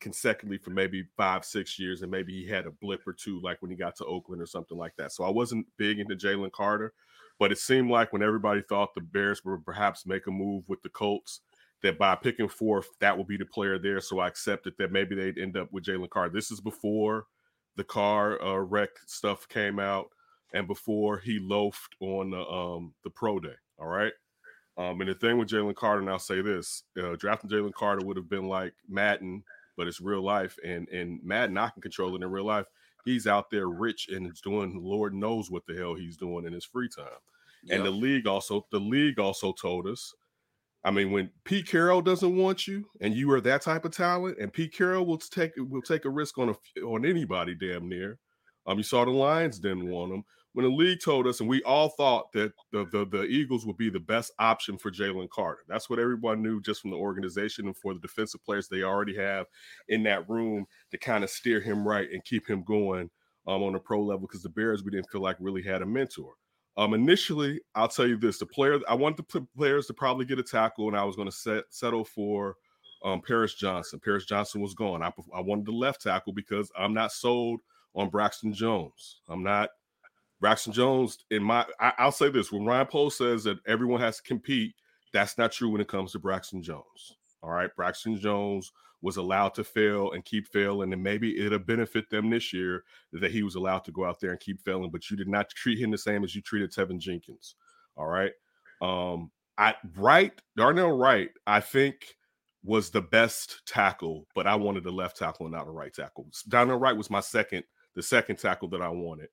[0.00, 3.60] consecutively for maybe five, six years, and maybe he had a blip or two, like
[3.60, 5.12] when he got to Oakland or something like that.
[5.12, 6.92] So I wasn't big into Jalen Carter,
[7.40, 10.80] but it seemed like when everybody thought the Bears would perhaps make a move with
[10.82, 11.40] the Colts,
[11.82, 14.00] that by picking fourth, that would be the player there.
[14.00, 16.32] So I accepted that maybe they'd end up with Jalen Carter.
[16.32, 17.24] This is before
[17.76, 20.10] the car uh, wreck stuff came out
[20.54, 23.56] and before he loafed on the um, the pro day.
[23.78, 24.12] All right.
[24.76, 28.06] Um, and the thing with Jalen Carter, and I'll say this: uh, drafting Jalen Carter
[28.06, 29.42] would have been like Madden
[29.80, 30.58] but it's real life.
[30.62, 32.66] And and Madden, I can control it in real life.
[33.06, 36.66] He's out there rich and doing Lord knows what the hell he's doing in his
[36.66, 37.06] free time.
[37.64, 37.76] Yep.
[37.76, 40.14] And the league also, the league also told us.
[40.82, 44.38] I mean, when Pete Carroll doesn't want you, and you are that type of talent,
[44.40, 48.18] and Pete Carroll will take will take a risk on a, on anybody, damn near.
[48.66, 51.62] Um, you saw the Lions didn't want him when the league told us, and we
[51.62, 55.60] all thought that the, the, the Eagles would be the best option for Jalen Carter.
[55.68, 59.16] That's what everyone knew just from the organization and for the defensive players they already
[59.16, 59.46] have
[59.88, 63.10] in that room to kind of steer him right and keep him going
[63.46, 65.86] um, on a pro level because the Bears, we didn't feel like really had a
[65.86, 66.34] mentor.
[66.80, 70.38] Um, initially, I'll tell you this: the player I wanted the players to probably get
[70.38, 72.56] a tackle, and I was going to set, settle for
[73.04, 74.00] um, Paris Johnson.
[74.02, 75.02] Paris Johnson was gone.
[75.02, 77.60] I, I wanted the left tackle because I'm not sold
[77.94, 79.20] on Braxton Jones.
[79.28, 79.68] I'm not
[80.40, 84.16] Braxton Jones, in my, I, will say this: when Ryan Poles says that everyone has
[84.16, 84.74] to compete,
[85.12, 87.18] that's not true when it comes to Braxton Jones.
[87.42, 92.10] All right, Braxton Jones was allowed to fail and keep failing, and maybe it'll benefit
[92.10, 94.90] them this year that he was allowed to go out there and keep failing.
[94.90, 97.54] But you did not treat him the same as you treated Teven Jenkins.
[97.96, 98.32] All right,
[98.82, 102.16] um, I Wright Darnell Wright, I think
[102.62, 106.26] was the best tackle, but I wanted the left tackle and not the right tackle.
[106.48, 107.64] Darnell Wright was my second,
[107.94, 109.28] the second tackle that I wanted.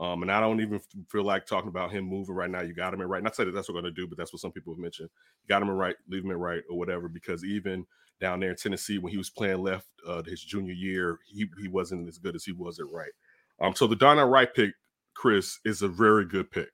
[0.00, 2.62] Um, and I don't even feel like talking about him moving right now.
[2.62, 3.22] You got him in right.
[3.22, 4.80] Not say that that's what we're going to do, but that's what some people have
[4.80, 5.10] mentioned.
[5.42, 7.08] You got him in right, leave him in right, or whatever.
[7.08, 7.86] Because even
[8.22, 11.68] down there in Tennessee, when he was playing left uh, his junior year, he he
[11.68, 13.12] wasn't as good as he was at right.
[13.60, 14.72] Um, so the Darnell Wright pick,
[15.14, 16.70] Chris, is a very good pick.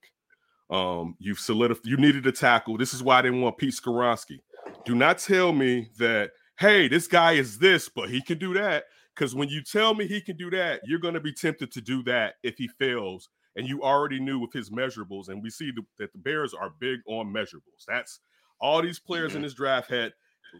[0.69, 1.85] Um, you've solidified.
[1.85, 2.77] You needed a tackle.
[2.77, 4.39] This is why I didn't want Pete Skoronski.
[4.85, 8.83] Do not tell me that hey, this guy is this, but he can do that.
[9.15, 11.81] Because when you tell me he can do that, you're going to be tempted to
[11.81, 13.29] do that if he fails.
[13.55, 15.29] And you already knew with his measurables.
[15.29, 17.85] And we see the, that the Bears are big on measurables.
[17.87, 18.19] That's
[18.61, 20.11] all these players in this draft had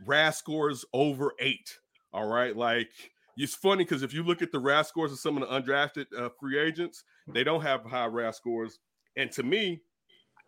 [0.06, 1.78] RAS scores over eight.
[2.14, 2.56] All right.
[2.56, 2.92] Like
[3.38, 6.06] it's funny because if you look at the RAS scores of some of the undrafted
[6.18, 8.80] uh, free agents, they don't have high RAS scores.
[9.16, 9.82] And to me,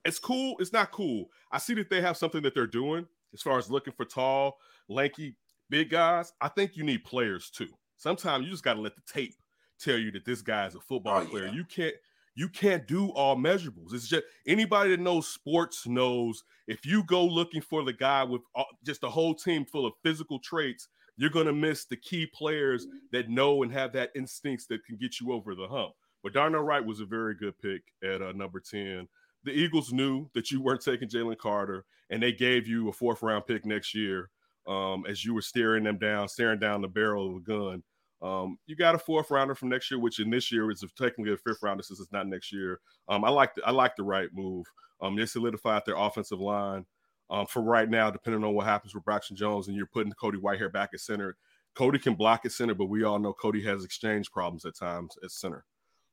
[0.05, 0.55] it's cool.
[0.59, 1.25] It's not cool.
[1.51, 4.57] I see that they have something that they're doing as far as looking for tall,
[4.89, 5.35] lanky,
[5.69, 6.33] big guys.
[6.41, 7.69] I think you need players too.
[7.97, 9.35] Sometimes you just got to let the tape
[9.79, 11.45] tell you that this guy is a football oh, player.
[11.45, 11.53] Yeah.
[11.53, 11.95] You can't
[12.35, 13.93] you can't do all measurables.
[13.93, 18.41] It's just anybody that knows sports knows if you go looking for the guy with
[18.55, 20.87] all, just a whole team full of physical traits,
[21.17, 24.97] you're going to miss the key players that know and have that instincts that can
[24.97, 25.91] get you over the hump.
[26.23, 29.07] But Darnell Wright was a very good pick at uh, number 10.
[29.43, 33.21] the Eagles knew that you weren't taking Jalen Carter, and they gave you a fourth
[33.21, 34.29] round pick next year
[34.67, 37.83] um, as you were staring them down, staring down the barrel of a gun.
[38.21, 41.33] Um, you got a fourth rounder from next year, which in this year is technically
[41.33, 42.79] a fifth rounder since it's not next year.
[43.07, 44.65] Um, I like the, I like the right move.
[45.01, 46.85] Um, they solidified their offensive line.
[47.31, 50.37] Um, for right now, depending on what happens with Braxton Jones, and you're putting Cody
[50.37, 51.37] Whitehair back at center.
[51.75, 55.15] Cody can block at center, but we all know Cody has exchange problems at times
[55.23, 55.63] at center.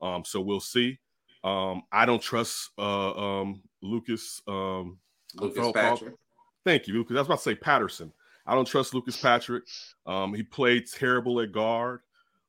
[0.00, 1.00] Um, so we'll see.
[1.42, 4.40] Um, I don't trust uh, um, Lucas.
[4.46, 4.98] Um,
[5.34, 6.14] Lucas Patrick.
[6.64, 7.16] Thank you, Lucas.
[7.16, 8.12] I was about to say Patterson.
[8.48, 9.64] I don't trust Lucas Patrick.
[10.06, 12.00] Um, he played terrible at guard.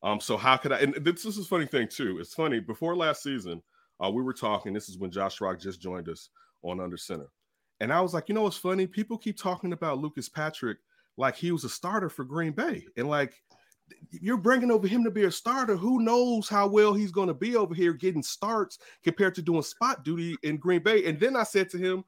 [0.02, 0.80] Um, so how could I?
[0.80, 2.20] And this, this is a funny thing too.
[2.20, 2.62] It's funny.
[2.62, 3.62] Before last season,
[4.04, 4.72] uh, we were talking.
[4.74, 6.30] This is when Josh Rock just joined us
[6.64, 7.28] on Under Center,
[7.82, 8.88] and I was like, you know what's funny?
[8.88, 10.78] People keep talking about Lucas Patrick
[11.18, 13.34] like he was a starter for Green Bay, and like
[14.12, 15.76] you're bringing over him to be a starter.
[15.76, 19.64] Who knows how well he's going to be over here getting starts compared to doing
[19.64, 21.06] spot duty in Green Bay?
[21.06, 22.06] And then I said to him,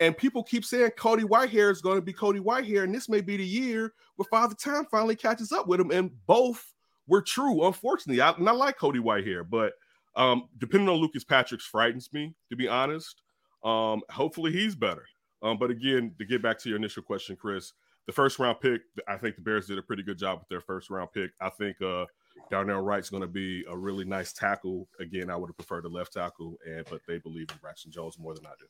[0.00, 3.20] and people keep saying Cody Whitehair is going to be Cody Whitehair, and this may
[3.20, 5.90] be the year where Father Time finally catches up with him.
[5.90, 6.72] And both
[7.06, 8.20] were true, unfortunately.
[8.20, 9.72] I, and I like Cody Whitehair, but
[10.16, 13.22] um, depending on Lucas Patrick's frightens me, to be honest.
[13.64, 15.04] Um, hopefully he's better.
[15.42, 17.72] Um, but again, to get back to your initial question, Chris,
[18.06, 20.60] the first round pick, I think the Bears did a pretty good job with their
[20.60, 21.30] first round pick.
[21.40, 22.06] I think uh,
[22.50, 24.88] Darnell Wright's going to be a really nice tackle.
[24.98, 28.18] Again, I would have preferred a left tackle, and but they believe in Braxton Jones
[28.18, 28.66] more than I do.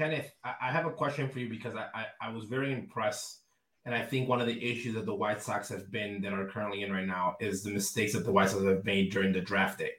[0.00, 3.40] Kenneth, I have a question for you because I, I, I, was very impressed.
[3.84, 6.46] And I think one of the issues that the White Sox have been that are
[6.46, 9.42] currently in right now is the mistakes that the White Sox have made during the
[9.42, 9.90] draft day.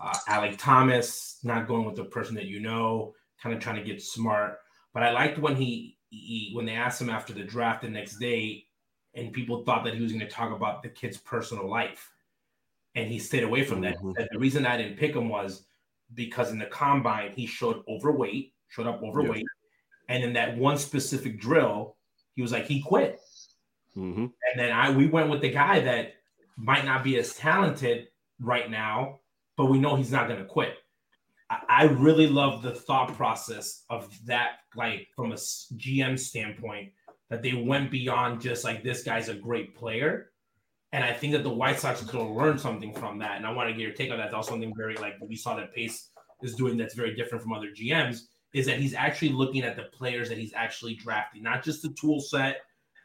[0.00, 3.84] Uh, Alek Thomas not going with the person that you know, kind of trying to
[3.84, 4.58] get smart.
[4.92, 8.18] But I liked when he, he when they asked him after the draft the next
[8.18, 8.64] day,
[9.14, 12.10] and people thought that he was going to talk about the kid's personal life,
[12.96, 13.96] and he stayed away from that.
[13.98, 14.24] Mm-hmm.
[14.32, 15.66] The reason I didn't pick him was
[16.14, 19.44] because in the combine he showed overweight showed up overweight.
[20.08, 21.96] And in that one specific drill,
[22.34, 23.20] he was like, he quit.
[23.96, 24.22] Mm-hmm.
[24.22, 26.14] And then I we went with the guy that
[26.56, 28.08] might not be as talented
[28.40, 29.20] right now,
[29.56, 30.74] but we know he's not going to quit.
[31.48, 36.92] I, I really love the thought process of that, like from a GM standpoint,
[37.28, 40.30] that they went beyond just like this guy's a great player.
[40.92, 43.36] And I think that the White Sox could learn something from that.
[43.36, 44.24] And I want to get your take on that.
[44.24, 46.10] That's also something very like we saw that Pace
[46.42, 48.22] is doing that's very different from other GMs
[48.52, 51.90] is that he's actually looking at the players that he's actually drafting, not just the
[51.90, 52.62] tool set.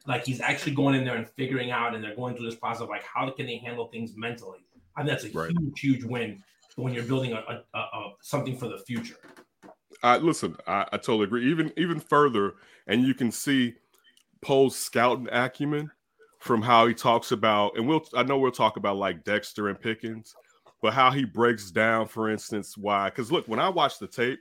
[0.07, 2.81] Like he's actually going in there and figuring out, and they're going through this process
[2.81, 4.59] of like how can they handle things mentally.
[4.95, 5.51] I think that's a right.
[5.51, 6.43] huge, huge win
[6.75, 9.15] when you're building a, a, a, something for the future.
[10.03, 11.49] Uh, listen, I, I totally agree.
[11.49, 12.55] Even even further,
[12.87, 13.75] and you can see
[14.41, 15.89] Poles' scouting acumen
[16.39, 19.79] from how he talks about, and we'll I know we'll talk about like Dexter and
[19.79, 20.35] Pickens,
[20.81, 23.09] but how he breaks down, for instance, why.
[23.09, 24.39] Because look, when I watch the tape,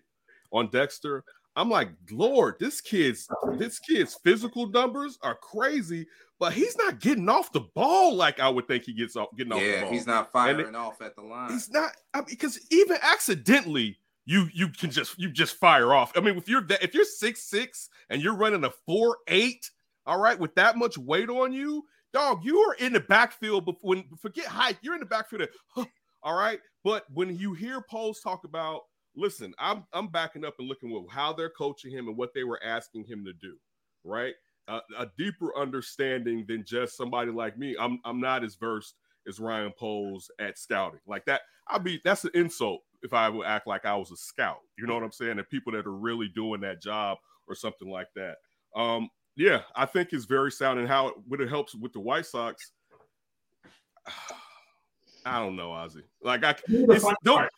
[0.55, 1.25] on Dexter.
[1.57, 3.29] I'm like, Lord, this kid's
[3.59, 6.07] this kid's physical numbers are crazy,
[6.41, 9.53] but he's not getting off the ball like I would think he gets off getting
[9.53, 9.91] off the ball.
[9.93, 11.53] he's not firing off at the line.
[11.53, 16.13] He's not I mean, because even accidentally, you you can just you just fire off.
[16.17, 19.71] I mean, if you're that if you're six six and you're running a four eight,
[20.07, 23.65] all right, with that much weight on you, dog, you are in the backfield.
[23.65, 25.49] But when forget height, you're in the backfield.
[25.69, 25.85] Huh,
[26.23, 28.83] all right, but when you hear Poles talk about
[29.17, 32.45] listen, I'm I'm backing up and looking at how they're coaching him and what they
[32.45, 33.57] were asking him to do,
[34.05, 34.35] right?
[34.67, 37.77] Uh, a deeper understanding than just somebody like me.
[37.79, 38.95] I'm I'm not as versed
[39.29, 41.43] as Ryan Poles at scouting like that.
[41.69, 44.61] I'd be that's an insult if I would act like I was a scout.
[44.79, 45.39] You know what I'm saying?
[45.39, 48.37] And people that are really doing that job or something like that.
[48.75, 52.01] Um, yeah, I think it's very sound and how it, what it helps with the
[52.01, 52.73] White Sox.
[55.27, 56.03] I don't know, Ozzy.
[56.23, 56.55] Like I
[57.25, 57.49] don't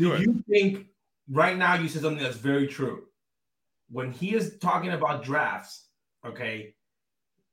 [0.00, 0.86] do you think
[1.28, 3.04] right now you said something that's very true?
[3.90, 5.86] When he is talking about drafts,
[6.24, 6.74] okay,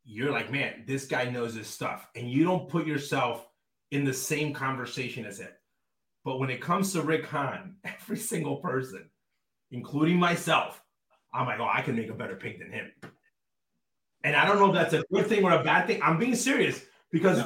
[0.05, 3.47] you're like, man, this guy knows his stuff, and you don't put yourself
[3.91, 5.49] in the same conversation as him.
[6.23, 9.09] But when it comes to Rick Hahn, every single person,
[9.71, 10.81] including myself,
[11.33, 12.91] I'm like, oh, I can make a better pick than him.
[14.23, 16.01] And I don't know if that's a good thing or a bad thing.
[16.01, 17.43] I'm being serious because,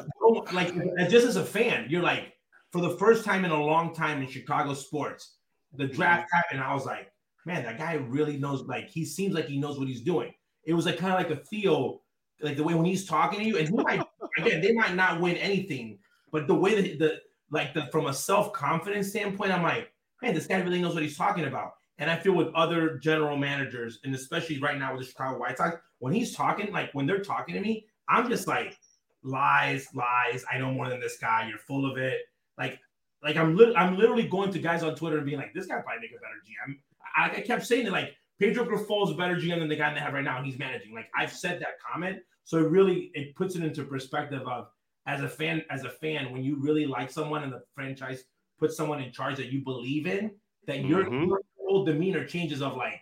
[0.53, 0.73] like,
[1.09, 2.33] just as a fan, you're like,
[2.71, 5.35] for the first time in a long time in Chicago sports,
[5.73, 6.61] the draft happened.
[6.61, 7.11] I was like,
[7.45, 8.61] man, that guy really knows.
[8.63, 10.33] Like, he seems like he knows what he's doing.
[10.63, 12.01] It was like kind of like a feel,
[12.41, 14.01] like the way when he's talking to you, and he might
[14.37, 15.99] again, they might not win anything,
[16.31, 17.19] but the way that the
[17.49, 19.91] like the from a self confidence standpoint, I'm like,
[20.21, 21.73] man, this guy really knows what he's talking about.
[21.97, 25.57] And I feel with other general managers, and especially right now with the Chicago White
[25.57, 28.77] Sox, when he's talking, like when they're talking to me, I'm just like,
[29.23, 30.43] lies, lies.
[30.51, 31.47] I know more than this guy.
[31.47, 32.21] You're full of it.
[32.57, 32.79] Like,
[33.23, 35.75] like I'm li- I'm literally going to guys on Twitter and being like, this guy
[35.81, 36.75] probably make a better GM.
[37.15, 39.93] I, I kept saying it like Pedro Grifol is a better GM than the guy
[39.93, 40.93] they have right now, and he's managing.
[40.93, 44.67] Like I've said that comment, so it really it puts it into perspective of
[45.07, 48.23] as a fan, as a fan, when you really like someone and the franchise
[48.59, 50.29] puts someone in charge that you believe in,
[50.67, 51.25] that your, Mhm.
[51.27, 52.99] your whole demeanor changes of like,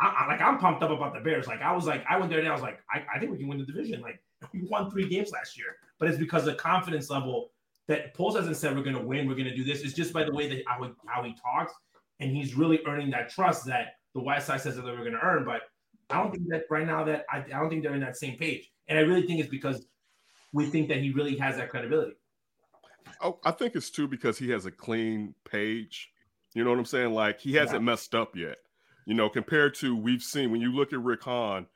[0.00, 1.46] I, I like I'm pumped up about the Bears.
[1.46, 3.38] Like I was like I went there and I was like I, I think we
[3.38, 4.00] can win the division.
[4.00, 4.20] Like
[4.52, 7.50] we won three games last year, but it's because the confidence level
[7.90, 9.82] that Poles hasn't said we're going to win, we're going to do this.
[9.82, 11.74] It's just by the way that how he, how he talks,
[12.20, 15.12] and he's really earning that trust that the White Sox says that they were going
[15.12, 15.44] to earn.
[15.44, 15.62] But
[16.08, 18.38] I don't think that right now that I, I don't think they're in that same
[18.38, 19.84] page, and I really think it's because
[20.52, 22.12] we think that he really has that credibility.
[23.20, 26.12] Oh, I think it's too because he has a clean page.
[26.54, 27.12] You know what I'm saying?
[27.12, 28.58] Like he hasn't messed up yet.
[29.04, 31.66] You know, compared to we've seen when you look at Rick Hahn,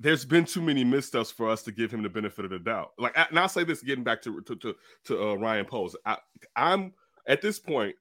[0.00, 2.92] there's been too many missteps for us to give him the benefit of the doubt.
[2.98, 4.74] Like, and I'll say this, getting back to to to,
[5.04, 5.94] to uh, Ryan Poles.
[6.06, 6.16] I,
[6.56, 6.94] I'm
[7.28, 7.94] at this point,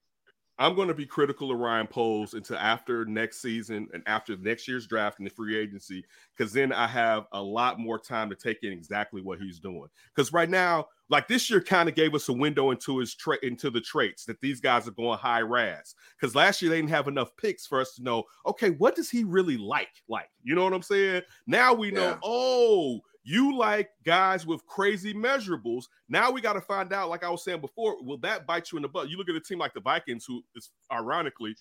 [0.58, 4.68] I'm going to be critical of Ryan Poles until after next season and after next
[4.68, 6.06] year's draft and the free agency,
[6.36, 9.88] because then I have a lot more time to take in exactly what he's doing.
[10.16, 13.44] Because right now, like this year, kind of gave us a window into his tra-
[13.44, 15.96] into the traits that these guys are going high ras.
[16.20, 19.10] Because last year they didn't have enough picks for us to know, okay, what does
[19.10, 20.04] he really like?
[20.08, 21.24] Like, you know what I'm saying?
[21.48, 22.20] Now we know, Yeah.
[22.24, 25.86] oh, you like guys with crazy measurables.
[26.08, 28.78] Now we got to find out, like I was saying before, will that bite you
[28.78, 29.10] in the butt?
[29.10, 31.56] You look at a team like the Vikings, who is ironically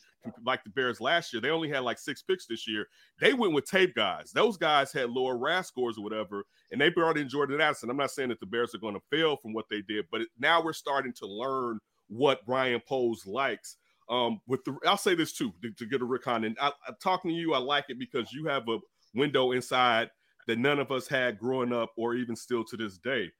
[0.44, 2.86] like the Bears last year, they only had like six picks this year.
[3.20, 4.30] They went with tape guys.
[4.32, 7.90] Those guys had lower RAS scores or whatever, and they brought in Jordan Addison.
[7.90, 10.22] I'm not saying that the Bears are going to fail from what they did, but
[10.38, 11.78] now we're starting to learn
[12.08, 13.76] what Ryan Poles likes.
[14.08, 16.96] Um, with the, I'll say this too to, to get a Hahn, and I, I'm
[17.02, 17.52] talking to you.
[17.52, 18.78] I like it because you have a
[19.14, 20.08] window inside
[20.48, 23.30] that none of us had growing up, or even still to this day.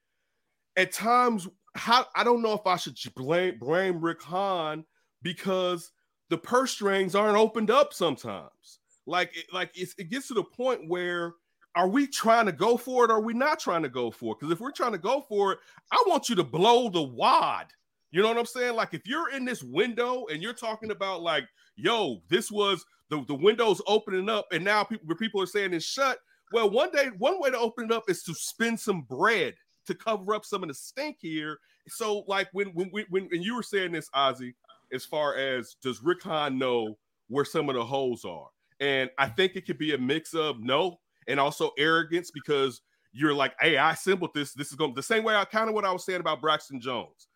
[0.77, 4.85] At times, how I don't know if I should blame blame Rick Hahn
[5.21, 5.91] because
[6.29, 8.79] the purse strings aren't opened up sometimes.
[9.05, 11.33] Like, it, like it gets to the point where
[11.75, 13.11] are we trying to go for it?
[13.11, 14.39] Or are we not trying to go for it?
[14.39, 15.59] Because if we're trying to go for it,
[15.91, 17.67] I want you to blow the wad.
[18.11, 18.75] You know what I'm saying?
[18.75, 21.45] Like if you're in this window and you're talking about like,
[21.75, 25.85] yo, this was the, the window's opening up, and now people people are saying it's
[25.85, 26.19] shut.
[26.51, 29.53] Well, one day, one way to open it up is to spend some bread
[29.85, 31.59] to cover up some of the stink here.
[31.87, 34.53] So, like when when when, when you were saying this, Ozzy,
[34.93, 36.97] as far as does Rick Hahn know
[37.27, 38.47] where some of the holes are?
[38.79, 42.81] And I think it could be a mix of no and also arrogance because
[43.11, 44.53] you're like, hey, I assembled this.
[44.53, 46.79] This is going the same way I kind of what I was saying about Braxton
[46.79, 47.27] Jones.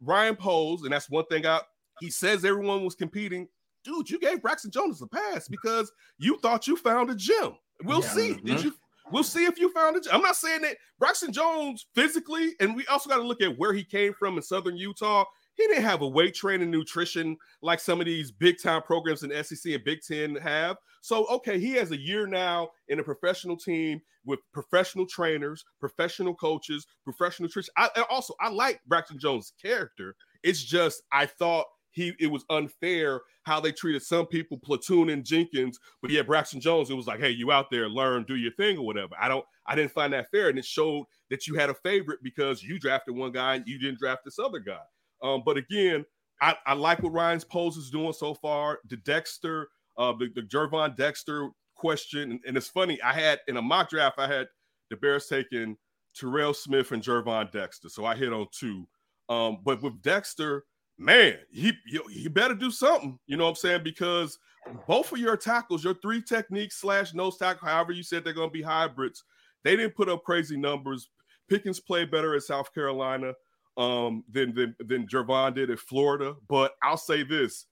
[0.00, 1.60] Ryan Poles, and that's one thing I
[2.00, 3.48] he says everyone was competing.
[3.84, 7.54] Dude, you gave Braxton Jones a pass because you thought you found a gem.
[7.82, 8.08] We'll Yeah.
[8.08, 8.34] see.
[8.34, 8.66] Did mm-hmm.
[8.68, 8.74] you?
[9.10, 10.06] We'll see if you found it.
[10.12, 13.72] I'm not saying that Braxton Jones physically, and we also got to look at where
[13.72, 15.24] he came from in Southern Utah.
[15.54, 19.44] He didn't have a weight training nutrition like some of these big time programs in
[19.44, 20.76] SEC and Big Ten have.
[21.00, 26.34] So, okay, he has a year now in a professional team with professional trainers, professional
[26.34, 27.72] coaches, professional nutrition.
[27.76, 30.14] I and also I like Braxton Jones' character.
[30.42, 35.24] It's just I thought he it was unfair how they treated some people, Platoon and
[35.24, 38.52] Jenkins, but yeah, Braxton Jones, it was like, hey, you out there, learn, do your
[38.52, 39.14] thing or whatever.
[39.18, 42.20] I don't, I didn't find that fair, and it showed that you had a favorite
[42.22, 44.82] because you drafted one guy and you didn't draft this other guy.
[45.22, 46.04] Um, but again,
[46.40, 48.80] I, I like what Ryan's Poles is doing so far.
[48.88, 53.00] The Dexter, uh, the, the Gervon Dexter question, and, and it's funny.
[53.02, 54.46] I had in a mock draft, I had
[54.90, 55.76] the Bears taking
[56.14, 58.86] Terrell Smith and Gervon Dexter, so I hit on two.
[59.28, 60.64] Um, but with Dexter,
[60.98, 63.18] man, he you, better do something.
[63.26, 63.82] You know what I'm saying?
[63.84, 64.38] Because
[64.86, 68.50] both of your tackles, your three techniques slash nose tackle, however you said they're going
[68.50, 69.24] to be hybrids,
[69.64, 71.08] they didn't put up crazy numbers.
[71.48, 73.32] Pickens played better at South Carolina
[73.76, 76.34] um, than than than Gervon did at Florida.
[76.48, 77.66] But I'll say this: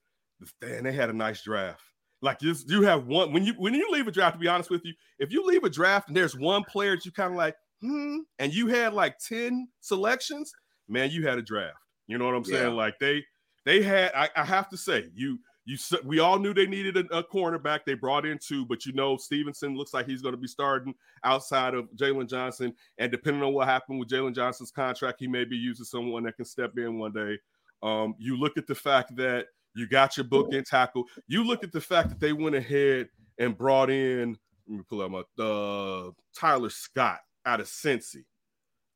[0.61, 1.81] man, they had a nice draft.
[2.21, 4.35] Like you, you have one when you when you leave a draft.
[4.35, 7.05] To be honest with you, if you leave a draft and there's one player that
[7.05, 10.51] you kind of like, hmm, and you had like ten selections,
[10.87, 11.77] man, you had a draft.
[12.07, 12.69] You know what I'm saying?
[12.69, 12.73] Yeah.
[12.73, 13.23] Like they
[13.65, 14.11] they had.
[14.15, 17.81] I, I have to say, you you we all knew they needed a, a cornerback.
[17.85, 20.95] They brought in two, but you know Stevenson looks like he's going to be starting
[21.25, 22.73] outside of Jaylon Johnson.
[22.97, 26.37] And depending on what happened with Jaylon Johnson's contract, he may be using someone that
[26.37, 27.37] can step in one day.
[27.83, 31.03] Um, you look at the fact that you got your book bookend tackle.
[31.27, 34.37] You look at the fact that they went ahead and brought in.
[34.67, 38.23] Let me pull out my uh, Tyler Scott out of Cincy.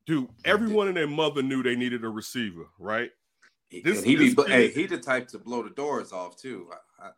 [0.06, 3.12] Dude, everyone and their mother knew they needed a receiver, right?
[3.84, 6.12] This- and he be, this but kid- hey, he the type to blow the doors
[6.12, 6.68] off too.
[7.00, 7.12] I, I,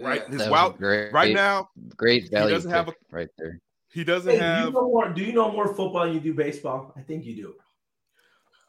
[0.00, 0.22] Right?
[0.26, 0.28] Yeah.
[0.30, 3.58] His That wild, great, right now, great value doesn't have pick right there.
[3.92, 4.72] he doesn't Hey, do, you have.
[4.72, 6.92] know more, do you know more football than you do baseball?
[6.96, 7.54] I think you do.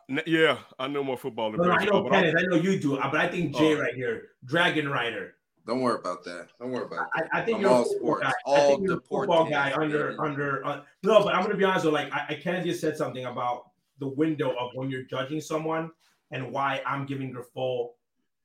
[0.09, 2.35] N- Yeah, I know more football than No, no, I know but I- Kenneth.
[2.39, 2.97] I know you do.
[2.97, 3.79] uh, But I think Jay Oh.
[3.79, 5.35] right here, Dragon Rider.
[5.69, 6.47] Don't worry about that.
[6.59, 7.29] Don't worry about that.
[7.31, 8.23] I, I think I'm you're all sports.
[8.23, 8.29] guy.
[8.29, 10.19] I All think you're a football guy under baby.
[10.19, 10.65] under.
[10.65, 13.25] Uh, no, but I'm gonna be honest you, like I, I Ken just said something
[13.25, 13.69] about
[13.99, 15.91] the window of when you're judging someone
[16.31, 17.89] and why I'm giving Grifol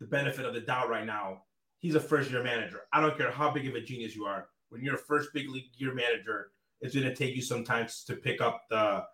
[0.01, 1.45] the benefit of the doubt right now.
[1.79, 2.81] He's a first year manager.
[2.93, 4.49] I don't care how big of a genius you are.
[4.69, 6.51] When you're a first big league year manager,
[6.83, 9.05] it's gonna take you sometimes to pick up the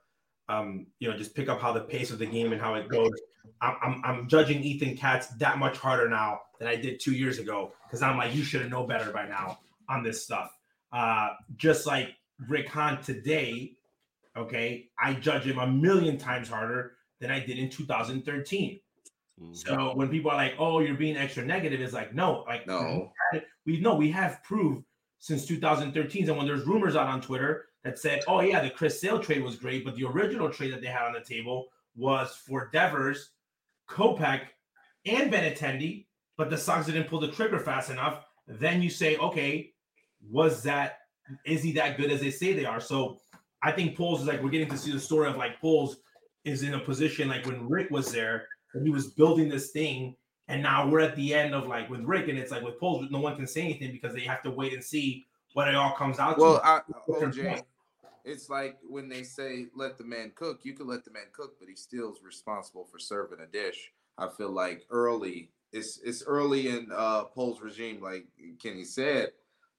[0.48, 2.88] um, you know, just pick up how the pace of the game and how it
[2.88, 3.12] goes.
[3.60, 7.38] I'm, I'm, I'm judging Ethan Katz that much harder now than I did two years
[7.38, 10.56] ago because I'm like, you should have known better by now on this stuff.
[10.92, 12.14] Uh, just like
[12.48, 13.76] Rick Hahn today,
[14.36, 18.80] okay, I judge him a million times harder than I did in 2013.
[19.40, 19.56] Mhm.
[19.56, 23.12] So when people are like, "Oh, you're being extra negative," it's like, no, like No.
[23.64, 24.84] we know we have proved
[25.18, 26.28] since 2013.
[26.28, 29.42] And when there's rumors out on Twitter that said, "Oh yeah, the Chris Sale trade
[29.42, 33.30] was great," but the original trade that they had on the table was for Devers,
[33.90, 34.42] Kopech,
[35.06, 36.06] and Benintendi,
[36.36, 38.24] but the Sox didn't pull the trigger fast enough.
[38.46, 39.72] Then you say, "Okay,
[40.30, 40.98] was that
[41.44, 43.20] is he that good as they say they are?" So
[43.62, 45.98] I think Poles is like we're getting to see the story of like Poles
[46.44, 50.16] is in a position like when Rick was there and he was building this thing,
[50.48, 53.10] and now we're at the end of like with Rick, and it's like with Poles,
[53.10, 55.92] no one can say anything because they have to wait and see what it all
[55.92, 56.66] comes out Well, to.
[56.66, 57.62] I, OJ.
[58.30, 61.58] It's like when they say let the man cook, you can let the man cook,
[61.58, 63.92] but he still is responsible for serving a dish.
[64.16, 68.26] I feel like early, it's it's early in uh Pole's regime, like
[68.62, 69.30] Kenny said,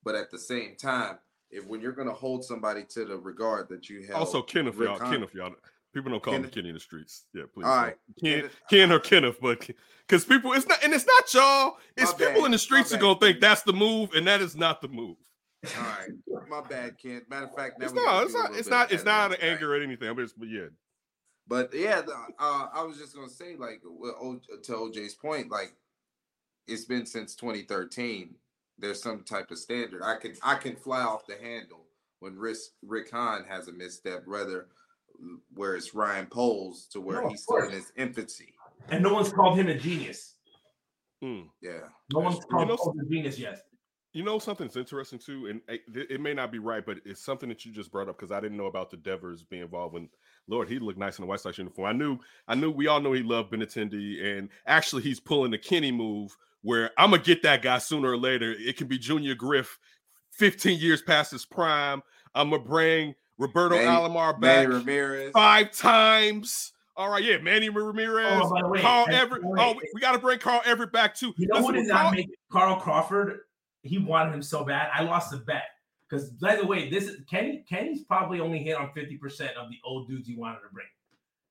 [0.03, 1.17] but at the same time,
[1.49, 4.97] if when you're gonna hold somebody to the regard that you have, Also, Kenneth, y'all.
[4.97, 5.53] Hahn- Kenneth, y'all.
[5.93, 6.55] People don't call him Kenneth.
[6.55, 7.25] Kenny in the streets.
[7.33, 7.65] Yeah, please.
[7.65, 7.97] All don't.
[8.23, 8.55] Ken, Kenneth.
[8.69, 9.69] Ken or Kenneth, but
[10.07, 11.77] because people, it's not, and it's not y'all.
[11.97, 14.25] It's My people bad, in the streets my are gonna think that's the move, and
[14.27, 15.17] that is not the move.
[15.77, 16.09] All right,
[16.49, 17.21] my bad, Ken.
[17.29, 18.23] Matter of fact, now It's we gotta not.
[18.25, 18.55] It's not.
[18.59, 18.91] It's not.
[18.91, 20.07] It's not out of anger or anything.
[20.09, 20.67] I'm just, but yeah.
[21.47, 25.51] But yeah, the, uh, I was just gonna say, like, well, o, to OJ's point,
[25.51, 25.73] like,
[26.67, 28.35] it's been since 2013.
[28.79, 30.01] There's some type of standard.
[30.03, 31.85] I can I can fly off the handle
[32.19, 34.67] when Rick Rick Hahn has a misstep, rather
[35.53, 38.55] where it's Ryan Poles to where No, he's still in his infancy.
[38.89, 40.35] and no one's called him a genius.
[41.21, 41.41] Hmm.
[41.61, 41.81] Yeah,
[42.11, 43.61] No one's That's- called know- Poles a genius yet.
[44.13, 47.23] You know something's interesting too, and eh, it, it may not be right, but it's
[47.23, 49.93] something that you just brought up because I didn't know about the Devers being involved.
[49.93, 50.09] When
[50.47, 51.87] Lord, he looked nice in the White Sox uniform.
[51.87, 52.17] I knew,
[52.47, 56.35] I knew, we all know he loved Benintendi, and actually he's pulling the Kenny move
[56.61, 58.53] where I'm gonna get that guy sooner or later.
[58.57, 59.79] It can be Junior Griff,
[60.31, 62.03] 15 years past his prime.
[62.35, 65.31] I'm gonna bring Roberto Manny- Alomar back Manny Ramirez.
[65.31, 66.73] five times.
[66.97, 69.41] All right, yeah, Manny Ramirez, Oh, by the way, Carl Everett.
[69.45, 71.33] Oh, we, we got to bring Carl Everett back too.
[71.37, 73.39] You know Listen, who did with not make Carl Crawford?
[73.83, 74.89] He wanted him so bad.
[74.93, 75.63] I lost the bet
[76.09, 77.63] because, by the way, this is Kenny.
[77.67, 80.87] Kenny's probably only hit on fifty percent of the old dudes he wanted to bring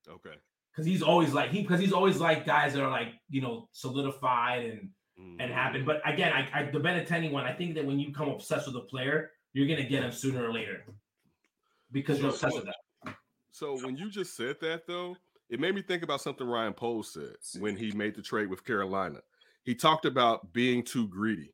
[0.08, 0.36] Okay.
[0.72, 3.68] because he's always like he because he's always like guys that are like you know
[3.72, 4.90] solidified and
[5.20, 5.38] Mm-hmm.
[5.40, 5.84] and happen.
[5.84, 8.76] But again, I, I the Benintendi one, I think that when you come obsessed with
[8.76, 10.82] a player, you're gonna get him sooner or later
[11.92, 13.14] because you're obsessed with that.
[13.50, 15.16] So when you just said that though,
[15.50, 18.64] it made me think about something Ryan Poles said when he made the trade with
[18.64, 19.18] Carolina.
[19.64, 21.52] He talked about being too greedy.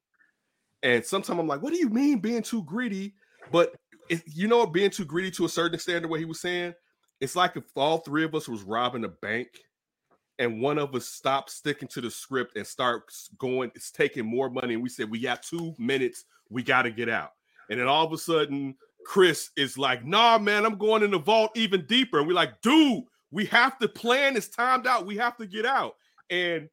[0.82, 3.14] And sometimes I'm like, what do you mean being too greedy?
[3.50, 3.74] But
[4.26, 6.74] you know being too greedy to a certain extent, the way he was saying,
[7.20, 9.48] it's like if all three of us was robbing a bank
[10.38, 14.50] and one of us stopped sticking to the script and starts going, it's taking more
[14.50, 14.74] money.
[14.74, 17.30] And we said, we got two minutes, we got to get out.
[17.70, 18.76] And then all of a sudden,
[19.06, 22.18] Chris is like, nah, man, I'm going in the vault even deeper.
[22.18, 24.36] And we're like, dude, we have to plan.
[24.36, 25.06] It's timed out.
[25.06, 25.94] We have to get out.
[26.28, 26.68] And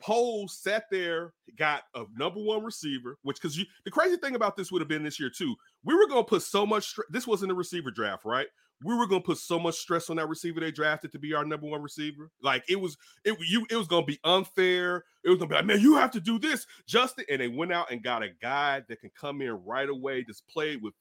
[0.00, 4.56] Poles sat there, got a number one receiver, which because you the crazy thing about
[4.56, 5.54] this would have been this year too.
[5.84, 8.46] We were gonna put so much this wasn't a receiver draft, right?
[8.84, 11.44] We were gonna put so much stress on that receiver they drafted to be our
[11.44, 12.30] number one receiver.
[12.42, 15.04] Like it was, it you it was gonna be unfair.
[15.24, 17.24] It was gonna be like, man, you have to do this, Justin.
[17.30, 20.46] And they went out and got a guy that can come in right away, just
[20.48, 20.92] play with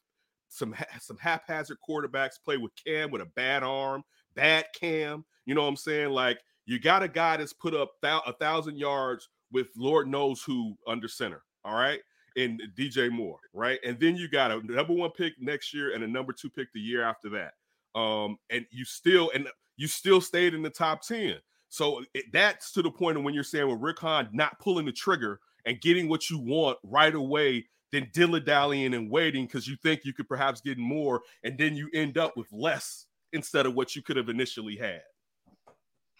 [0.47, 4.03] some some haphazard quarterbacks, play with Cam with a bad arm,
[4.35, 5.25] bad Cam.
[5.45, 6.11] You know what I'm saying?
[6.11, 10.41] Like you got a guy that's put up thou- a thousand yards with Lord knows
[10.41, 11.43] who under center.
[11.63, 11.99] All right.
[12.37, 13.79] And DJ Moore, right?
[13.85, 16.67] And then you got a number one pick next year and a number two pick
[16.73, 17.53] the year after that.
[17.99, 19.47] Um, and you still and
[19.77, 21.35] you still stayed in the top 10.
[21.69, 24.85] So it, that's to the point of when you're saying with Rick Hahn not pulling
[24.85, 29.67] the trigger and getting what you want right away, then dilly dallying and waiting because
[29.67, 33.65] you think you could perhaps get more, and then you end up with less instead
[33.65, 35.01] of what you could have initially had.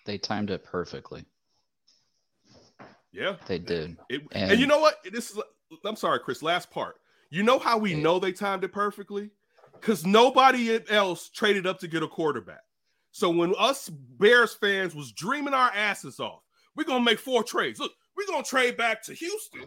[0.06, 1.26] They timed it perfectly.
[3.12, 3.98] Yeah, They did.
[4.10, 4.98] It, and, And- you know what?
[5.12, 5.40] This is
[5.84, 6.44] I'm sorry, Chris.
[6.44, 6.96] Last part.
[7.32, 8.02] You know how we Yeah.
[8.04, 9.32] know they timed it perfectly?
[9.74, 12.62] Because nobody else traded up to get a quarterback.
[13.12, 16.44] So when us Bears fans was dreaming our asses off,
[16.76, 17.80] we're gonna make four trades.
[17.80, 19.66] Look, we're gonna trade back to Houston.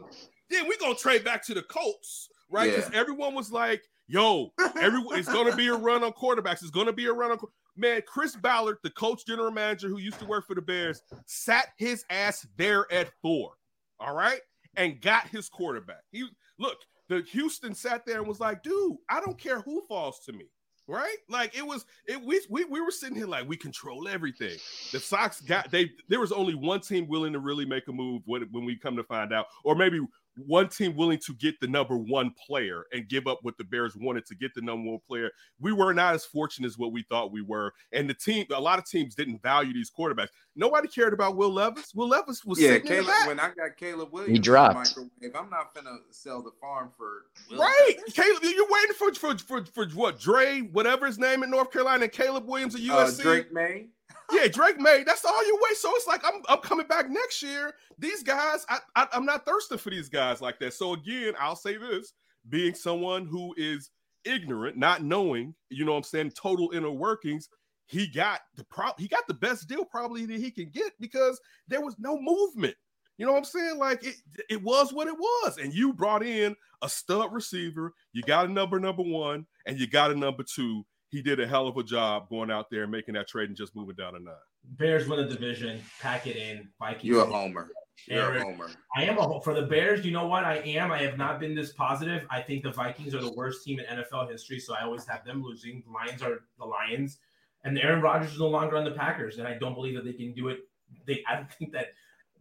[0.50, 2.70] then we're gonna trade back to the Colts, right?
[2.74, 2.98] Because Yeah.
[3.00, 6.62] everyone was like, yo, everyone it's gonna be a run on quarterbacks.
[6.62, 8.02] It's gonna be a run on qu- man.
[8.06, 12.04] Chris Ballard, the coach general manager who used to work for the Bears, sat his
[12.10, 13.52] ass there at four,
[14.00, 14.40] all right,
[14.76, 16.02] and got his quarterback.
[16.10, 16.26] He
[16.58, 16.78] look,
[17.08, 20.46] the Houston sat there and was like, dude, I don't care who falls to me.
[20.90, 21.84] Right, like it was.
[22.06, 24.56] It we, we we were sitting here like we control everything.
[24.90, 25.90] The Sox got they.
[26.08, 28.96] There was only one team willing to really make a move when when we come
[28.96, 30.00] to find out, or maybe
[30.46, 33.96] one team willing to get the number one player and give up what the Bears
[33.96, 35.30] wanted to get the number one player.
[35.60, 38.46] We were not as fortunate as what we thought we were, and the team.
[38.54, 40.28] A lot of teams didn't value these quarterbacks.
[40.56, 41.94] Nobody cared about Will Levis.
[41.94, 43.06] Will Levis was Yeah, sitting in Caleb.
[43.06, 43.26] the back.
[43.28, 44.74] When I got Caleb Williams, he dropped.
[44.74, 48.12] Microwave, I'm not gonna sell the farm for Will Right, Levis.
[48.14, 50.18] Caleb, you're waiting for for for, for what?
[50.18, 53.22] Dre, whatever his name in North Carolina, and Caleb Williams at Uh, USC.
[53.22, 53.88] Drake Maye.
[54.32, 55.04] Yeah, Drake Maye.
[55.04, 55.76] That's all you wait.
[55.76, 57.74] So it's like I'm I'm coming back next year.
[57.98, 60.74] These guys, I, I I'm not thirsting for these guys like that.
[60.74, 62.12] So again, I'll say this:
[62.48, 63.90] being someone who is
[64.24, 67.48] ignorant, not knowing, you know, what I'm saying, total inner workings.
[67.86, 68.90] He got the pro.
[68.98, 72.74] He got the best deal probably that he can get because there was no movement.
[73.16, 73.78] You know what I'm saying?
[73.78, 74.16] Like it,
[74.50, 77.94] it was what it was, and you brought in a stud receiver.
[78.12, 80.84] You got a number number one, and you got a number two.
[81.10, 83.56] He did a hell of a job going out there and making that trade and
[83.56, 84.34] just moving down a nine.
[84.64, 85.80] Bears win the division.
[86.00, 86.68] Pack it in.
[86.78, 87.04] Vikings.
[87.04, 87.70] You're a homer.
[88.06, 88.68] You're a homer.
[88.94, 90.04] I am a ho- for the Bears.
[90.04, 90.44] You know what?
[90.44, 90.92] I am.
[90.92, 92.26] I have not been this positive.
[92.30, 95.24] I think the Vikings are the worst team in NFL history, so I always have
[95.24, 95.82] them losing.
[95.86, 97.18] The Lions are the Lions,
[97.64, 100.12] and Aaron Rodgers is no longer on the Packers, and I don't believe that they
[100.12, 100.60] can do it.
[101.06, 101.88] They, I don't think that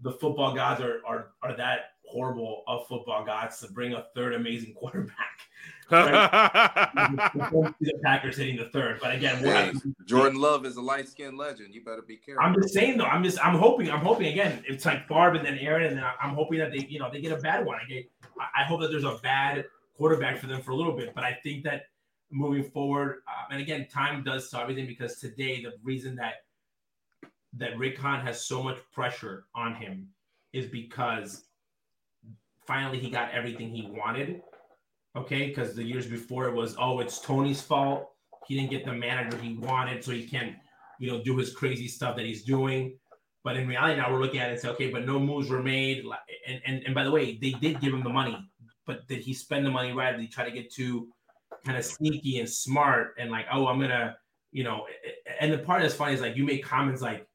[0.01, 4.33] the football gods are are are that horrible of football gods to bring a third
[4.33, 5.39] amazing quarterback.
[5.89, 7.73] the
[8.03, 11.73] Packers hitting the third, but again, Hey, not- Jordan Love is a light skinned legend.
[11.73, 12.43] You better be careful.
[12.43, 13.05] I'm just saying though.
[13.05, 13.89] I'm just I'm hoping.
[13.89, 14.63] I'm hoping again.
[14.67, 17.21] It's like Barb and then Aaron, and then I'm hoping that they you know they
[17.21, 17.77] get a bad one.
[17.83, 18.09] I get.
[18.39, 19.65] I- I hope that there's a bad
[19.95, 21.83] quarterback for them for a little bit, but I think that
[22.31, 26.33] moving forward, um, and again, time does solve everything because today the reason that
[27.53, 30.07] that Rick Hahn has so much pressure on him
[30.53, 31.45] is because
[32.65, 34.41] finally he got everything he wanted.
[35.17, 38.11] Okay, because the years before it was oh it's Tony's fault.
[38.47, 40.55] He didn't get the manager he wanted, so he can't
[40.99, 42.97] you know, do his crazy stuff that he's doing.
[43.43, 45.63] But in reality, now we're looking at it and say, okay, but no moves were
[45.63, 46.03] made.
[46.47, 48.37] And and, and by the way, they did give him the money,
[48.85, 50.11] but did he spend the money right?
[50.11, 51.07] Did he try to get too
[51.65, 54.17] kind of sneaky and smart and like, oh, I'm gonna,
[54.51, 54.85] you know,
[55.39, 57.25] and the part that's funny is like you make comments like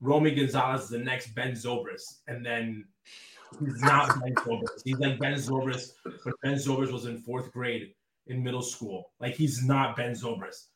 [0.00, 2.86] Romy Gonzalez is the next Ben Zobrist, and then
[3.58, 4.82] he's not Ben Zobrist.
[4.84, 7.94] He's like Ben Zobrist, but Ben Zobrist was in fourth grade
[8.26, 9.10] in middle school.
[9.20, 10.66] Like he's not Ben Zobrist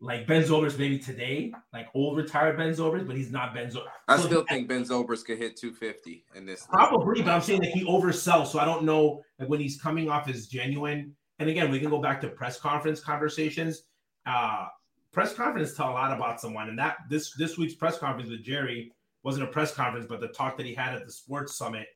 [0.00, 3.88] like Ben Zobrist maybe today, like old retired Ben Zobrist, but he's not Ben Zobrist.
[4.06, 6.66] I still think Ben Zobrist could hit 250 in this.
[6.70, 8.48] Probably, but I'm saying that he oversells.
[8.48, 11.14] So I don't know like when he's coming off as genuine.
[11.40, 13.82] And again, we can go back to press conference conversations.
[14.26, 14.66] Uh,
[15.12, 16.68] press conference tell a lot about someone.
[16.68, 18.92] And that this this week's press conference with Jerry
[19.24, 21.86] wasn't a press conference, but the talk that he had at the sports summit,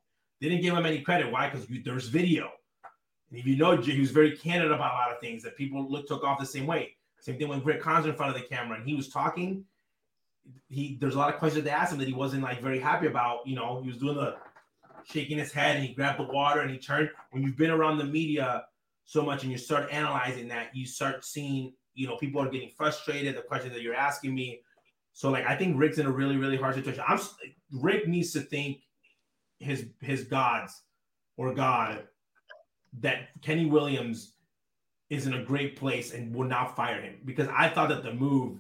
[0.43, 1.31] they didn't give him any credit.
[1.31, 1.49] Why?
[1.49, 2.51] Because there's video.
[3.31, 5.89] And if you know, he was very candid about a lot of things that people
[5.89, 6.97] look took off the same way.
[7.21, 9.65] Same thing when Rick Hahn's in front of the camera and he was talking.
[10.69, 13.07] He there's a lot of questions they asked him that he wasn't like very happy
[13.07, 13.47] about.
[13.47, 14.35] You know, he was doing the
[15.05, 17.09] shaking his head and he grabbed the water and he turned.
[17.31, 18.65] When you've been around the media
[19.05, 22.71] so much and you start analyzing that, you start seeing, you know, people are getting
[22.71, 24.63] frustrated, the questions that you're asking me.
[25.13, 27.05] So like I think Rick's in a really, really hard situation.
[27.07, 27.21] I'm
[27.71, 28.81] Rick needs to think
[29.63, 30.83] his his gods
[31.37, 32.05] or God
[33.01, 34.35] that Kenny Williams
[35.09, 38.13] is in a great place and will not fire him because I thought that the
[38.13, 38.59] move,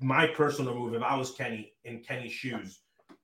[0.00, 2.80] my personal move, if I was Kenny in Kenny's shoes,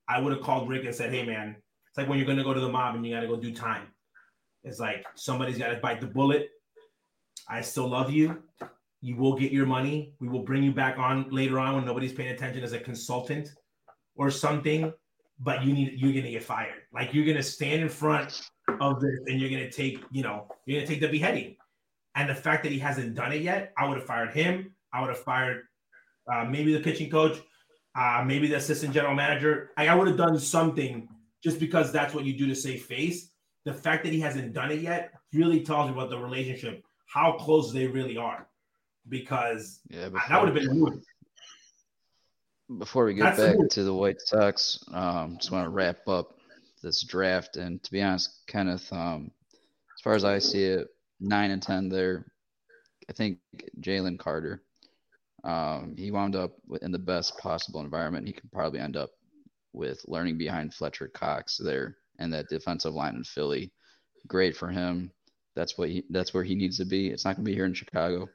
[0.07, 1.55] I would have called Rick and said, "Hey, man,
[1.97, 3.37] it's like when you're going to go to the mob and you got to go
[3.37, 3.87] do time.
[4.63, 6.49] It's like somebody's got to bite the bullet.
[7.49, 8.43] I still love you.
[9.01, 10.13] You will get your money.
[10.19, 13.49] We will bring you back on later on when nobody's paying attention as a consultant
[14.15, 14.93] or something.
[15.39, 16.83] But you need you're gonna get fired.
[16.93, 18.41] Like you're gonna stand in front
[18.81, 21.55] of this and you're gonna take, you know, you're gonna take the beheading.
[22.15, 24.73] And the fact that he hasn't done it yet, I would have fired him.
[24.91, 25.65] I would have fired
[26.31, 27.37] uh, maybe the pitching coach,
[27.95, 29.71] uh, maybe the assistant general manager.
[29.77, 31.07] I, I would have done something
[31.43, 33.29] just because that's what you do to save face.
[33.65, 37.33] The fact that he hasn't done it yet really tells me about the relationship, how
[37.33, 38.47] close they really are.
[39.09, 41.01] Because Yeah, that would have been.
[42.77, 46.37] Before we get the back to the White Sox, um, just want to wrap up
[46.83, 47.55] this draft.
[47.55, 49.31] And to be honest, Kenneth, um,
[49.95, 50.87] as far as I see it,
[51.19, 52.25] nine and ten there.
[53.09, 53.39] I think
[53.79, 54.63] Jalen Carter.
[55.43, 58.27] Um, he wound up in the best possible environment.
[58.27, 59.11] He could probably end up
[59.71, 63.71] with learning behind Fletcher Cox there and that defensive line in Philly.
[64.27, 65.11] great for him.
[65.55, 67.07] That's what he, that's where he needs to be.
[67.07, 68.27] It's not going to be here in Chicago.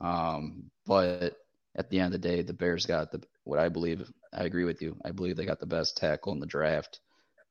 [0.00, 1.36] Um, but
[1.76, 4.10] at the end of the day, the Bears got the what I believe.
[4.32, 4.96] I agree with you.
[5.04, 7.00] I believe they got the best tackle in the draft,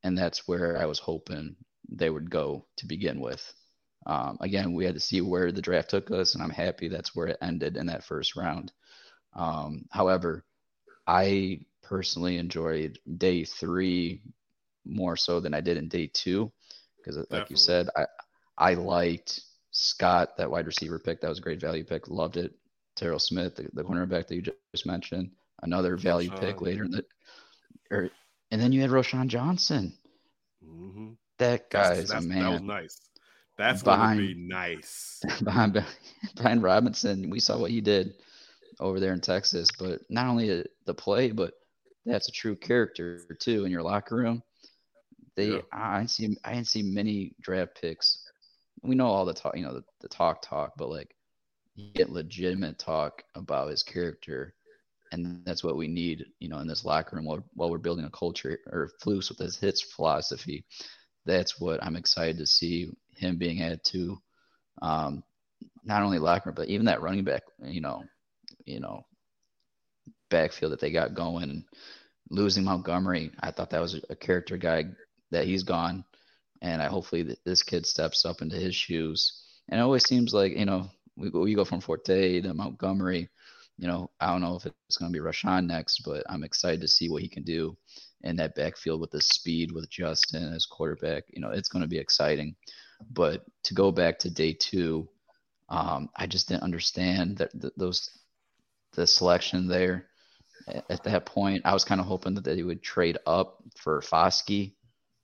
[0.03, 1.55] and that's where I was hoping
[1.89, 3.53] they would go to begin with.
[4.05, 7.15] Um, again, we had to see where the draft took us, and I'm happy that's
[7.15, 8.71] where it ended in that first round.
[9.35, 10.43] Um, however,
[11.07, 14.21] I personally enjoyed day three
[14.85, 16.51] more so than I did in day two
[16.97, 17.53] because, like Definitely.
[17.53, 18.05] you said, I
[18.57, 19.41] I liked
[19.71, 21.21] Scott that wide receiver pick.
[21.21, 22.07] That was a great value pick.
[22.07, 22.53] Loved it.
[22.95, 25.31] Terrell Smith, the, the cornerback that you just mentioned,
[25.61, 26.39] another value Roschon.
[26.39, 27.05] pick later in the.
[27.89, 28.09] Or,
[28.51, 29.93] and then you had Roschon Johnson.
[30.65, 31.11] Mm-hmm.
[31.39, 32.43] That that's, that's, a man.
[32.43, 33.01] That was nice.
[33.57, 35.21] That's behind, gonna be nice.
[35.43, 35.73] Behind
[36.35, 38.15] Bijan Robinson, we saw what he did
[38.79, 39.69] over there in Texas.
[39.77, 41.53] But not only the play, but
[42.05, 44.41] that's a true character too in your locker room.
[45.35, 45.61] They, yeah.
[45.71, 48.27] I didn't see, I didn't see many draft picks.
[48.81, 51.15] We know all the talk, you know, the, the talk, talk, but like
[51.93, 54.53] get legitimate talk about his character,
[55.11, 58.05] and that's what we need, you know, in this locker room while, while we're building
[58.05, 60.65] a culture or Flus with his hits philosophy.
[61.25, 64.17] That's what I'm excited to see him being added to.
[64.81, 65.23] Um,
[65.83, 68.03] not only locker room, but even that running back, you know,
[68.65, 69.05] you know,
[70.29, 71.65] backfield that they got going.
[72.29, 74.85] Losing Montgomery, I thought that was a character guy
[75.31, 76.05] that he's gone,
[76.61, 79.43] and I hopefully this kid steps up into his shoes.
[79.69, 83.29] And it always seems like you know we we go from Forte to Montgomery.
[83.77, 86.81] You know, I don't know if it's going to be Roschon next, but I'm excited
[86.81, 87.75] to see what he can do
[88.21, 91.23] in that backfield with the speed with Justin as quarterback.
[91.29, 92.55] You know, it's going to be exciting.
[93.09, 95.09] But to go back to day two,
[95.69, 98.09] um, I just didn't understand that th- those
[98.93, 100.07] the selection there
[100.67, 101.61] at that point.
[101.65, 104.73] I was kind of hoping that they would trade up for Foskey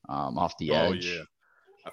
[0.09, 1.07] um, off the oh, edge.
[1.07, 1.23] Oh yeah.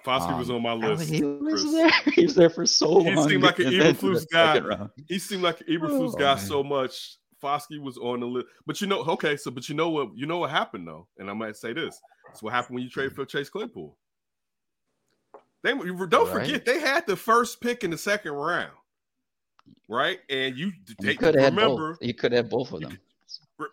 [0.04, 1.08] Foskey um, was on my list.
[1.10, 1.90] He was there.
[2.14, 3.06] He was there for so long.
[3.06, 4.88] He seemed like an Eberflus guy.
[5.08, 6.38] He seemed like an Eberflus oh, guy man.
[6.38, 7.18] so much.
[7.42, 10.08] Foskey was on the list, but you know, okay, so but you know what?
[10.16, 12.00] You know what happened though, and I might say this:
[12.30, 13.94] it's what happened when you trade for Chase Claypool.
[15.62, 16.28] They don't right.
[16.28, 18.72] forget they had the first pick in the second round,
[19.88, 20.18] right?
[20.28, 22.98] And you, they, you could remember you could have both of them.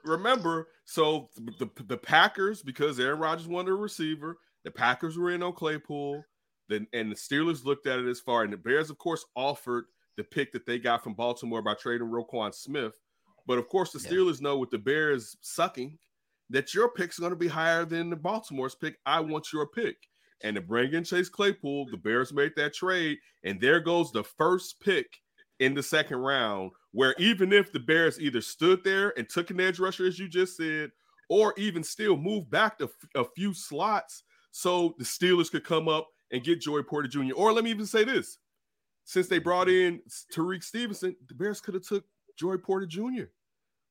[0.05, 5.31] remember, so the, the, the Packers because Aaron Rodgers wanted a receiver, the Packers were
[5.31, 6.23] in on Claypool,
[6.69, 9.85] then and the Steelers looked at it as far, and the Bears, of course, offered
[10.17, 12.99] the pick that they got from Baltimore by trading Roquan Smith.
[13.47, 14.49] But of course, the Steelers yeah.
[14.49, 15.97] know with the Bears sucking
[16.49, 18.97] that your pick's going to be higher than the Baltimore's pick.
[19.05, 19.97] I want your pick
[20.43, 24.23] and to bring in Chase Claypool, the Bears made that trade, and there goes the
[24.23, 25.07] first pick
[25.59, 26.71] in the second round.
[26.91, 30.27] Where even if the Bears either stood there and took an edge rusher, as you
[30.27, 30.91] just said,
[31.29, 32.89] or even still moved back a,
[33.19, 37.33] a few slots so the Steelers could come up and get Joey Porter Jr.
[37.35, 38.37] Or let me even say this:
[39.03, 40.01] since they brought in
[40.33, 42.05] Tyrique Stevenson, the Bears could have took
[42.37, 43.25] Joey Porter Jr.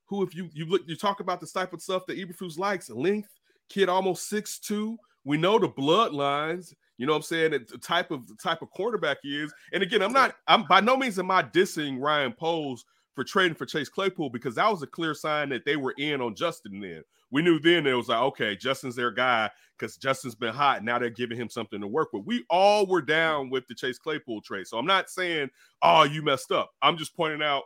[0.06, 2.90] Who, if you you look, you talk about the type of stuff that Eberflus likes,
[2.90, 3.30] length,
[3.68, 6.74] kid almost six two we know the bloodlines.
[6.96, 7.50] You know what I'm saying?
[7.52, 9.52] The type of the type of quarterback he is.
[9.72, 10.34] And again, I'm not.
[10.46, 12.84] I'm by no means am I dissing Ryan Poles
[13.14, 16.20] for trading for Chase Claypool because that was a clear sign that they were in
[16.20, 16.80] on Justin.
[16.80, 20.84] Then we knew then it was like, okay, Justin's their guy because Justin's been hot.
[20.84, 22.24] Now they're giving him something to work with.
[22.24, 24.66] We all were down with the Chase Claypool trade.
[24.66, 25.50] So I'm not saying,
[25.82, 26.70] oh, you messed up.
[26.82, 27.64] I'm just pointing out,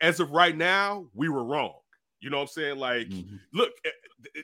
[0.00, 1.74] as of right now, we were wrong.
[2.20, 2.78] You know what I'm saying?
[2.78, 3.36] Like, mm-hmm.
[3.52, 3.72] look,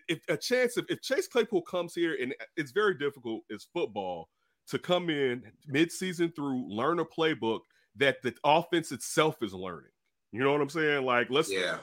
[0.09, 4.29] if a chance if, if Chase Claypool comes here and it's very difficult, it's football
[4.69, 7.61] to come in mid-season through, learn a playbook
[7.97, 9.91] that the offense itself is learning.
[10.33, 11.05] You know what I'm saying?
[11.05, 11.79] Like, let's yeah.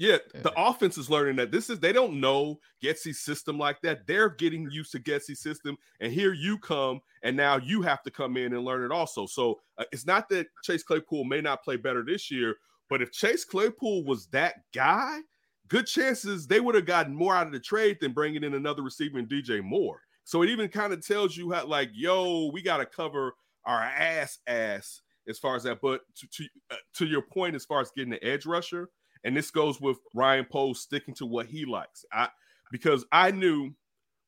[0.00, 4.06] Yeah, the offense is learning that this is they don't know Getsy's system like that.
[4.06, 8.10] They're getting used to Getsy's system, and here you come, and now you have to
[8.10, 9.26] come in and learn it also.
[9.26, 12.56] So uh, it's not that Chase Claypool may not play better this year,
[12.88, 15.20] but if Chase Claypool was that guy,
[15.68, 18.80] good chances they would have gotten more out of the trade than bringing in another
[18.80, 20.00] receiver in DJ Moore.
[20.24, 23.34] So it even kind of tells you how, like, yo, we got to cover
[23.66, 25.80] our ass ass as far as that.
[25.80, 28.88] But to to, uh, to your point, as far as getting the edge rusher,
[29.24, 32.04] and this goes with Ryan Poles sticking to what he likes.
[32.12, 32.28] I
[32.70, 33.72] because I knew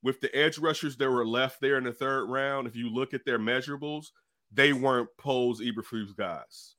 [0.03, 3.15] with the edge rushers that were left there in the third round, if you look
[3.15, 4.07] at their measurables,
[4.53, 6.75] they weren't Poles Eberflus guys.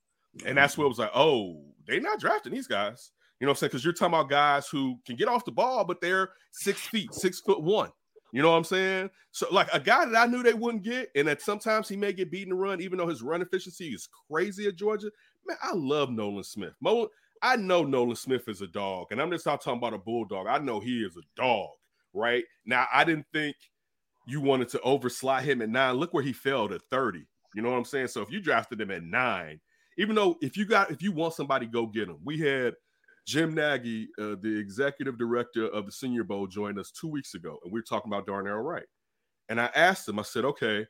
[0.45, 3.11] And that's what it was like, oh, they're not drafting these guys.
[3.39, 3.69] You know what I'm saying?
[3.69, 7.13] Because you're talking about guys who can get off the ball, but they're six feet,
[7.13, 7.91] six foot one.
[8.33, 9.11] You know what I'm saying?
[9.31, 12.11] So, like a guy that I knew they wouldn't get, and that sometimes he may
[12.11, 15.11] get beaten to run, even though his run efficiency is crazy at Georgia.
[15.45, 16.73] Man, I love Nolan Smith.
[16.81, 17.09] Mo,
[17.43, 20.47] I know Nolan Smith is a dog, and I'm just not talking about a bulldog.
[20.47, 21.69] I know he is a dog,
[22.11, 22.43] right?
[22.65, 23.55] Now, I didn't think
[24.25, 25.95] you wanted to overslot him at nine.
[25.95, 27.27] Look where he fell to 30.
[27.53, 28.07] You know what I'm saying?
[28.07, 29.59] So if you drafted him at nine,
[29.99, 32.17] even though if you got if you want somebody, go get him.
[32.23, 32.73] We had
[33.25, 37.57] Jim Nagy, uh, the executive director of the Senior Bowl, joined us two weeks ago,
[37.63, 38.85] and we were talking about Darnell Wright.
[39.49, 40.85] And I asked him, I said, okay,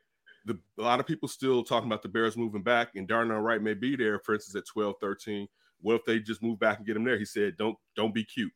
[0.46, 3.62] the, a lot of people still talking about the Bears moving back, and Darnell Wright
[3.62, 5.48] may be there, for instance, at 12, 13.
[5.82, 7.18] What if they just move back and get him there?
[7.18, 8.54] He said, don't don't be cute.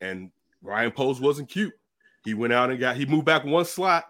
[0.00, 0.30] And
[0.60, 1.72] Ryan Poles wasn't cute.
[2.24, 4.04] He went out and got he moved back one slot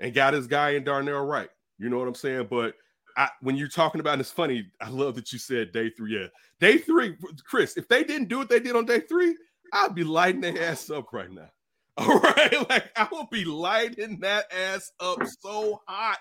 [0.00, 1.48] and got his guy in Darnell Wright.
[1.78, 2.48] You know what I'm saying?
[2.50, 2.74] But
[3.16, 4.66] I, when you're talking about, and it's funny.
[4.80, 6.18] I love that you said day three.
[6.18, 6.26] Yeah,
[6.60, 7.76] day three, Chris.
[7.76, 9.34] If they didn't do what they did on day three,
[9.72, 11.48] I'd be lighting their ass up right now.
[11.98, 16.18] All right, like I will be lighting that ass up so hot.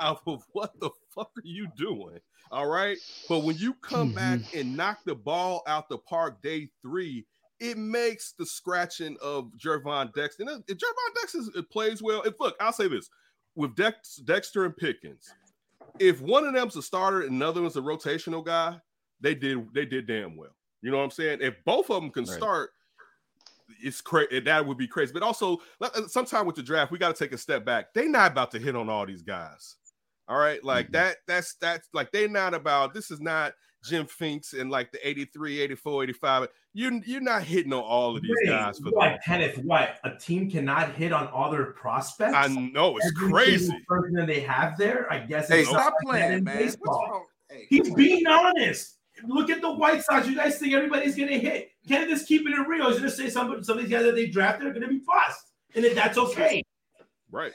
[0.00, 2.20] Out of what the fuck are you doing?
[2.50, 2.96] All right,
[3.28, 4.58] but when you come back mm-hmm.
[4.58, 7.26] and knock the ball out the park day three,
[7.60, 10.44] it makes the scratching of Gervon Dexter.
[10.44, 13.10] And if Gervon Dexter plays well, if look, I'll say this
[13.54, 15.28] with Dex, Dexter and Pickens,
[16.00, 18.80] if one of them's a starter and another one's a rotational guy,
[19.20, 20.54] they did they did damn well.
[20.82, 21.38] You know what I'm saying?
[21.40, 22.36] If both of them can right.
[22.36, 22.70] start,
[23.82, 24.40] it's crazy.
[24.40, 25.12] That would be crazy.
[25.12, 27.92] But also, uh, sometime with the draft, we got to take a step back.
[27.94, 29.76] They not about to hit on all these guys.
[30.28, 30.94] All right, like mm-hmm.
[30.94, 31.16] that.
[31.26, 32.94] That's that's like they're not about.
[32.94, 36.48] This is not Jim Finks in like the 83, 84, 85.
[36.74, 40.16] You you're not hitting on all of these Wait, guys for what, Kenneth, what a
[40.16, 42.34] team cannot hit on all their prospects.
[42.34, 43.84] I know it's Every crazy.
[43.86, 45.48] Person that they have there, I guess.
[45.48, 46.58] Hey, stop playing, man.
[46.58, 47.26] Baseball.
[47.48, 48.96] Hey, He's being honest.
[49.26, 50.28] Look at the White Sox.
[50.28, 51.70] You guys think everybody's gonna hit?
[51.88, 52.88] Kenneth is keeping it real.
[52.90, 55.52] He's gonna say some some of these guys that they drafted are gonna be bust,
[55.74, 56.62] and then that's okay.
[57.30, 57.52] Right.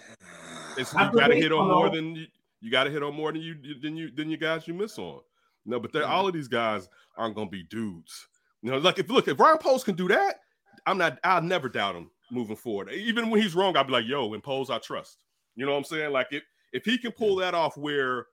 [0.77, 2.25] It's, you got to hit on more than you,
[2.61, 4.97] you got to hit on more than you than you than you guys you miss
[4.97, 5.21] on.
[5.65, 8.27] No, but all of these guys aren't going to be dudes.
[8.61, 10.39] You know, like if look, if Ryan Poles can do that,
[10.85, 11.19] I'm not.
[11.23, 12.91] I'll never doubt him moving forward.
[12.91, 15.23] Even when he's wrong, I'll be like, "Yo, in Poles, I trust."
[15.55, 16.11] You know what I'm saying?
[16.11, 18.27] Like if if he can pull that off, where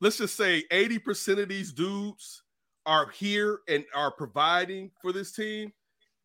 [0.00, 2.42] let's just say 80 percent of these dudes
[2.86, 5.72] are here and are providing for this team,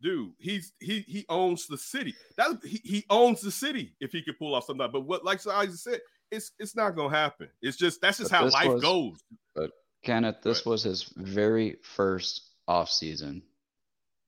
[0.02, 2.14] dude, he's he he owns the city.
[2.38, 4.90] That he, he owns the city if he could pull off something.
[4.92, 6.02] But what, like I just said,
[6.32, 7.50] it's it's not gonna happen.
[7.62, 9.24] It's just that's just but how life was, goes.
[9.56, 9.72] But
[10.04, 13.44] Kenneth, this was his very first off season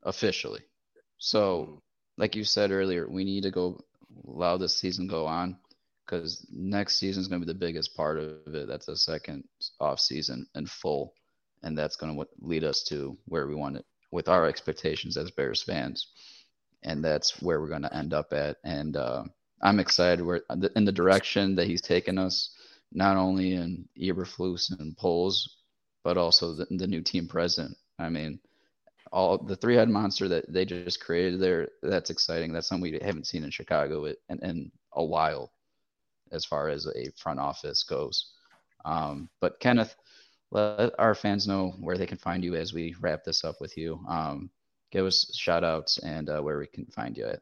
[0.04, 0.62] officially.
[1.18, 1.76] So, mm-hmm.
[2.18, 3.82] like you said earlier, we need to go
[4.28, 5.58] allow this season go on
[6.06, 8.68] because next season is going to be the biggest part of it.
[8.68, 9.44] That's the second
[9.80, 11.14] off season in full,
[11.62, 15.30] and that's going to lead us to where we want it with our expectations as
[15.32, 16.08] Bears fans,
[16.84, 18.58] and that's where we're going to end up at.
[18.64, 19.24] And uh,
[19.62, 20.26] I'm excited.
[20.26, 20.42] We're
[20.76, 22.56] in the direction that he's taken us,
[22.92, 25.58] not only in Eberflus and Poles,
[26.04, 27.78] but also the, the new team president.
[27.98, 28.40] I mean,
[29.12, 32.54] all the three head monster that they just created there, that's exciting.
[32.54, 35.52] That's something we haven't seen in Chicago in, in a while
[36.32, 38.32] as far as a front office goes.
[38.86, 39.96] Um, but Kenneth,
[40.52, 43.78] let our fans know where they can find you as we wrap this up with
[43.78, 44.00] you.
[44.08, 44.50] Um,
[44.92, 47.42] give us shout outs and uh, where we can find you at.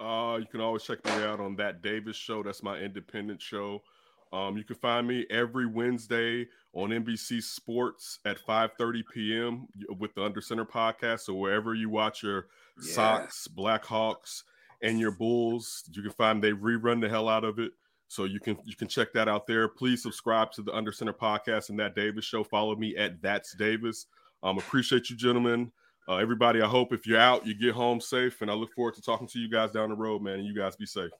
[0.00, 2.42] Uh, you can always check me out on that Davis show.
[2.42, 3.82] That's my independent show.
[4.32, 9.66] Um, you can find me every Wednesday on NBC Sports at 5:30 p.m.
[9.98, 11.20] with the Under Center podcast.
[11.20, 12.48] So wherever you watch your
[12.82, 12.92] yeah.
[12.92, 14.42] Sox, Blackhawks,
[14.82, 17.72] and your Bulls, you can find they rerun the hell out of it.
[18.08, 19.68] So you can you can check that out there.
[19.68, 22.44] Please subscribe to the Under Center podcast and that Davis show.
[22.44, 24.06] Follow me at That's Davis.
[24.42, 25.72] Um, appreciate you, gentlemen.
[26.08, 28.94] Uh, everybody, I hope if you're out, you get home safe, and I look forward
[28.94, 30.38] to talking to you guys down the road, man.
[30.38, 31.10] And you guys be safe.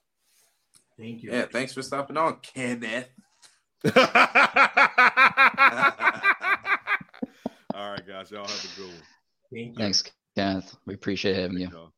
[0.99, 1.31] Thank you.
[1.31, 3.07] Yeah, thanks for stopping on, Kenneth.
[3.85, 3.93] All
[7.91, 8.29] right, guys.
[8.29, 9.03] Y'all have a good one.
[9.53, 9.75] Thank you.
[9.75, 10.03] Thanks,
[10.35, 10.75] Kenneth.
[10.85, 11.69] We appreciate having you.
[11.71, 11.91] you.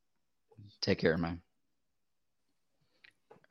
[0.80, 1.40] Take care, man.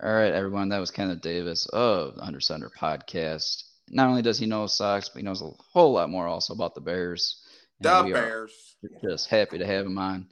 [0.01, 0.69] All right, everyone.
[0.69, 3.63] That was Kenneth Davis of the Under Center podcast.
[3.89, 6.75] Not only does he know Sox, but he knows a whole lot more also about
[6.75, 7.43] the Bears.
[7.81, 8.77] The Bears.
[9.03, 10.27] Just happy to have him on.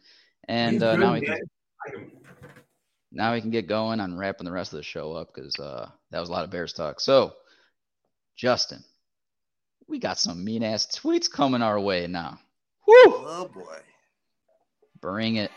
[0.47, 1.37] And uh, now we can
[3.11, 5.89] now we can get going on wrapping the rest of the show up because uh,
[6.11, 6.99] that was a lot of Bears talk.
[6.99, 7.33] So,
[8.35, 8.83] Justin,
[9.87, 12.39] we got some mean ass tweets coming our way now.
[12.87, 12.93] Woo!
[12.95, 13.79] Oh boy.
[15.01, 15.51] Bring it.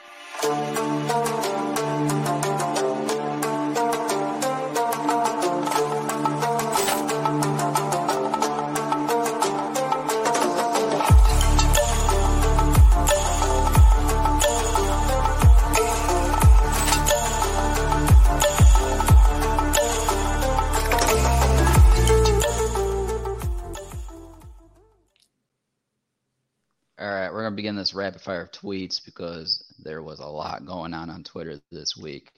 [27.52, 31.10] Going to begin this rapid fire of tweets because there was a lot going on
[31.10, 32.32] on Twitter this week.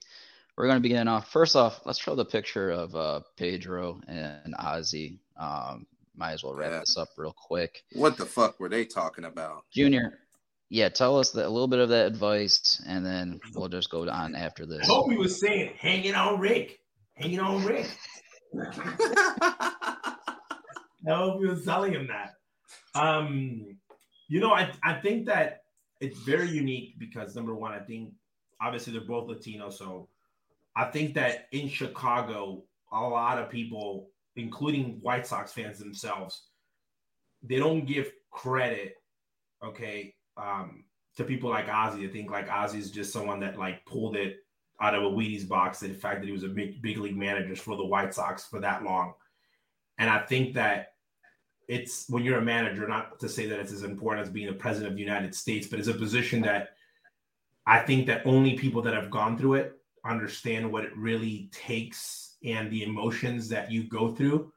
[0.56, 1.30] we're going to begin off.
[1.30, 5.20] First off, let's show the picture of uh, Pedro and Ozzie.
[5.38, 5.86] Um,
[6.16, 6.80] might as well wrap Yeah.
[6.80, 7.84] this up real quick.
[7.92, 9.62] What the fuck were they talking about?
[9.72, 10.18] Junior,
[10.68, 14.08] yeah, tell us that, a little bit of that advice, and then we'll just go
[14.08, 14.88] on after I this.
[14.88, 16.80] hope he was saying hanging on Rick,
[17.14, 17.86] hanging on Rick.
[18.58, 20.16] I
[21.06, 22.34] hope he was telling him that.
[23.00, 23.76] Um,
[24.28, 25.62] you know, I, I think that
[26.00, 28.12] it's very unique because number one, I think
[28.60, 30.08] obviously they're both Latino, so
[30.76, 36.48] I think that in Chicago, a lot of people, including White Sox fans themselves,
[37.42, 38.96] they don't give credit,
[39.62, 40.84] okay, um,
[41.16, 42.08] to people like Ozzie.
[42.08, 44.38] I think like Ozzie is just someone that like pulled it
[44.80, 45.78] out of a Wheaties box.
[45.80, 48.60] The fact that he was a big, big league manager for the White Sox for
[48.60, 49.14] that long,
[49.98, 50.93] and I think that
[51.68, 54.52] it's when you're a manager, not to say that it's as important as being the
[54.52, 56.70] president of the United States, but it's a position that
[57.66, 62.36] I think that only people that have gone through it understand what it really takes
[62.44, 64.52] and the emotions that you go through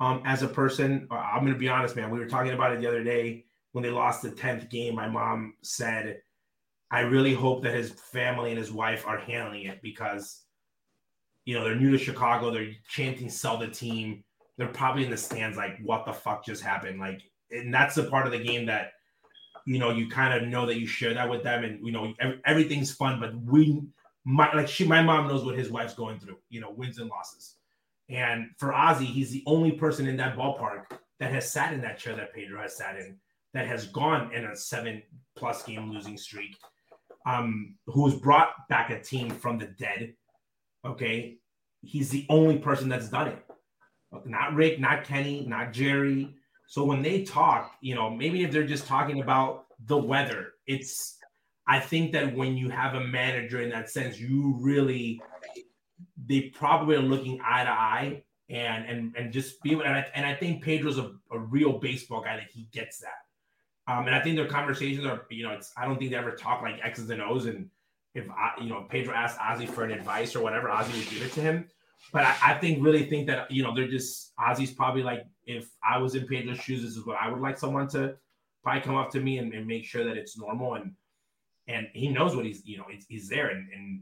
[0.00, 1.06] um, as a person.
[1.10, 2.10] Uh, I'm going to be honest, man.
[2.10, 4.94] We were talking about it the other day when they lost the 10th game.
[4.94, 6.22] My mom said,
[6.90, 10.42] I really hope that his family and his wife are handling it because,
[11.44, 12.50] you know, they're new to Chicago.
[12.50, 14.24] They're chanting, sell the team.
[14.58, 17.00] They're probably in the stands like, what the fuck just happened?
[17.00, 18.92] Like, and that's the part of the game that,
[19.64, 22.12] you know, you kind of know that you share that with them and, you know,
[22.20, 23.80] ev- everything's fun, but we,
[24.24, 27.08] my, like she, my mom knows what his wife's going through, you know, wins and
[27.08, 27.54] losses.
[28.10, 30.84] And for Ozzie, he's the only person in that ballpark
[31.20, 33.16] that has sat in that chair that Pedro has sat in,
[33.54, 35.02] that has gone in a seven
[35.36, 36.56] plus game losing streak,
[37.26, 40.14] um, who's brought back a team from the dead.
[40.84, 41.36] Okay.
[41.82, 43.44] He's the only person that's done it.
[44.24, 46.34] Not Rick, not Kenny, not Jerry.
[46.66, 51.18] So when they talk, you know, maybe if they're just talking about the weather, it's,
[51.66, 55.20] I think that when you have a manager in that sense, you really,
[56.26, 60.24] they probably are looking eye to eye and and and just be and I, and
[60.24, 63.92] I think Pedro's a, a real baseball guy that he gets that.
[63.92, 66.32] Um, and I think their conversations are, you know, it's I don't think they ever
[66.32, 67.46] talk like X's and O's.
[67.46, 67.70] And
[68.14, 71.22] if I, you know, Pedro asked Ozzie for an advice or whatever, Ozzie would give
[71.22, 71.68] it to him.
[72.12, 75.68] But I, I think really think that you know they're just Ozzie's probably like if
[75.82, 78.16] I was in Pedro's shoes, this is what I would like someone to
[78.62, 80.92] probably come up to me and, and make sure that it's normal and
[81.66, 84.00] and he knows what he's you know he's, there and and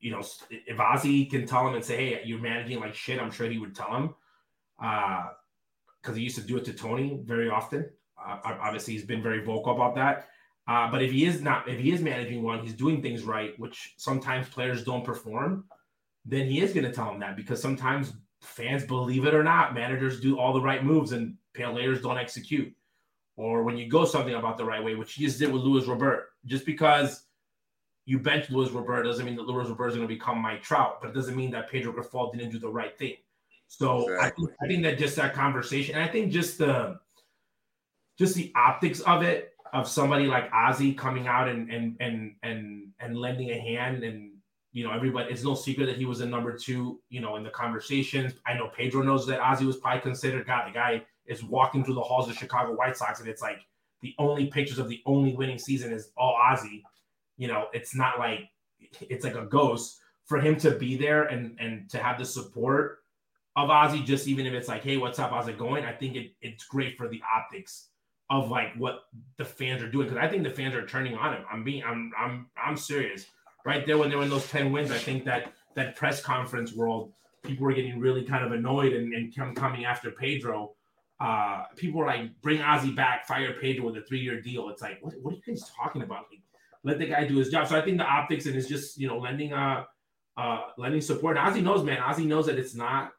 [0.00, 3.30] you know if Ozzie can tell him and say hey you're managing like shit, I'm
[3.30, 4.14] sure he would tell him
[6.00, 7.88] because he used to do it to Tony very often.
[8.22, 10.28] Uh, obviously, he's been very vocal about that.
[10.66, 13.58] Uh, but if he is not, if he is managing one, he's doing things right,
[13.58, 15.64] which sometimes players don't perform,
[16.24, 19.74] then he is going to tell him that because sometimes fans, believe it or not,
[19.74, 22.74] managers do all the right moves and players don't execute.
[23.36, 25.86] Or when you go something about the right way, which he just did with Luis
[25.86, 27.24] Robert, just because
[28.04, 31.00] you bench Luis Robert doesn't mean that Luis Robert is going to become Mike Trout,
[31.00, 33.14] but it doesn't mean that Pedro Grifol didn't do the right thing.
[33.68, 36.98] So I, think, I think that just that conversation, and I think just the
[38.18, 42.88] just the optics of it, of somebody like Ozzie coming out and and and and
[42.98, 44.32] and lending a hand, and
[44.72, 47.42] you know everybody, it's no secret that he was a number two, you know, in
[47.42, 48.34] the conversations.
[48.46, 50.46] I know Pedro knows that Ozzie was probably considered.
[50.46, 53.60] God, the guy is walking through the halls of Chicago White Sox, and it's like
[54.02, 56.84] the only pictures of the only winning season is all Ozzie.
[57.36, 58.48] You know, it's not like
[59.00, 62.98] it's like a ghost for him to be there and and to have the support
[63.56, 65.30] of Ozzie, just even if it's like, hey, what's up?
[65.30, 65.84] How's it going?
[65.84, 67.88] I think it, it's great for the optics
[68.30, 69.02] of like what
[69.38, 71.44] the fans are doing because I think the fans are turning on him.
[71.52, 73.26] I'm being, I'm, I'm, I'm serious.
[73.64, 76.72] Right there when they were in those ten wins, I think that that press conference
[76.72, 77.12] world,
[77.42, 80.72] people were getting really kind of annoyed and, and coming after Pedro.
[81.20, 84.68] Uh, people were like, bring Ozzie back, fire Pedro with a three year deal.
[84.70, 86.26] It's like, what, what are you guys talking about?
[86.30, 86.40] Like,
[86.82, 87.68] let the guy do his job.
[87.68, 89.84] So I think the optics and it's just you know lending uh
[90.36, 91.36] uh lending support.
[91.36, 91.98] And Ozzie knows, man.
[92.00, 93.12] Ozzie knows that it's not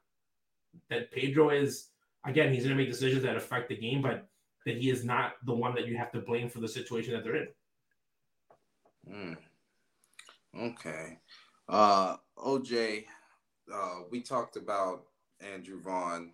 [0.89, 1.89] that Pedro is
[2.25, 4.27] again, he's going to make decisions that affect the game, but
[4.65, 7.23] that he is not the one that you have to blame for the situation that
[7.23, 7.47] they're in.
[9.09, 9.37] Mm.
[10.59, 11.17] Okay.
[11.69, 13.05] Uh, OJ,
[13.73, 15.03] uh, we talked about
[15.39, 16.33] Andrew Vaughn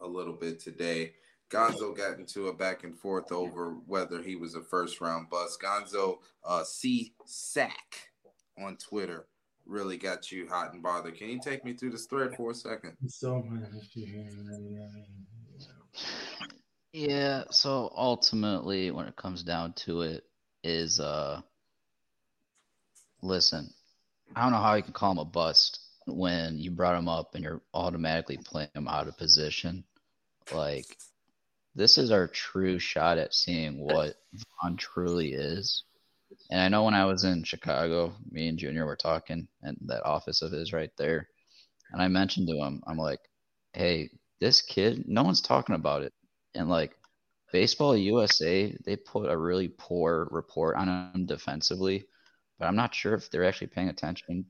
[0.00, 1.14] a little bit today.
[1.50, 5.60] Gonzo got into a back and forth over whether he was a first round bust.
[5.60, 8.10] Gonzo, uh, C Sack
[8.58, 9.26] on Twitter
[9.66, 11.16] really got you hot and bothered.
[11.16, 12.96] Can you take me through this thread for a second?
[13.08, 13.44] So
[16.92, 20.24] Yeah, so ultimately when it comes down to it
[20.64, 21.40] is uh
[23.22, 23.72] listen,
[24.34, 27.34] I don't know how you can call him a bust when you brought him up
[27.34, 29.84] and you're automatically playing him out of position.
[30.52, 30.96] Like
[31.74, 34.14] this is our true shot at seeing what
[34.62, 35.84] Vaughn truly is.
[36.50, 40.04] And I know when I was in Chicago, me and Junior were talking in that
[40.04, 41.28] office of his right there.
[41.92, 43.20] And I mentioned to him, I'm like,
[43.72, 44.10] hey,
[44.40, 46.12] this kid, no one's talking about it.
[46.54, 46.92] And like
[47.52, 52.06] Baseball USA, they put a really poor report on him defensively,
[52.58, 54.46] but I'm not sure if they're actually paying attention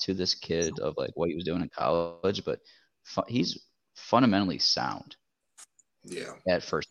[0.00, 2.44] to this kid of like what he was doing in college.
[2.44, 2.60] But
[3.04, 3.58] fu- he's
[3.96, 5.16] fundamentally sound
[6.04, 6.34] Yeah.
[6.48, 6.88] at first.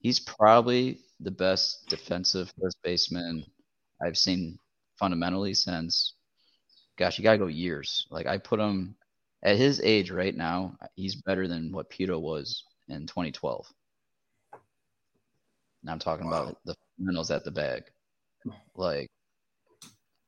[0.00, 3.44] He's probably the best defensive first baseman
[4.02, 4.58] I've seen
[4.98, 6.14] fundamentally since,
[6.96, 8.06] gosh, you gotta go years.
[8.10, 8.96] Like I put him
[9.42, 13.66] at his age right now, he's better than what Pito was in 2012.
[15.82, 16.42] And I'm talking Wow.
[16.44, 17.84] about the fundamentals at the bag.
[18.74, 19.10] Like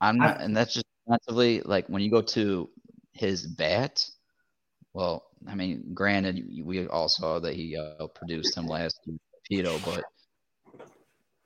[0.03, 1.63] I'm not, and that's just defensively.
[1.65, 2.69] Like when you go to
[3.13, 4.05] his bat,
[4.93, 9.17] well, I mean, granted, we all saw that he uh, produced him last year,
[9.51, 10.05] Pito, but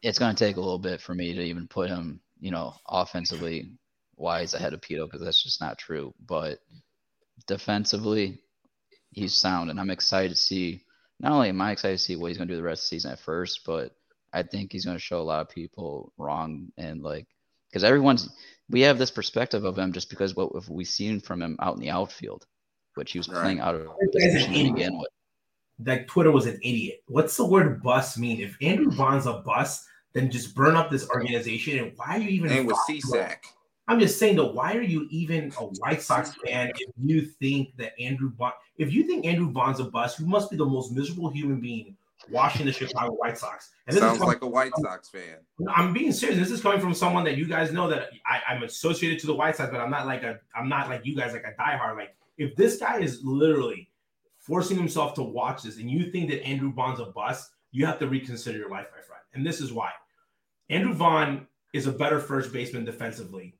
[0.02, 2.74] it's going to take a little bit for me to even put him, you know,
[2.88, 3.72] offensively
[4.16, 6.14] wise ahead of Pito because that's just not true.
[6.26, 6.58] But
[7.46, 8.40] defensively,
[9.10, 10.82] he's sound, and I'm excited to see.
[11.20, 12.84] Not only am I excited to see what he's going to do the rest of
[12.84, 13.94] the season at first, but
[14.32, 17.26] I think he's going to show a lot of people wrong and like
[17.76, 18.30] because everyone's
[18.70, 21.74] we have this perspective of him just because what if we've seen from him out
[21.74, 22.46] in the outfield,
[22.94, 23.42] which he was Right.
[23.42, 25.08] playing out of That position to begin with.
[25.84, 27.02] Like Twitter was an idiot.
[27.06, 28.40] What's the word "bus" mean?
[28.40, 31.78] If Andrew Vaughn's a bus, then just burn up this organization.
[31.78, 32.50] And why are you even?
[32.50, 33.36] And with CSAC.
[33.88, 37.76] I'm just saying though, why are you even a White Sox fan if you think
[37.76, 40.92] that Andrew Vaughn, if you think Andrew Vaughn's a bust, you must be the most
[40.92, 41.94] miserable human being
[42.30, 43.70] watching the Chicago White Sox.
[43.86, 45.38] And this Sounds coming, like a White Sox fan.
[45.74, 46.38] I'm being serious.
[46.38, 49.34] This is coming from someone that you guys know that I, I'm associated to the
[49.34, 51.96] White Sox, but I'm not like a I'm not like you guys like a diehard.
[51.96, 53.90] Like if this guy is literally
[54.38, 57.98] forcing himself to watch this and you think that Andrew Vaughn's a bust, you have
[57.98, 59.22] to reconsider your life, my friend.
[59.34, 59.90] And this is why.
[60.70, 63.56] Andrew Vaughn is a better first baseman defensively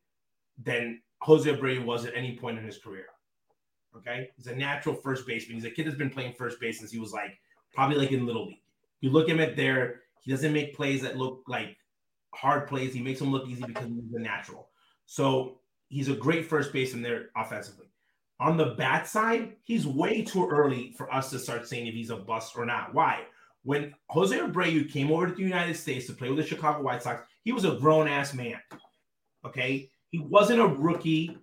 [0.63, 3.07] than Jose Abreu was at any point in his career.
[3.97, 5.57] Okay, he's a natural first baseman.
[5.57, 7.39] He's a kid that's been playing first base since he was like
[7.77, 8.63] probably like in little league.
[9.01, 11.77] You look at him at there, he doesn't make plays that look like
[12.35, 12.93] hard plays.
[12.93, 14.71] He makes them look easy because he's a natural.
[15.05, 17.87] So he's a great first baseman there offensively.
[18.41, 22.11] On the bat side, he's way too early for us to start saying if he's
[22.11, 22.93] a bust or not.
[22.93, 23.23] Why?
[23.63, 27.03] When Jose Abreu came over to the United States to play with the Chicago White
[27.03, 28.61] Sox, he was a grown ass man.
[29.45, 31.39] Okay, he wasn't a rookie.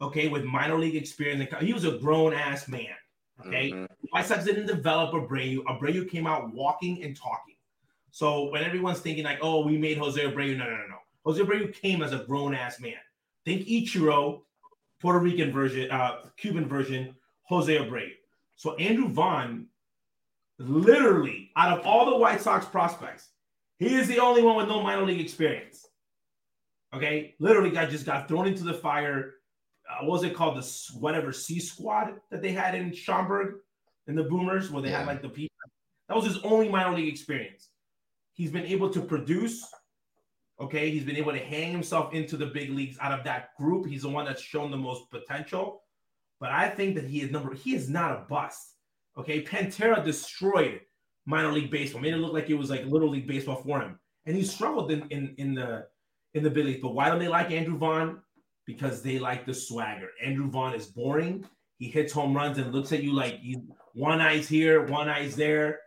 [0.00, 2.94] Okay, with minor league experience, he was a grown ass man.
[3.40, 3.88] Okay, Mhm.
[4.10, 5.64] White Sox didn't develop a Abreu.
[5.64, 7.56] Abreu came out walking and talking.
[8.10, 10.98] So when everyone's thinking like, "Oh, we made Jose Abreu," no, no, no, no.
[11.24, 13.00] Jose Abreu came as a grown ass man.
[13.44, 14.44] Think Ichiro,
[15.00, 18.12] Puerto Rican version, uh, Cuban version, Jose Abreu.
[18.56, 19.68] So Andrew Vaughn,
[20.58, 23.30] literally, out of all the White Sox prospects,
[23.78, 25.88] he is the only one with no minor league experience.
[26.92, 29.34] Okay, literally, guy just got thrown into the fire.
[29.88, 30.56] Uh, what was it called?
[30.56, 33.56] The whatever C squad that they had in Schaumburg
[34.06, 35.54] in the Boomers, where they had like the people.
[36.08, 37.68] That was his only minor league experience.
[38.32, 39.66] He's been able to produce.
[40.60, 43.86] Okay, he's been able to hang himself into the big leagues out of that group.
[43.86, 45.82] He's the one that's shown the most potential.
[46.40, 47.54] But I think that he is number.
[47.54, 48.74] He is not a bust.
[49.16, 50.80] Okay, Pantera destroyed
[51.26, 53.98] minor league baseball, made it look like it was like little league baseball for him,
[54.26, 55.86] and he struggled in in, in the
[56.34, 56.82] in the big leagues.
[56.82, 58.20] But why don't they like Andrew Vaughn?
[58.66, 60.08] Because they like the swagger.
[60.22, 61.44] Andrew Vaughn is boring.
[61.78, 63.62] He hits home runs and looks at you like you,
[63.94, 65.80] one eye's here, one eye's there.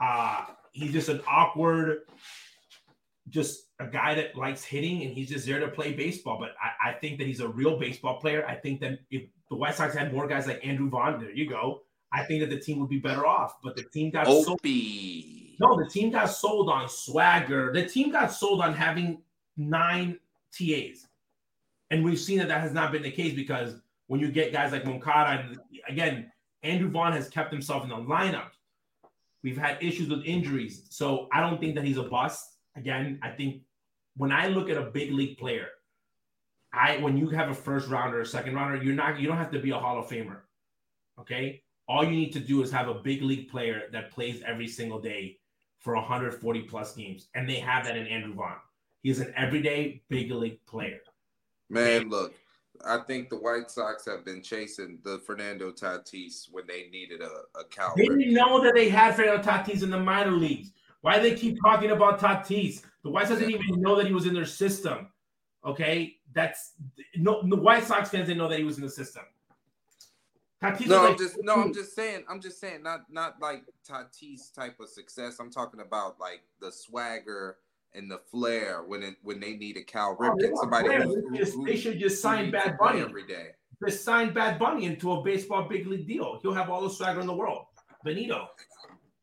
[0.00, 1.98] Uh, he's just an awkward,
[3.28, 6.38] just a guy that likes hitting and he's just there to play baseball.
[6.40, 8.44] But I, I think that he's a real baseball player.
[8.46, 11.48] I think that if the White Sox had more guys like Andrew Vaughn, there you
[11.48, 11.82] go.
[12.12, 13.58] I think that the team would be better off.
[13.62, 15.56] But the team got Opie.
[15.60, 17.72] no, the team got sold on swagger.
[17.72, 19.22] The team got sold on having
[19.56, 20.18] nine
[20.52, 21.06] TAs.
[21.90, 24.72] And we've seen that that has not been the case because when you get guys
[24.72, 25.58] like Moncada, and
[25.88, 26.30] again,
[26.62, 28.50] Andrew Vaughn has kept himself in the lineup.
[29.42, 30.86] We've had issues with injuries.
[30.90, 32.56] So I don't think that he's a bust.
[32.76, 33.62] Again, I think
[34.16, 35.68] when I look at a big league player,
[36.72, 39.50] I when you have a first rounder or second rounder, you're not you don't have
[39.52, 40.40] to be a Hall of Famer.
[41.18, 41.62] Okay?
[41.88, 45.00] All you need to do is have a big league player that plays every single
[45.00, 45.38] day
[45.78, 47.28] for 140 plus games.
[47.34, 48.56] And they have that in Andrew Vaughn.
[49.02, 51.00] He's an everyday big league player.
[51.70, 52.34] Man, look,
[52.84, 57.58] I think the White Sox have been chasing the Fernando Tatis when they needed a,
[57.58, 57.92] a cow.
[57.96, 60.72] They didn't know that they had Fernando Tatis in the minor leagues.
[61.00, 62.82] Why do they keep talking about Tatis?
[63.02, 65.08] The White Sox didn't even know that he was in their system.
[65.64, 66.72] Okay, that's
[67.16, 67.42] no.
[67.46, 69.24] The White Sox fans didn't know that he was in the system.
[70.62, 73.62] Tatis No, I'm like, just no, I'm just saying, I'm just saying, not not like
[73.88, 75.38] Tatis type of success.
[75.38, 77.58] I'm talking about like the swagger,
[77.94, 81.30] and the flair when it, when they need a Cal Oh, Ripken, want somebody who,
[81.32, 83.00] They just- who- they should just sign Bad Bunny.
[83.00, 83.48] every day.
[83.86, 86.38] Just sign Bad Bunny into a baseball big league deal.
[86.42, 87.66] He'll have all the swagger in the world.
[88.04, 88.48] Benito.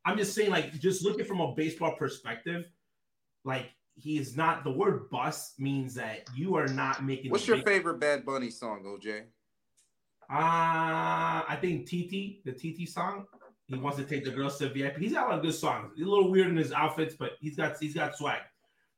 [0.05, 2.65] I'm just saying, like, just looking from a baseball perspective,
[3.43, 7.31] like he is not the word bust means that you are not making.
[7.31, 9.23] What's your big- favorite Bad Bunny song, OJ?
[10.29, 13.25] Uh, I think TT, the TT song.
[13.67, 14.97] He wants to take the girls to VIP.
[14.97, 15.91] He's got a lot of good songs.
[15.95, 18.41] He's a little weird in his outfits, but he's got he's got swag.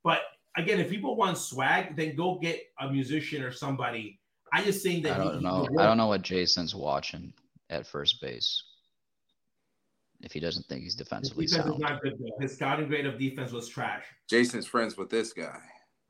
[0.07, 0.21] But
[0.55, 4.21] again, if people want swag, then go get a musician or somebody.
[4.53, 5.67] I just think that I don't know.
[5.69, 7.33] the I don't know what Jason's watching
[7.69, 8.63] at first base.
[10.21, 11.81] If he doesn't think he's His defensively defense is sound.
[11.81, 12.13] not good.
[12.19, 12.37] Though.
[12.39, 14.05] His scouting grade of defense was trash.
[14.29, 15.59] Jason's friends with this guy.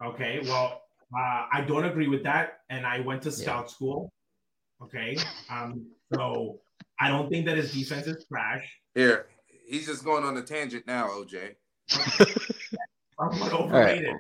[0.06, 0.84] Okay, well,
[1.18, 4.14] uh, I don't agree with that, and I went to scout school.
[4.80, 5.18] Okay,
[5.50, 6.60] um, so
[7.00, 8.64] I don't think that his defense is trash.
[8.94, 9.26] Here,
[9.68, 11.56] he's just going on a tangent now, OJ.
[13.20, 14.14] I'm overrated.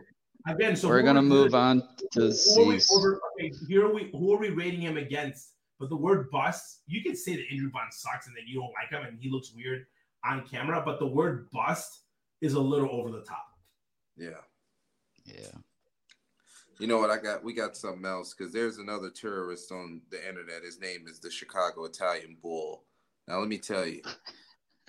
[0.48, 1.84] Again, so We're gonna we- move on
[2.14, 2.92] to who are we Cease.
[2.96, 4.10] over- okay, here are we.
[4.12, 5.54] Who are we rating him against?
[5.80, 8.72] But the word bust, you can say that Andrew Vaughn sucks and that you don't
[8.74, 9.86] like him and he looks weird
[10.26, 12.02] on camera, but the word bust
[12.42, 13.46] is a little over the top.
[14.16, 14.42] Yeah.
[15.26, 15.52] Yeah.
[16.80, 17.12] You know what?
[17.12, 20.64] I got we got something else because there's another terrorist on the internet.
[20.64, 22.86] His name is the Chicago Italian Bull.
[23.28, 24.02] Now let me tell you,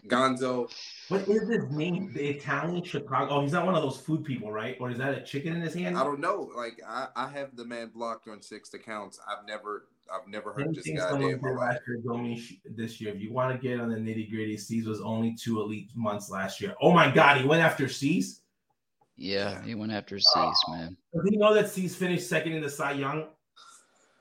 [0.07, 0.71] Gonzo.
[1.09, 2.13] What is his name?
[2.13, 3.35] The Italian Chicago.
[3.35, 4.77] Oh, he's not one of those food people, right?
[4.81, 5.99] Or is that a chicken in his hand?
[5.99, 6.51] I don't know.
[6.57, 9.19] Like I, I have the man blocked on six accounts.
[9.29, 11.59] I've never I've never heard Same this thing guy someone day in my life.
[11.59, 13.15] last year, Domi, this year.
[13.15, 16.31] If you want to get on the nitty gritty, Cease was only two elite months
[16.31, 16.75] last year.
[16.81, 18.41] Oh my God, he went after Cease.
[19.17, 20.19] Yeah, he went after oh.
[20.19, 20.97] Cease, man.
[21.13, 23.27] Does he know that Cease finished second in the Cy Young?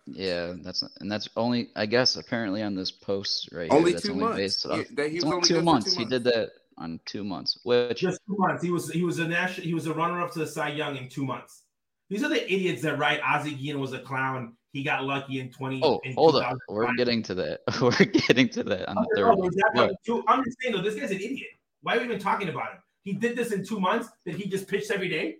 [0.09, 3.93] Yeah, that's and that's only I guess apparently on this post right Only here.
[3.93, 4.37] That's two only months.
[4.37, 4.87] based off.
[4.87, 5.93] He- that he it's was only only two months.
[5.93, 8.63] two He did that on two months, which Just two months.
[8.63, 9.65] He was he was a national.
[9.67, 11.63] He was a runner up to the Cy Young in two months.
[12.09, 14.53] These are the idiots that write Ozzie Guillen was a clown.
[14.71, 15.81] He got lucky in twenty.
[15.83, 17.61] oh, in hold up, we're getting to that.
[17.81, 19.47] We're getting to that on the Okay, third no, one.
[19.47, 19.87] exactly.
[19.87, 21.47] Look, Two- I'm just saying though, this guy's an idiot.
[21.81, 22.79] Why are we even talking about him?
[23.03, 24.07] He did this in two months.
[24.25, 25.37] Did he just pitched every day?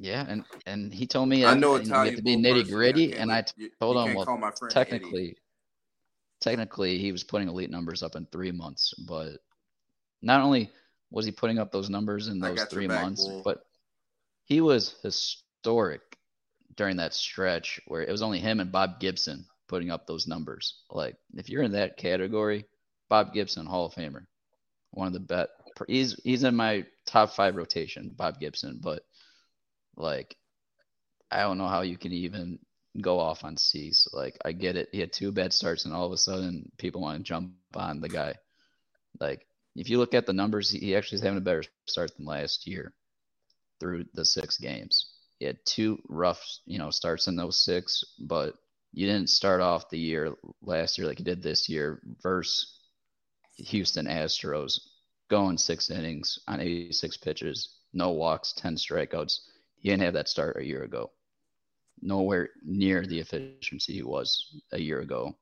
[0.00, 3.32] Yeah, and and he told me I know Italian have to be nitty gritty, and
[3.32, 4.72] I you- told you him well, friend Eddie.
[4.72, 5.36] technically,
[6.40, 9.38] technically he was putting elite numbers up in three months, but
[10.22, 10.70] not only
[11.10, 13.64] was he putting up those numbers in those three back, months, but
[14.44, 16.16] he was historic
[16.76, 20.82] during that stretch where it was only him and Bob Gibson putting up those numbers.
[20.90, 22.66] Like if you're in that category,
[23.08, 24.26] Bob Gibson, Hall of Famer,
[24.92, 25.50] one of the best.
[25.88, 29.02] He's he's in my top five rotation, Bob Gibson, but
[29.98, 30.36] like
[31.30, 32.58] I don't know how you can even
[33.00, 34.08] go off on Cease.
[34.12, 34.88] Like I get it.
[34.92, 38.00] He had two bad starts and all of a sudden people want to jump on
[38.00, 38.34] the guy.
[39.20, 39.46] Like
[39.76, 42.66] if you look at the numbers, he actually is having a better start than last
[42.66, 42.92] year
[43.80, 45.10] through the six games.
[45.38, 48.54] He had two rough, you know, starts in those six, but
[48.92, 52.78] you didn't start off the year last year like you did this year versus
[53.58, 54.80] Houston Astros
[55.28, 59.40] going six innings on 86 pitches, no walks, 10 strikeouts.
[59.80, 61.12] He didn't have that start a year ago.
[62.02, 64.32] Nowhere near the efficiency he was
[64.72, 65.36] a year ago.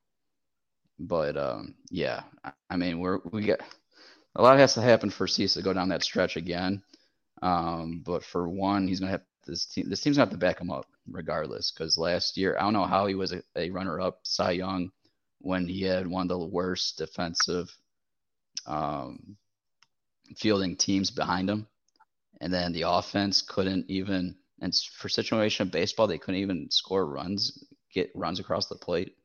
[0.98, 3.60] But um, yeah, I- mean, we're we got
[4.36, 6.82] a lot has to happen for Cease to go down that stretch again.
[7.42, 9.88] Um, but for one, he's gonna have this team.
[9.90, 11.70] This team's gonna have to back him up regardless.
[11.72, 14.90] Because last year, I don't know how he was a, a runner-up Cy Young
[15.40, 17.68] when he had one of the worst defensive
[18.66, 19.36] um,
[20.36, 21.66] fielding teams behind him,
[22.40, 24.36] and then the offense couldn't even.
[24.60, 29.16] And for situation of baseball, they couldn't even score runs, get runs across the plate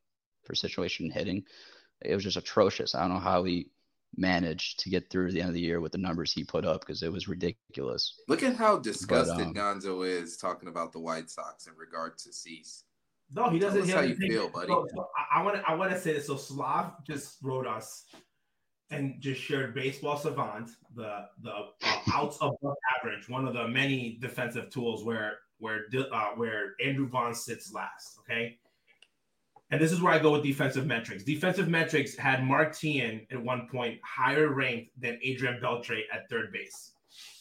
[0.43, 1.43] for situation hitting.
[2.01, 2.95] It was just atrocious.
[2.95, 3.69] I don't know how he
[4.17, 6.81] managed to get through the end of the year with the numbers he put up
[6.81, 8.15] because it was ridiculous.
[8.27, 12.33] Look at how disgusted um, Gonzo is talking about the White Sox in regard to
[12.33, 12.83] Cease.
[13.33, 13.87] No, he doesn't.
[13.87, 14.67] Tell us he how you feel, buddy.
[14.67, 15.63] So, so I want to.
[15.65, 16.27] I want to say this.
[16.27, 18.05] So Slav just wrote us
[18.91, 21.65] and just shared Baseball Savant, the the uh,
[22.13, 27.33] outs above average, one of the many defensive tools where where uh, where Andrew Vaughn
[27.33, 28.19] sits last.
[28.19, 28.57] Okay.
[29.71, 31.23] And this is where I go with defensive metrics.
[31.23, 36.51] Defensive metrics had Mark Teahen at one point higher ranked than Adrian Beltre at third
[36.51, 36.91] base.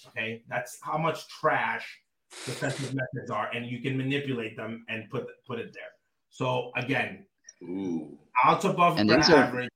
[0.09, 2.01] Okay, that's how much trash
[2.47, 5.91] defensive metrics are, and you can manipulate them and put put it there.
[6.31, 7.27] So again,
[7.65, 8.17] Ooh.
[8.45, 9.70] outs above And the these are- average,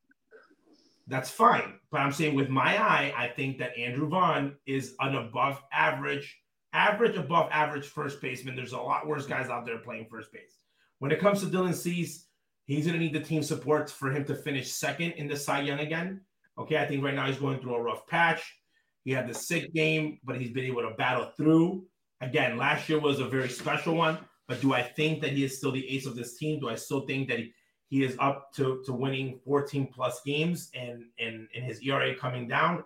[1.07, 1.79] that's fine.
[1.91, 6.35] But I'm saying with my eye, I think that Andrew Vaughn is an above average,
[6.73, 8.55] average above average first baseman.
[8.55, 10.59] There's a lot worse guys out there playing first base.
[10.99, 12.27] When it comes to Dylan Cease,
[12.65, 15.61] he's going to need the team support for him to finish second in the Cy
[15.61, 16.21] Young again.
[16.57, 18.55] Okay, I think right now he's going through a rough patch.
[19.03, 21.85] He had the sick game, but he's been able to battle through.
[22.21, 24.17] Again, last year was a very special one.
[24.47, 26.59] But do I think that he is still the ace of this team?
[26.59, 27.53] Do I still think that he,
[27.87, 32.47] he is up to, to winning 14 plus games and, and, and his ERA coming
[32.47, 32.83] down?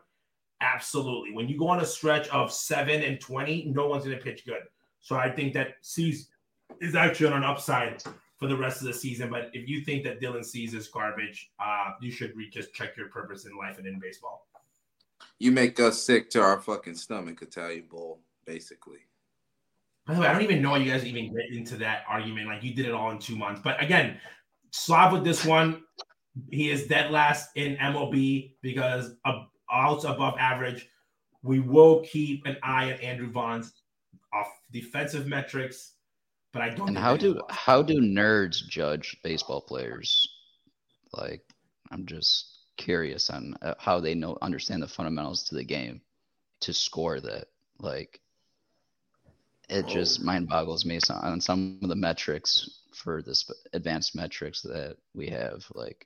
[0.61, 1.33] Absolutely.
[1.33, 4.45] When you go on a stretch of seven and 20, no one's going to pitch
[4.45, 4.63] good.
[4.99, 6.27] So I think that Cease
[6.81, 8.03] is actually on an upside
[8.37, 9.29] for the rest of the season.
[9.29, 12.97] But if you think that Dylan Cease is garbage, uh, you should re- just check
[12.97, 14.47] your purpose in life and in baseball.
[15.37, 18.99] You make us sick to our fucking stomach, Italian Bowl, basically.
[20.05, 22.47] By the way, I don't even know why you guys even get into that argument.
[22.47, 23.61] Like you did it all in two months.
[23.63, 24.17] But again,
[24.71, 25.83] Slav with this one,
[26.51, 29.15] he is dead last in MLB because
[29.71, 30.87] outs above average.
[31.41, 33.71] We will keep an eye on Andrew Vaughn's
[34.33, 35.93] off defensive metrics,
[36.51, 36.89] but I don't.
[36.89, 40.27] And how do how do nerds judge baseball players?
[41.13, 41.43] Like,
[41.91, 46.01] I'm just curious on uh, how they know understand the fundamentals to the game
[46.61, 47.47] to score that.
[47.79, 48.19] Like,
[49.69, 49.89] it oh.
[49.89, 54.61] just mind boggles me so- on some of the metrics for the sp- advanced metrics
[54.63, 55.65] that we have.
[55.73, 56.05] Like,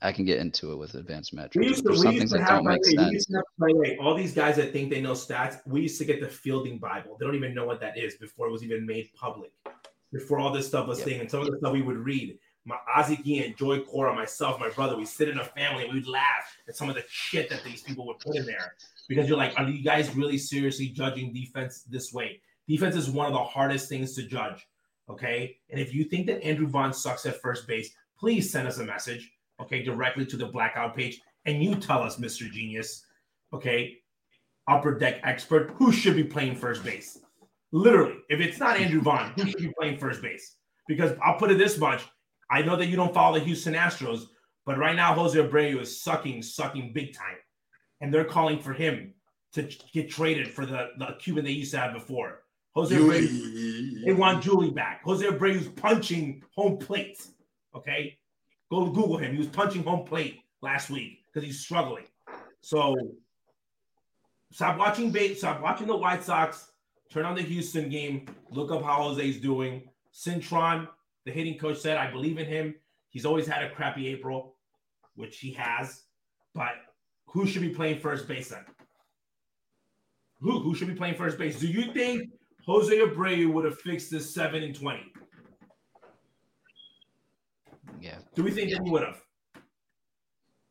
[0.00, 1.68] I can get into it with advanced We metrics.
[1.68, 3.12] used to, There's we some used things to that have, don't make way, sense.
[3.12, 6.04] used to have, way, all these guys that think they know stats, we used to
[6.04, 7.16] get the fielding Bible.
[7.18, 9.52] They don't even know what that is before it was even made public.
[10.12, 11.06] Before all this stuff was Yep.
[11.08, 12.38] thing, and some of the stuff we would read.
[12.64, 16.06] My Ozzie Guillen, Joey Cora, myself, my brother, we sit in a family and we'd
[16.06, 18.74] laugh at some of the shit that these people would put in there.
[19.08, 22.40] Because you're like, are you guys really seriously judging defense this way?
[22.68, 24.66] Defense is one of the hardest things to judge.
[25.08, 25.56] Okay.
[25.70, 28.84] And if you think that Andrew Vaughn sucks at first base, please send us a
[28.84, 29.30] message,
[29.60, 31.20] okay, directly to the blackout page.
[31.46, 32.50] And you tell us, Mr.
[32.50, 33.06] Genius,
[33.54, 33.96] okay,
[34.66, 37.18] upper deck expert, who should be playing first base.
[37.72, 40.56] Literally, if it's not Andrew Vaughn, who should be playing first base?
[40.86, 42.02] Because I'll put it this much
[42.50, 44.26] I know that you don't follow the Houston Astros,
[44.64, 47.36] but right now, Jose Abreu is sucking, sucking big time.
[48.00, 49.14] And they're calling for him
[49.52, 52.42] to get traded for the, the Cuban they used to have before.
[52.74, 55.02] Jose Abreu, they want Yuli back.
[55.04, 57.26] Jose Abreu's punching home plate.
[57.74, 58.18] Okay,
[58.70, 59.32] go Google him.
[59.32, 62.04] He was punching home plate last week because he's struggling.
[62.60, 62.94] So
[64.52, 65.38] stop watching bait.
[65.38, 66.70] Stop watching the White Sox.
[67.10, 68.28] Turn on the Houston game.
[68.50, 69.88] Look up how Jose's doing.
[70.14, 70.88] Cintron,
[71.24, 72.74] the hitting coach said, "I believe in him.
[73.10, 74.54] He's always had a crappy April,
[75.14, 76.02] which he has.
[76.54, 76.74] But
[77.32, 78.64] who should be playing first base then?
[80.40, 81.58] Who who should be playing first base?
[81.58, 82.30] Do you think
[82.66, 85.12] Jose Abreu would have fixed this seven and twenty?
[88.00, 89.20] Yeah, Do we think that he would have?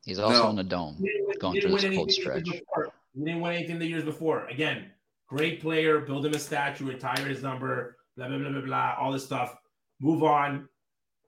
[0.05, 0.49] he's also No.
[0.51, 0.95] in a dome.
[0.97, 2.45] He win- Going through this cold anything the years stretch.
[2.45, 2.93] before.
[3.13, 4.45] He didn't win anything the years before.
[4.47, 4.91] Again,
[5.27, 9.11] great player, build him a statue, retire his number, blah, blah, blah, blah, blah, all
[9.11, 9.57] this stuff.
[9.99, 10.69] Move on.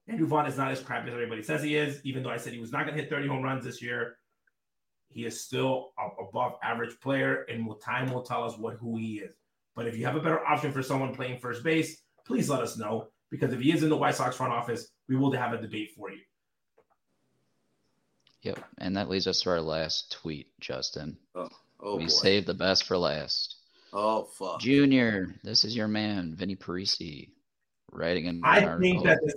[0.07, 2.53] Andrew Vaughn is not as crappy as everybody says he is, even though I said
[2.53, 4.17] he was not going to hit 30 home runs this year.
[5.09, 9.19] He is still a above average player, and time will tell us what who he
[9.19, 9.35] is.
[9.75, 12.77] But if you have a better option for someone playing first base, please let us
[12.77, 13.07] know.
[13.31, 15.91] Because if he is in the White Sox front office, we will have a debate
[15.95, 16.19] for you.
[18.41, 21.17] Yep, and that leads us to our last tweet, Justin.
[21.35, 21.49] Oh,
[21.81, 22.09] oh we boy.
[22.09, 23.57] saved the best for last.
[23.91, 24.59] oh fuck.
[24.61, 27.29] Junior, this is your man, Vinny Parisi,
[27.91, 29.33] writing in I an think that this,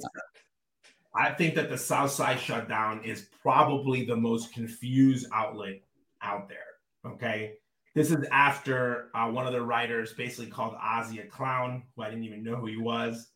[1.14, 5.82] I think that the South Side Showdown is probably the most confused outlet
[6.22, 6.58] out there.
[7.04, 7.54] Okay,
[7.94, 12.08] this is after uh, one of the writers basically called Ozzie a clown, who I
[12.08, 13.28] didn't even know who he was,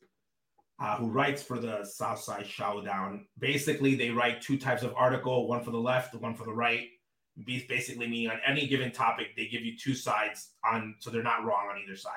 [0.80, 3.26] uh, who writes for the South Side Showdown.
[3.38, 6.88] Basically, they write two types of article: one for the left, one for the right.
[7.44, 11.44] Basically, meaning on any given topic, they give you two sides on, so they're not
[11.44, 12.12] wrong on either side.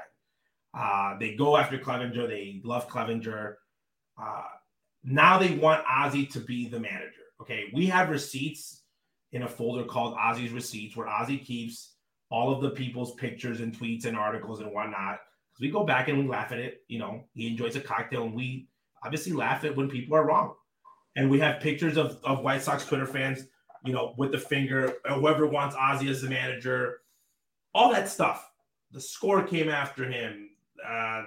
[0.74, 2.26] Uh, they go after Clevinger.
[2.26, 3.56] They love Clevinger.
[5.06, 7.14] Uh, now they want Ozzie to be the manager.
[7.42, 8.84] Okay, we have receipts
[9.32, 11.96] in a folder called Ozzie's Receipts, where Ozzie keeps
[12.32, 15.20] all of the people's pictures and tweets and articles and whatnot.
[15.52, 16.82] Because we go back and we laugh at it.
[16.88, 18.68] You know, he enjoys a cocktail, and we
[19.04, 20.54] obviously laugh at when people are wrong.
[21.16, 23.46] And we have pictures of, of White Sox Twitter fans,
[23.84, 27.00] you know, with the finger, whoever wants Ozzie as the manager,
[27.74, 28.50] all that stuff.
[28.92, 30.50] The score came after him.
[30.88, 31.24] Uh,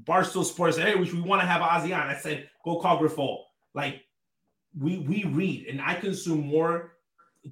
[0.00, 2.98] Barstool Sports said, "Hey, we, we want to have Ozzie on." I said, "Go call
[2.98, 3.44] Griffo."
[3.74, 4.02] Like
[4.78, 6.94] we we read, and I consume more,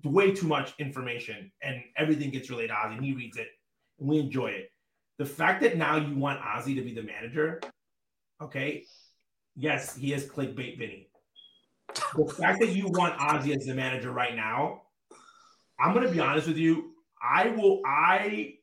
[0.05, 3.49] way too much information, and everything gets relayed to Ozzie, and he reads it,
[3.99, 4.73] and we enjoy it.
[5.19, 7.61] The fact that now you want Ozzie to be the manager,
[8.41, 8.85] okay?
[9.55, 11.09] Yes, he is clickbait, Vinny.
[12.17, 14.83] The fact that you want Ozzie as the manager right now,
[15.79, 16.93] I'm to be honest with you.
[17.23, 17.83] I will.
[17.85, 18.55] I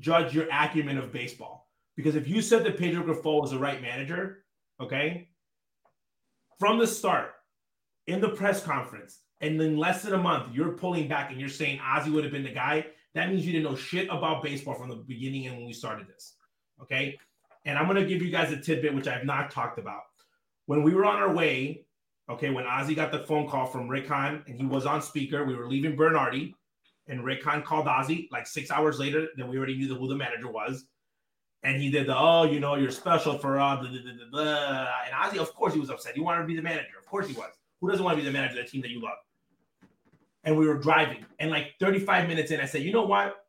[0.00, 1.65] judge your acumen of baseball
[1.96, 4.44] because if you said that Pedro Grifol was the right manager,
[4.80, 5.28] okay,
[6.58, 7.32] from the start
[8.06, 11.48] in the press conference, and in less than a month, you're pulling back and you're
[11.48, 14.74] saying Ozzie would have been the guy, that means you didn't know shit about baseball
[14.74, 16.34] from the beginning and when we started this.
[16.80, 17.18] Okay.
[17.64, 20.02] And I'm going to give you guys a tidbit, which I've not talked about.
[20.66, 21.84] When we were on our way,
[22.30, 25.44] okay, when Ozzie got the phone call from Rick Hahn and he was on speaker,
[25.44, 26.54] we were leaving Bernardi,
[27.08, 29.28] and Rick Hahn called Ozzie like six hours later.
[29.36, 30.86] Then we already knew who the manager was.
[31.62, 34.88] And he did the, oh, you know, you're special for, uh, blah, blah, blah, blah.
[35.06, 36.14] and Ozzie, of course, he was upset.
[36.14, 36.98] He wanted to be the manager.
[36.98, 37.50] Of course, he was.
[37.80, 39.16] Who doesn't want to be the manager of the team that you love?
[40.46, 41.26] and we were driving.
[41.38, 43.44] And like 35 minutes in, I said, you know what?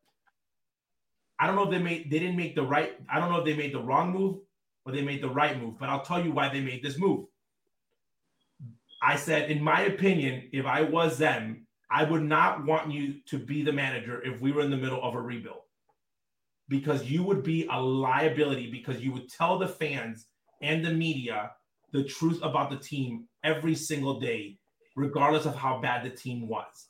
[1.39, 3.45] I don't know if they made they didn't make the right, I don't know if
[3.45, 4.39] they made the wrong move
[4.84, 7.25] or they made the right move, but I'll tell you why they made this move.
[9.03, 13.38] I said, in my opinion, if I was them, I would not want you to
[13.38, 15.61] be the manager if we were in the middle of a rebuild.
[16.69, 20.26] Because you would be a liability because you would tell the fans
[20.61, 21.52] and the media
[21.94, 24.57] the truth about the team every single day
[24.98, 26.88] regardless of how bad the team was.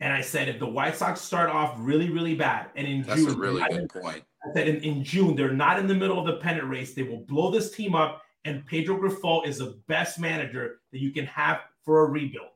[0.00, 3.22] And I said, if the White Sox start off really, really bad, and in That's
[3.22, 4.24] June, a really I, good point.
[4.44, 6.92] I said in, in June, they're not in the middle of the pennant race.
[6.92, 11.12] They will blow this team up, and Pedro Grifol is the best manager that you
[11.12, 12.48] can have for a rebuild.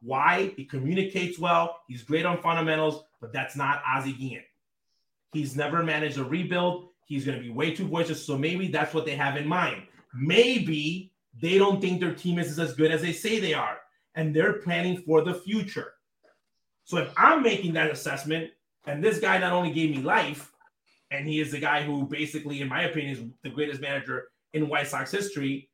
[0.00, 0.52] Why?
[0.56, 1.80] He communicates well.
[1.88, 4.44] He's great on fundamentals, but that's not Ozzie Guillen.
[5.36, 6.88] He's never managed a rebuild.
[7.04, 8.24] He's going to be way too voiceless.
[8.24, 9.82] So maybe that's what they have in mind.
[10.14, 13.76] Maybe they don't think their team is as good as they say they are,
[14.14, 15.92] and they're planning for the future.
[16.84, 18.50] So if I'm making that assessment,
[18.86, 20.50] and this guy not only gave me life,
[21.10, 24.66] and he is the guy who basically, in my opinion, is the greatest manager in
[24.66, 25.68] White Sox history,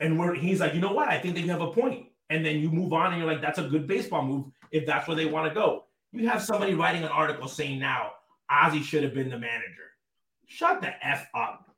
[0.00, 1.08] and we're, he's like, you know what?
[1.08, 2.06] I think they have a point.
[2.30, 5.06] And then you move on, and you're like, that's a good baseball move if that's
[5.06, 5.84] where they want to go.
[6.12, 8.12] You have somebody writing an article saying now
[8.52, 9.90] Ozzie should have been the manager.
[10.46, 11.72] Shut the f up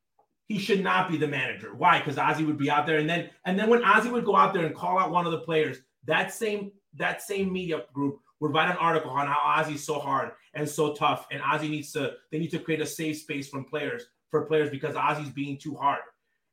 [0.47, 1.75] he should not be the manager.
[1.75, 1.99] Why?
[1.99, 4.53] Because Ozzie would be out there, and then and then when Ozzie would go out
[4.53, 8.53] there and call out one of the players, that same that same media group would
[8.53, 12.13] write an article on how Ozzie's so hard and so tough, and Ozzie needs to
[12.31, 15.75] they need to create a safe space from players for players because Ozzie's being too
[15.75, 16.01] hard.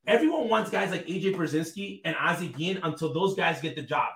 [0.07, 4.09] Everyone wants guys like AJ Pierzynski and Ozzie Guillen until those guys get the job,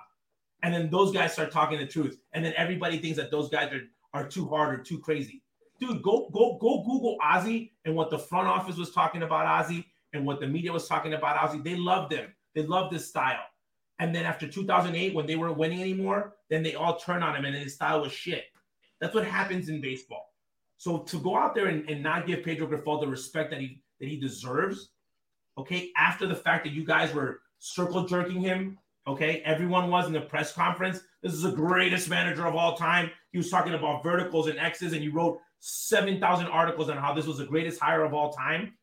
[0.62, 3.70] and then those guys start talking the truth, and then everybody thinks that those guys
[3.74, 3.82] are
[4.14, 5.42] are too hard or too crazy
[5.78, 9.86] dude, go go go Google Ozzie and what the front office was talking about Ozzie
[10.12, 11.60] and what the media was talking about Ozzie.
[11.60, 12.34] They loved him.
[12.54, 13.44] They loved his style.
[13.98, 17.44] And then after 2008, when they weren't winning anymore, then they all turned on him
[17.44, 18.44] and his style was shit.
[19.00, 20.32] That's what happens in baseball.
[20.78, 23.82] So to go out there and, and not give Pedro Grifol the respect that he
[24.00, 24.90] that he deserves,
[25.56, 30.12] okay, after the fact that you guys were circle jerking him, okay, everyone was in
[30.12, 31.00] the press conference.
[31.22, 33.10] This is the greatest manager of all time.
[33.32, 37.26] He was talking about verticals and X's, and you wrote 7,000 articles on how this
[37.26, 38.74] was the greatest hire of all time.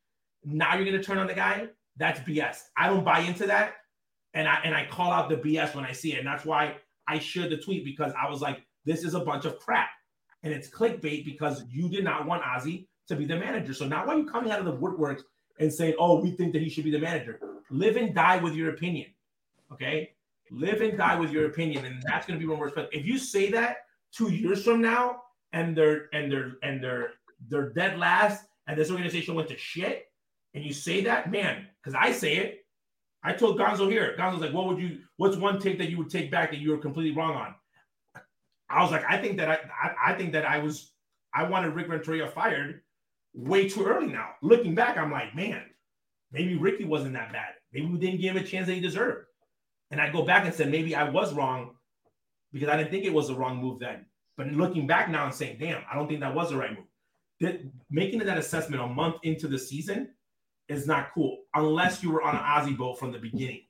[0.43, 1.67] Now you're going to turn on the guy?
[1.97, 2.57] That's BS.
[2.77, 3.75] I don't buy into that.
[4.33, 6.17] And I and I call out the BS when I see it.
[6.17, 6.75] And that's why
[7.07, 9.89] I shared the tweet because I was like, this is a bunch of crap.
[10.41, 13.73] And it's clickbait because you did not want Ozzie to be the manager.
[13.73, 15.21] So now why are you coming out of the woodworks
[15.59, 17.39] and saying, oh, we think that he should be the manager?
[17.69, 19.07] Live and die with your opinion.
[19.71, 20.11] Okay?
[20.51, 21.85] Live and die with your opinion.
[21.85, 25.21] And that's going to be one more If you say that two years from now,
[25.53, 27.11] and they're and they're and they're
[27.47, 30.05] they're dead last, and this organization went to shit,
[30.53, 32.59] and you say that, man, because I say it.
[33.23, 34.15] I told Gonzo here.
[34.19, 34.99] Gonzo's like, what would you?
[35.15, 37.55] What's one take that you would take back that you were completely wrong on?
[38.69, 40.91] I was like, I think that I, I, I think that I was,
[41.33, 42.81] I wanted Rick Renteria fired
[43.33, 44.07] way too early.
[44.07, 45.61] Now looking back, I'm like, man,
[46.31, 47.53] maybe Ricky wasn't that bad.
[47.71, 49.27] Maybe we didn't give him a chance that he deserved.
[49.91, 51.75] And I go back and said, maybe I was wrong
[52.51, 54.05] because I didn't think it was the wrong move then.
[54.35, 56.85] But looking back now and saying, damn, I don't think that was the right move.
[57.41, 60.09] That, making that assessment a month into the season
[60.69, 63.61] is not cool unless you were on an Ozzie boat from the beginning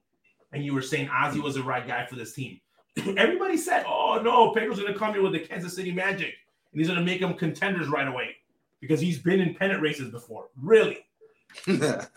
[0.51, 2.59] and you were saying Ozzie was the right guy for this team.
[3.17, 6.33] Everybody said, oh no, Pedro's going to come here with the Kansas City Magic
[6.71, 8.35] and he's going to make them contenders right away
[8.79, 10.49] because he's been in pennant races before.
[10.61, 10.99] Really?
[11.65, 12.07] he was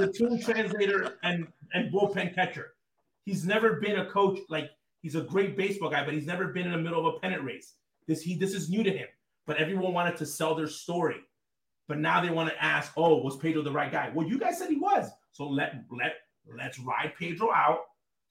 [0.00, 2.74] a team translator and, and bullpen catcher.
[3.24, 4.70] He's never been a coach like
[5.02, 7.44] He's a great baseball guy, but he's never been in the middle of a pennant
[7.44, 7.74] race.
[8.06, 9.08] This he this is new to him.
[9.46, 11.20] But everyone wanted to sell their story.
[11.88, 14.12] But now they want to ask, oh, was Pedro the right guy?
[14.14, 15.10] Well, you guys said he was.
[15.32, 16.12] So let let
[16.56, 17.80] let's ride Pedro out.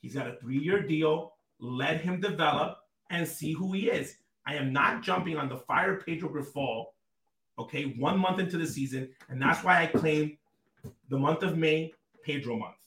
[0.01, 1.33] He's got a three-year deal.
[1.59, 2.77] Let him develop
[3.09, 4.15] and see who he is.
[4.45, 6.85] I am not jumping on the fire Pedro Grifol,
[7.57, 9.09] okay, one month into the season.
[9.27, 10.37] And that's why I claim
[11.09, 11.91] the month of May,
[12.23, 12.78] Pedro month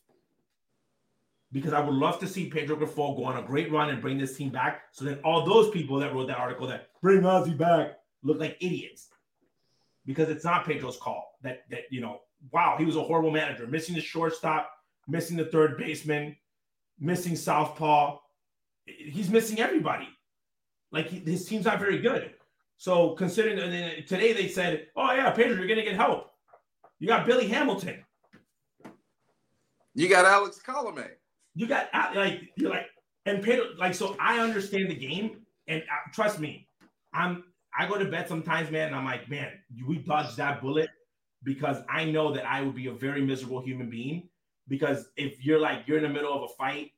[1.53, 4.19] because I would love to see Pedro Grifol go on a great run and bring
[4.19, 4.85] this team back.
[4.93, 8.57] So then all those people that wrote that article that bring Ozzie back look like
[8.61, 9.09] idiots
[10.07, 11.39] because it's not Pedro's call.
[11.43, 12.21] That that you know,
[12.51, 14.71] wow, he was a horrible manager, missing the shortstop,
[15.07, 16.37] missing the third baseman,
[16.99, 18.19] missing Southpaw.
[18.87, 20.09] He's missing everybody.
[20.91, 22.33] Like his team's not very good.
[22.79, 26.31] So considering and today they said, "Oh yeah, Pedro, you're gonna get help.
[26.99, 28.05] You got Billy Hamilton.
[29.95, 31.09] You got Alex Colomé.
[31.55, 32.87] You got like you're like
[33.27, 34.17] and Pedro like so.
[34.21, 36.69] I understand the game, and uh, trust me,
[37.13, 37.45] I'm
[37.77, 39.53] I go to bed sometimes, man, and I'm like, man,
[39.87, 40.91] we dodged that bullet
[41.45, 44.29] because I know that I would be a very miserable human being.
[44.69, 46.93] Because if you're like you're in the middle of a fight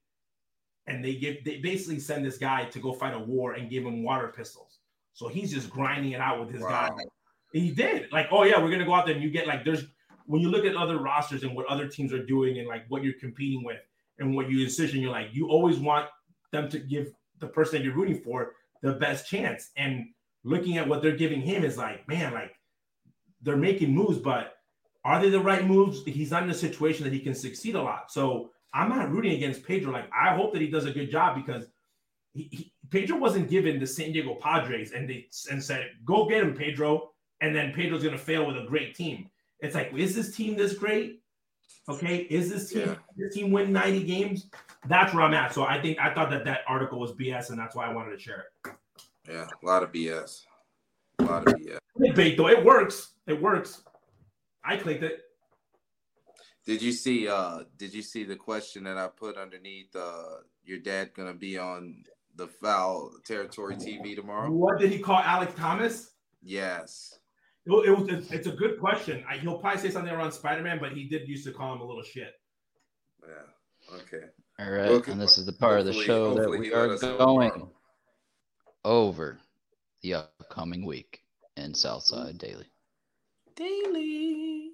[0.86, 3.84] and they give they basically send this guy to go fight a war and give
[3.84, 4.78] him water pistols.
[5.14, 6.88] So he's just grinding it out with his wow.
[6.88, 7.04] guy.
[7.52, 8.12] He did.
[8.12, 9.86] Like, oh yeah, we're gonna go out there and you get like there's
[10.26, 13.02] when you look at other rosters and what other teams are doing and like what
[13.02, 13.78] you're competing with
[14.18, 16.06] and what you decision, you're like, you always want
[16.52, 19.70] them to give the person that you're rooting for the best chance.
[19.76, 20.06] And
[20.44, 22.54] looking at what they're giving him is like, man, like
[23.42, 24.54] they're making moves, but
[25.04, 26.02] are they the right moves?
[26.04, 28.10] He's not in a situation that he can succeed a lot.
[28.10, 29.92] So I'm not rooting against Pedro.
[29.92, 31.66] Like I hope that he does a good job because
[32.32, 36.42] he, he, Pedro wasn't given the San Diego Padres and they and said, go get
[36.42, 37.10] him, Pedro.
[37.40, 39.28] And then Pedro's gonna fail with a great team.
[39.60, 41.20] It's like, is this team this great?
[41.88, 42.94] Okay, is this team yeah.
[43.16, 44.46] this team win 90 games?
[44.88, 45.52] That's where I'm at.
[45.52, 48.12] So I think I thought that that article was BS, and that's why I wanted
[48.12, 48.72] to share it.
[49.28, 50.44] Yeah, a lot of BS.
[51.18, 51.78] A lot of BS.
[52.02, 53.12] Debate though, it works.
[53.26, 53.82] It works.
[54.64, 55.20] I clicked it.
[56.66, 57.28] Did you see?
[57.28, 59.94] uh Did you see the question that I put underneath?
[59.94, 62.04] uh Your dad gonna be on
[62.36, 64.50] the foul territory TV tomorrow?
[64.50, 66.12] What did he call Alex Thomas?
[66.42, 67.18] Yes.
[67.66, 68.30] It, it was.
[68.30, 69.24] It's a good question.
[69.28, 71.80] I, he'll probably say something around Spider Man, but he did used to call him
[71.80, 72.34] a little shit.
[73.26, 73.96] Yeah.
[73.96, 74.26] Okay.
[74.58, 77.68] All right, well, and this is the part of the show that we are going
[78.84, 79.38] over
[80.02, 81.22] the upcoming week
[81.56, 82.66] in Southside Daily.
[83.56, 84.70] Daily.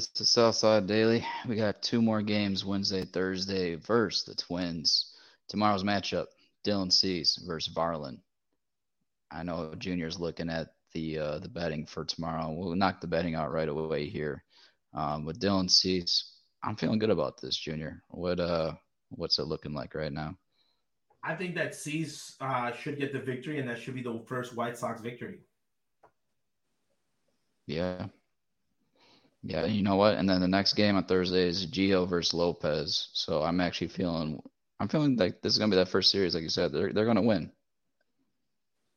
[0.00, 1.26] This to Southside Daily.
[1.46, 5.14] We got two more games Wednesday, Thursday versus the Twins.
[5.46, 6.24] Tomorrow's matchup
[6.64, 8.16] Dylan Cease versus Varland.
[9.30, 12.50] I know Junior's looking at the uh, the betting for tomorrow.
[12.50, 14.42] We'll knock the betting out right away here.
[14.94, 16.32] Um, with Dylan Cease,
[16.64, 18.02] I'm feeling good about this, Junior.
[18.08, 18.72] What uh,
[19.10, 20.34] what's it looking like right now?
[21.22, 24.56] I think that Cease uh, should get the victory, and that should be the first
[24.56, 25.40] White Sox victory.
[27.66, 28.06] Yeah,
[29.42, 30.16] yeah, you know what?
[30.16, 33.08] And then the next game on Thursday is Gio versus Lopez.
[33.14, 34.40] So I'm actually feeling
[34.78, 36.72] I'm feeling like this is gonna be that first series, like you said.
[36.72, 37.50] They're they're gonna win.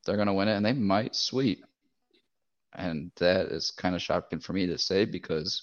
[0.05, 1.63] They're gonna win it and they might sweep.
[2.73, 5.61] And that is kind of shocking for me to say because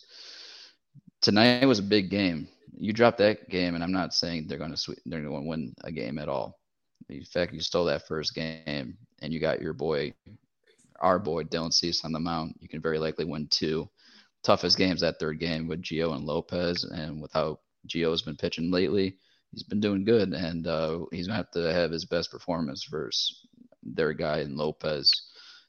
[1.20, 2.48] tonight was a big game.
[2.78, 5.92] You drop that game, and I'm not saying they're gonna sweep they're gonna win a
[5.92, 6.58] game at all.
[7.10, 10.14] In fact, you stole that first game and you got your boy,
[11.00, 12.54] our boy Dylan Cease on the mound.
[12.60, 13.90] You can very likely win two
[14.42, 18.70] toughest games that third game with Gio and Lopez, and with how Gio's been pitching
[18.70, 19.16] lately,
[19.52, 23.46] he's been doing good, and uh, he's gonna have to have his best performance versus
[23.82, 25.10] their guy in Lopez.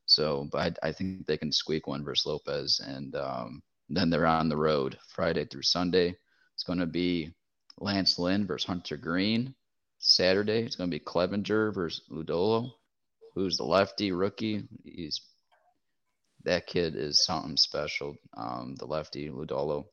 [0.05, 4.25] So, but I, I think they can squeak one versus Lopez, and um, then they're
[4.25, 6.15] on the road Friday through Sunday.
[6.53, 7.33] It's going to be
[7.79, 9.55] Lance Lynn versus Hunter Greene.
[9.99, 12.71] Saturday, it's going to be Clevinger versus Lodolo,
[13.35, 14.63] who's the lefty rookie.
[14.83, 15.21] He's
[16.45, 18.15] that kid is something special.
[18.35, 19.85] Um, the lefty Lodolo.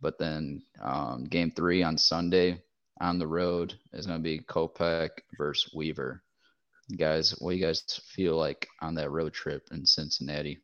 [0.00, 2.62] But then um, game three on Sunday
[3.00, 6.22] on the road is going to be Kopech versus Weaver.
[6.96, 10.60] guys, what do you guys feel like on that road trip in Cincinnati?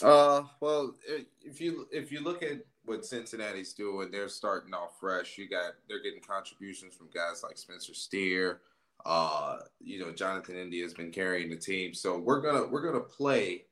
[0.00, 0.94] Uh, well,
[1.44, 5.38] if you if you look at what Cincinnati's doing, they're starting off fresh.
[5.38, 8.60] You got they're getting contributions from guys like Spencer Steer,
[9.04, 11.94] uh, you know, Jonathan India has been carrying the team.
[11.94, 13.64] So we're gonna we're gonna play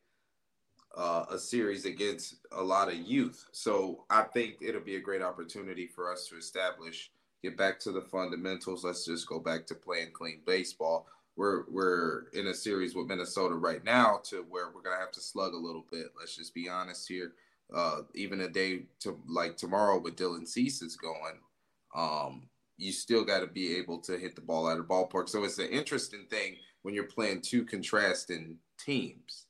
[0.96, 3.46] uh, a series against a lot of youth.
[3.52, 7.10] So I think it'll be a great opportunity for us to establish,
[7.42, 8.84] get back to the fundamentals.
[8.84, 11.06] Let's just go back to playing clean baseball.
[11.36, 15.20] We're we're in a series with Minnesota right now to where we're gonna have to
[15.20, 16.08] slug a little bit.
[16.18, 17.32] Let's just be honest here.
[17.72, 21.38] Uh, even a day to like tomorrow with Dylan Cease is going,
[21.94, 22.49] um,
[22.80, 25.28] you still got to be able to hit the ball out of ballpark.
[25.28, 29.46] So it's an interesting thing when you're playing two contrasting teams.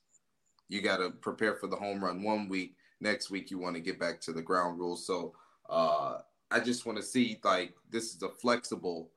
[0.67, 2.75] You got to prepare for the home run one week.
[2.99, 5.07] Next week, you want to get back to the ground rules.
[5.07, 5.33] So
[5.69, 6.19] uh,
[6.51, 9.09] I just want to see like this is a flexible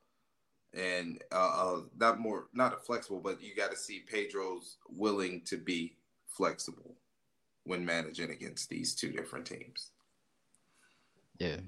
[0.73, 5.43] and uh, uh, not more not a flexible, but you got to see Pedro's willing
[5.47, 5.97] to be
[6.29, 6.97] flexible
[7.65, 9.91] when managing against these two different teams.
[11.39, 11.59] Yeah.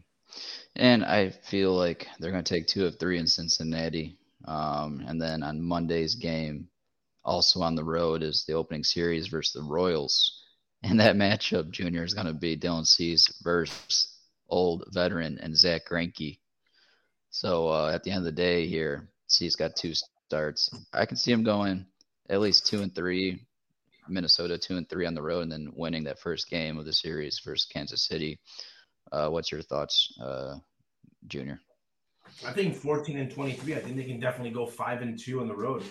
[0.75, 4.19] And I feel like they're going to take two of three in Cincinnati.
[4.45, 6.69] Um, and then on Monday's game,
[7.25, 10.43] also on the road, is the opening series versus the Royals.
[10.83, 14.09] And that matchup, Junior, is going to be Dylan Cease versus
[14.49, 16.39] old veteran and Zack Greinke.
[17.31, 19.93] So uh, at the end of the day here, Cease got two
[20.27, 20.71] starts.
[20.93, 21.87] I can see him going
[22.29, 23.43] at least two and three,
[24.09, 26.93] Minnesota two and three on the road, and then winning that first game of the
[26.93, 28.39] series versus Kansas City.
[29.13, 30.57] Uh, what's your thoughts, uh,
[31.27, 31.61] Junior?
[32.45, 33.75] I think 14 and 23.
[33.75, 35.83] I think they can definitely go five and two on the road.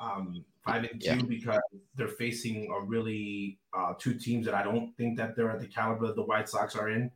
[0.00, 1.22] Um, five and two yeah.
[1.22, 1.60] because
[1.94, 5.66] they're facing a really uh, two teams that I don't think that they're at the
[5.66, 7.10] caliber that the White Sox are in.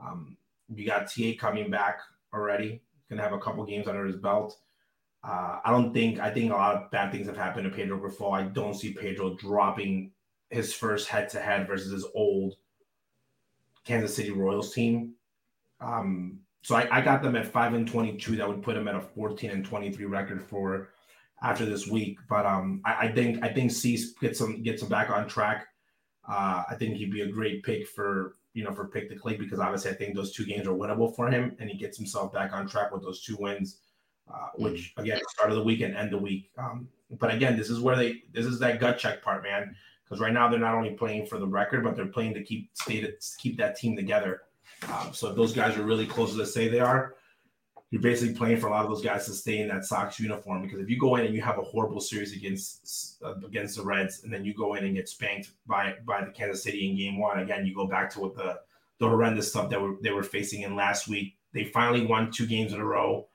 [0.00, 0.36] Um,
[0.74, 2.00] you got TA coming back
[2.32, 2.82] already.
[3.10, 4.56] Gonna have a couple games under his belt.
[5.24, 7.98] Uh, I don't think I think a lot of bad things have happened to Pedro
[7.98, 8.32] Grifol.
[8.32, 10.12] I don't see Pedro dropping
[10.50, 12.56] his first head to head versus his old
[13.84, 15.14] Kansas City Royals team.
[15.80, 18.36] Um, so I, I, got them at five and twenty-two.
[18.36, 20.90] That would put them at a fourteen and twenty-three record for
[21.42, 22.18] after this week.
[22.28, 25.66] But um, I, I, think I think Cease gets some gets him back on track.
[26.28, 29.38] Uh, I think he'd be a great pick for you know for pick the click
[29.38, 32.32] because obviously I think those two games are winnable for him, and he gets himself
[32.32, 33.80] back on track with those two wins,
[34.32, 36.52] uh, which again start of the week and end the week.
[36.56, 36.86] Um,
[37.18, 39.74] but again, this is where they this is that gut check part, man
[40.12, 42.68] because right now they're not only playing for the record, but they're playing to keep
[42.74, 44.42] stay to keep that team together.
[44.92, 47.14] Um, so if those guys are really close to say they are,
[47.90, 50.60] you're basically playing for a lot of those guys to stay in that Sox uniform.
[50.60, 53.82] Because if you go in and you have a horrible series against uh, against the
[53.82, 56.94] Reds, and then you go in and get spanked by by the Kansas City in
[56.94, 58.60] Game One, again you go back to what the
[58.98, 61.38] the horrendous stuff that were, they were facing in last week.
[61.54, 63.28] They finally won two games in a row.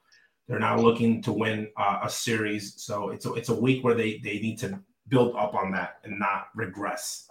[0.47, 2.75] They're now looking to win uh, a series.
[2.77, 5.99] So it's a, it's a week where they they need to build up on that
[6.03, 7.29] and not regress.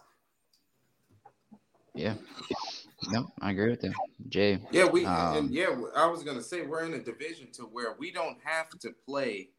[1.95, 2.15] Yeah.
[3.09, 3.93] No, I agree with you,
[4.29, 4.59] Jay.
[4.71, 7.95] Yeah, we um, and yeah, I was gonna say we're in a division to where
[7.99, 9.51] we don't have to play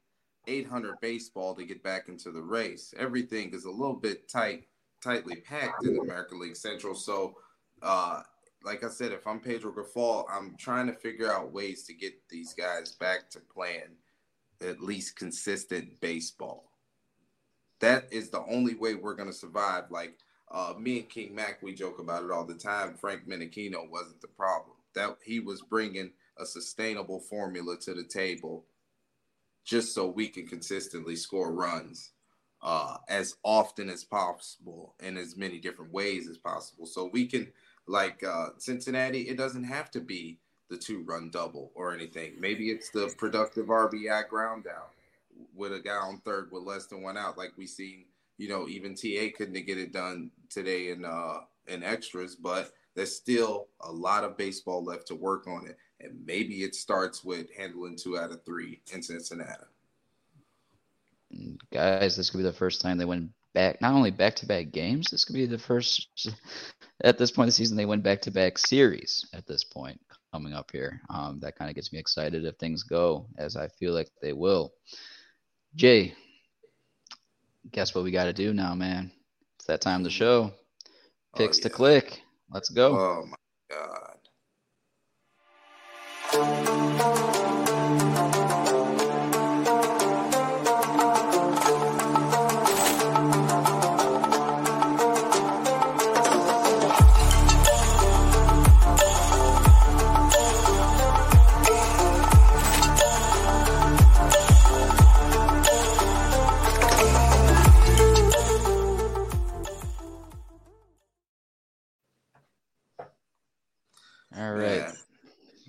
[0.47, 2.93] 800 baseball to get back into the race.
[2.97, 4.67] Everything is a little bit tight,
[5.03, 6.95] tightly packed in the American League Central.
[6.95, 7.35] So,
[7.81, 8.21] uh,
[8.63, 12.13] like I said, if I'm Pedro Grifol, I'm trying to figure out ways to get
[12.29, 13.95] these guys back to playing
[14.61, 16.71] at least consistent baseball
[17.79, 19.85] that is the only way we're going to survive.
[19.89, 20.17] Like
[20.51, 22.95] uh, me and King Mac, we joke about it all the time.
[22.95, 24.75] Frank Menechino wasn't the problem.
[24.95, 28.65] That he was bringing a sustainable formula to the table,
[29.63, 32.11] just so we can consistently score runs
[32.61, 36.85] uh, as often as possible in as many different ways as possible.
[36.85, 37.51] So we can,
[37.85, 40.39] like uh, Cincinnati, it doesn't have to be
[40.69, 42.33] the two run double or anything.
[42.39, 44.91] Maybe it's the productive RBI ground out
[45.55, 48.05] with a guy on third with less than one out, like we seen.
[48.37, 53.15] You know, even TA couldn't get it done today in uh in extras, but there's
[53.15, 57.47] still a lot of baseball left to work on it, and maybe it starts with
[57.55, 59.65] handling two out of three in Cincinnati.
[61.71, 64.71] Guys, this could be the first time they win back not only back to back
[64.71, 65.09] games.
[65.09, 66.29] This could be the first
[67.03, 69.27] at this point in the season they win back to back series.
[69.33, 69.99] At this point,
[70.31, 73.67] coming up here, um, that kind of gets me excited if things go as I
[73.67, 74.73] feel like they will.
[75.77, 76.15] Jay,
[77.71, 79.11] guess what we got to do now, man?
[79.57, 80.51] It's that time of the show.
[80.51, 81.63] Oh, Picks oh, yeah.
[81.63, 82.21] to click.
[82.51, 82.97] Let's go.
[82.97, 83.37] Oh my
[83.69, 84.17] god.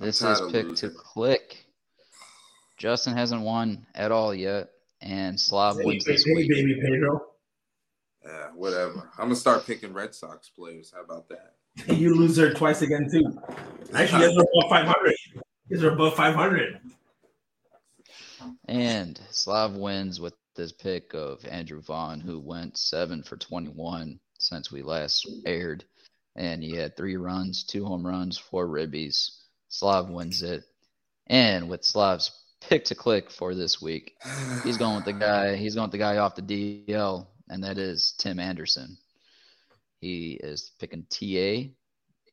[0.09, 1.67] This is pick to click.
[2.79, 4.71] Justin hasn't won at all yet,
[5.03, 6.51] and Slav hey, wins this hey, week.
[6.51, 7.27] baby Pedro.
[8.25, 9.11] Yeah, whatever.
[9.19, 10.95] I'm gonna start picking Red Sox players.
[10.97, 11.95] How about that?
[11.95, 13.39] you lose there twice again too.
[13.93, 15.15] Actually, you guys are above 500.
[15.69, 16.81] You guys are above 500.
[18.67, 24.73] And Slav wins with this pick of Andrew Vaughn, who went seven for 21 since
[24.73, 25.85] we last aired,
[26.35, 29.38] and he had three runs, two home runs, four ribbies.
[29.69, 30.65] Slav wins it.
[31.29, 32.31] And with Slav's
[32.61, 34.15] pick to click for this week,
[34.63, 35.57] he's going with the guy.
[35.57, 38.99] He's going with the guy off the DL, and that is Tim Anderson.
[40.01, 41.71] He is picking TA,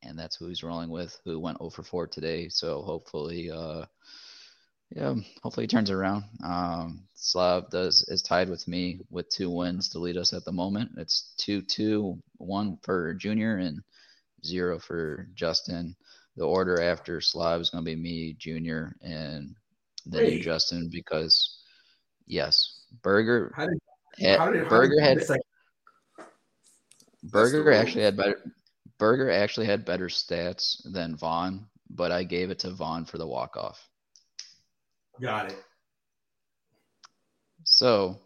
[0.04, 1.20] and that's who he's rolling with.
[1.26, 2.50] Who went 0 for 4 today.
[2.50, 3.86] So hopefully, uh,
[4.92, 6.24] Yeah, hopefully he turns around.
[6.44, 10.52] Um, Slav does is tied with me with two wins to lead us at the
[10.52, 10.92] moment.
[10.98, 13.82] It's two two one for Junior and
[14.46, 15.96] zero for Justin.
[16.38, 19.56] The order after Slav is going to be me, Junior, and
[20.06, 21.60] then you, Justin, because
[22.28, 23.80] yes, Burger How did,
[24.20, 25.42] had, how did, how Burger did had like,
[27.24, 28.42] Burger actually had better
[28.98, 33.28] Burger actually had better stats than Vaughn, but I gave it to Vaughn for the
[33.28, 33.90] walk off.
[35.22, 35.58] got it.
[37.64, 38.20] So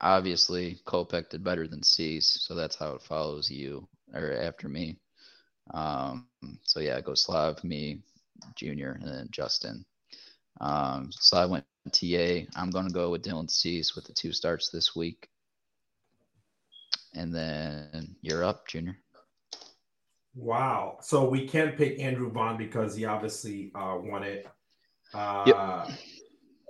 [0.00, 4.98] obviously Kopech did better than Cease, so that's how it follows you or after me.
[5.72, 6.26] Um,
[6.62, 8.00] so yeah, it goes Slav, me,
[8.56, 9.84] Junior, and then Justin.
[10.60, 12.46] Um, so I went TA.
[12.56, 15.28] I'm gonna go with Dylan Cease with the two starts this week.
[17.14, 18.96] And then you're up, Junior.
[20.34, 20.98] Wow.
[21.00, 24.48] So we can't pick Andrew Vaughn because he obviously uh, won it.
[25.12, 25.86] Uh,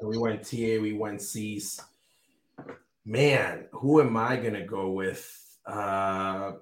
[0.03, 1.81] We went TA, we went Cease.
[3.07, 5.25] Man, who am I going to go with?
[5.67, 6.53] Uh,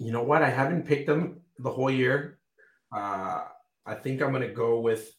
[0.00, 0.42] you know what?
[0.42, 2.38] I haven't picked them the whole year.
[2.90, 3.44] Uh,
[3.86, 5.12] I think I'm going to go with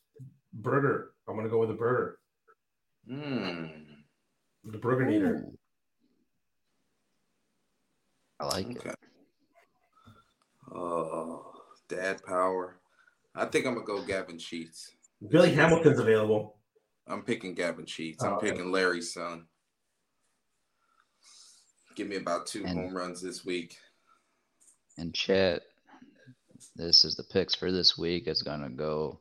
[0.54, 1.14] Burger.
[1.28, 2.20] I'm going to go with the Burger,
[3.08, 3.66] Hmm.
[4.66, 5.36] the Burger Eater.
[5.48, 5.58] Ooh.
[8.40, 8.96] I like it.
[10.74, 11.54] Oh,
[11.88, 12.80] dad power.
[13.36, 14.90] I think I'm gonna go Gavin Sheets.
[15.30, 16.58] Billy Hamilton's available.
[17.08, 18.24] I'm picking Gavin Sheets.
[18.24, 18.50] I'm Oh, okay.
[18.52, 19.46] picking Larry's son.
[21.96, 23.78] Give me about two And- home runs this week.
[25.02, 25.64] And chat,
[26.76, 28.28] this is the picks for this week.
[28.28, 29.20] It's gonna go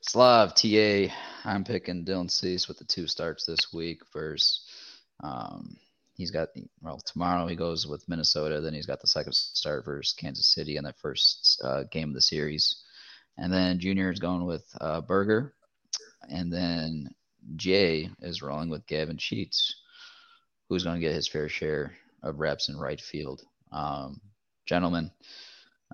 [0.00, 1.12] Slav TA.
[1.44, 4.02] I'm picking Dylan Cease with the two starts this week.
[4.12, 4.60] Versus,
[5.24, 5.76] um,
[6.14, 8.60] he's got well tomorrow he goes with Minnesota.
[8.60, 12.14] Then he's got the second start versus Kansas City in the first uh, game of
[12.14, 12.84] the series.
[13.36, 15.54] And then Junior is going with uh, Burger,
[16.30, 17.12] and then
[17.56, 19.74] Jay is rolling with Gavin Sheets,
[20.68, 23.42] who's going to get his fair share of reps in right field.
[23.72, 24.20] Um,
[24.66, 25.10] gentlemen,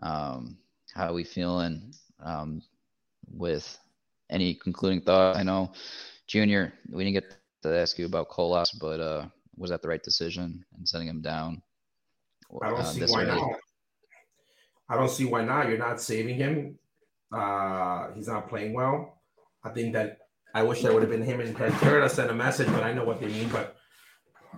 [0.02, 0.56] um,
[0.94, 2.62] how are we feeling um,
[3.30, 3.78] with
[4.30, 5.36] any concluding thought?
[5.36, 5.72] I know,
[6.26, 9.26] Junior, we didn't get to ask you about Colas, but uh,
[9.56, 11.62] was that the right decision in sending him down?
[12.62, 13.40] I don't uh, see why early?
[13.40, 13.50] not.
[14.88, 15.68] I don't see why not.
[15.68, 16.78] You're not saving him.
[17.32, 19.20] Uh, he's not playing well.
[19.64, 20.18] I think that
[20.54, 22.92] I wish that would have been him and Pantera to send a message, but I
[22.92, 23.48] know what they mean.
[23.48, 23.76] But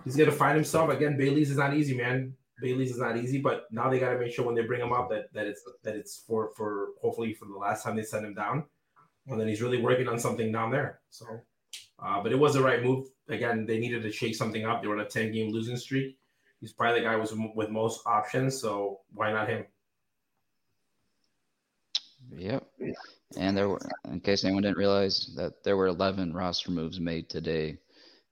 [0.03, 1.15] he's gonna find himself again.
[1.17, 2.33] Bailey's is not easy, man.
[2.61, 4.93] Bailey's is not easy, but now they got to make sure when they bring him
[4.93, 8.25] up that, that it's that it's for for hopefully for the last time they send
[8.25, 8.63] him down,
[9.27, 11.01] and then he's really working on something down there.
[11.09, 11.25] So,
[11.99, 13.07] uh, but it was the right move.
[13.27, 14.81] Again, they needed to shake something up.
[14.81, 16.17] They were on a ten game losing streak.
[16.61, 19.65] He's probably the guy was with most options, so why not him?
[22.31, 22.65] Yep.
[23.37, 27.29] And there were, in case anyone didn't realize, that there were 11 roster moves made
[27.29, 27.77] today,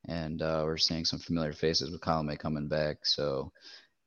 [0.07, 3.05] and uh, we're seeing some familiar faces with Colin coming back.
[3.05, 3.51] So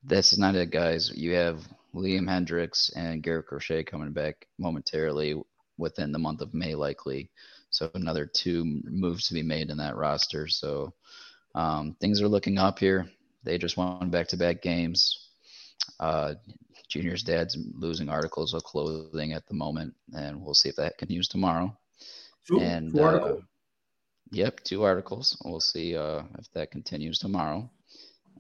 [0.07, 1.13] this is not it, guys.
[1.15, 5.41] You have Liam Hendriks and Garrett Crochet coming back momentarily
[5.79, 7.31] within the month of May, likely.
[7.71, 10.47] So another two moves to be made in that roster.
[10.47, 10.95] So
[11.55, 13.11] um, things are looking up here.
[13.43, 15.29] They just won back-to-back games.
[15.99, 16.35] Uh,
[16.89, 21.29] Junior's dad's losing articles of clothing at the moment, and we'll see if that continues
[21.29, 21.77] tomorrow.
[22.47, 23.37] Two, and two uh,
[24.31, 25.37] yep, two articles.
[25.45, 27.69] We'll see uh, if that continues tomorrow.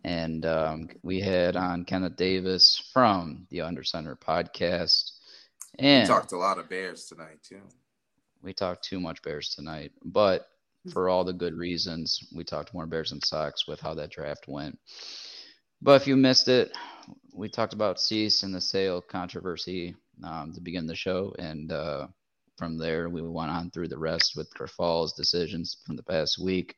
[0.06, 5.10] And um, we had on Kenneth Davis from the Under Center podcast,
[5.80, 7.60] We and talked a lot of Bears tonight too.
[8.40, 10.46] we talked too much Bears tonight, but
[10.92, 14.46] for all the good reasons, we talked more Bears and Sox with how that draft
[14.46, 14.78] went.
[15.82, 16.70] But if you missed it,
[17.34, 22.06] we talked about Cease and the sale controversy um, to begin the show, and uh,
[22.56, 26.76] from there we went on through the rest with Grifol's decisions from the past week.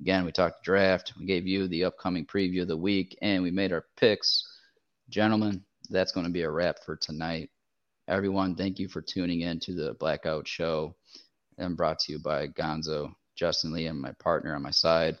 [0.00, 1.12] Again, we talked draft.
[1.18, 4.42] We gave you the upcoming preview of the week, and we made our picks.
[5.10, 7.50] Gentlemen, that's going to be a wrap for tonight.
[8.08, 10.96] Everyone, thank you for tuning in to the Blackout Show
[11.58, 15.18] and brought to you by Gonzo, Justin Lee, and my partner on my side,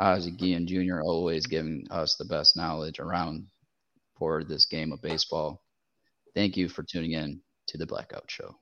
[0.00, 3.46] Ozzie Guillen Jr., always giving us the best knowledge around
[4.18, 5.62] for this game of baseball.
[6.34, 8.56] Thank you for tuning in to the Blackout Show.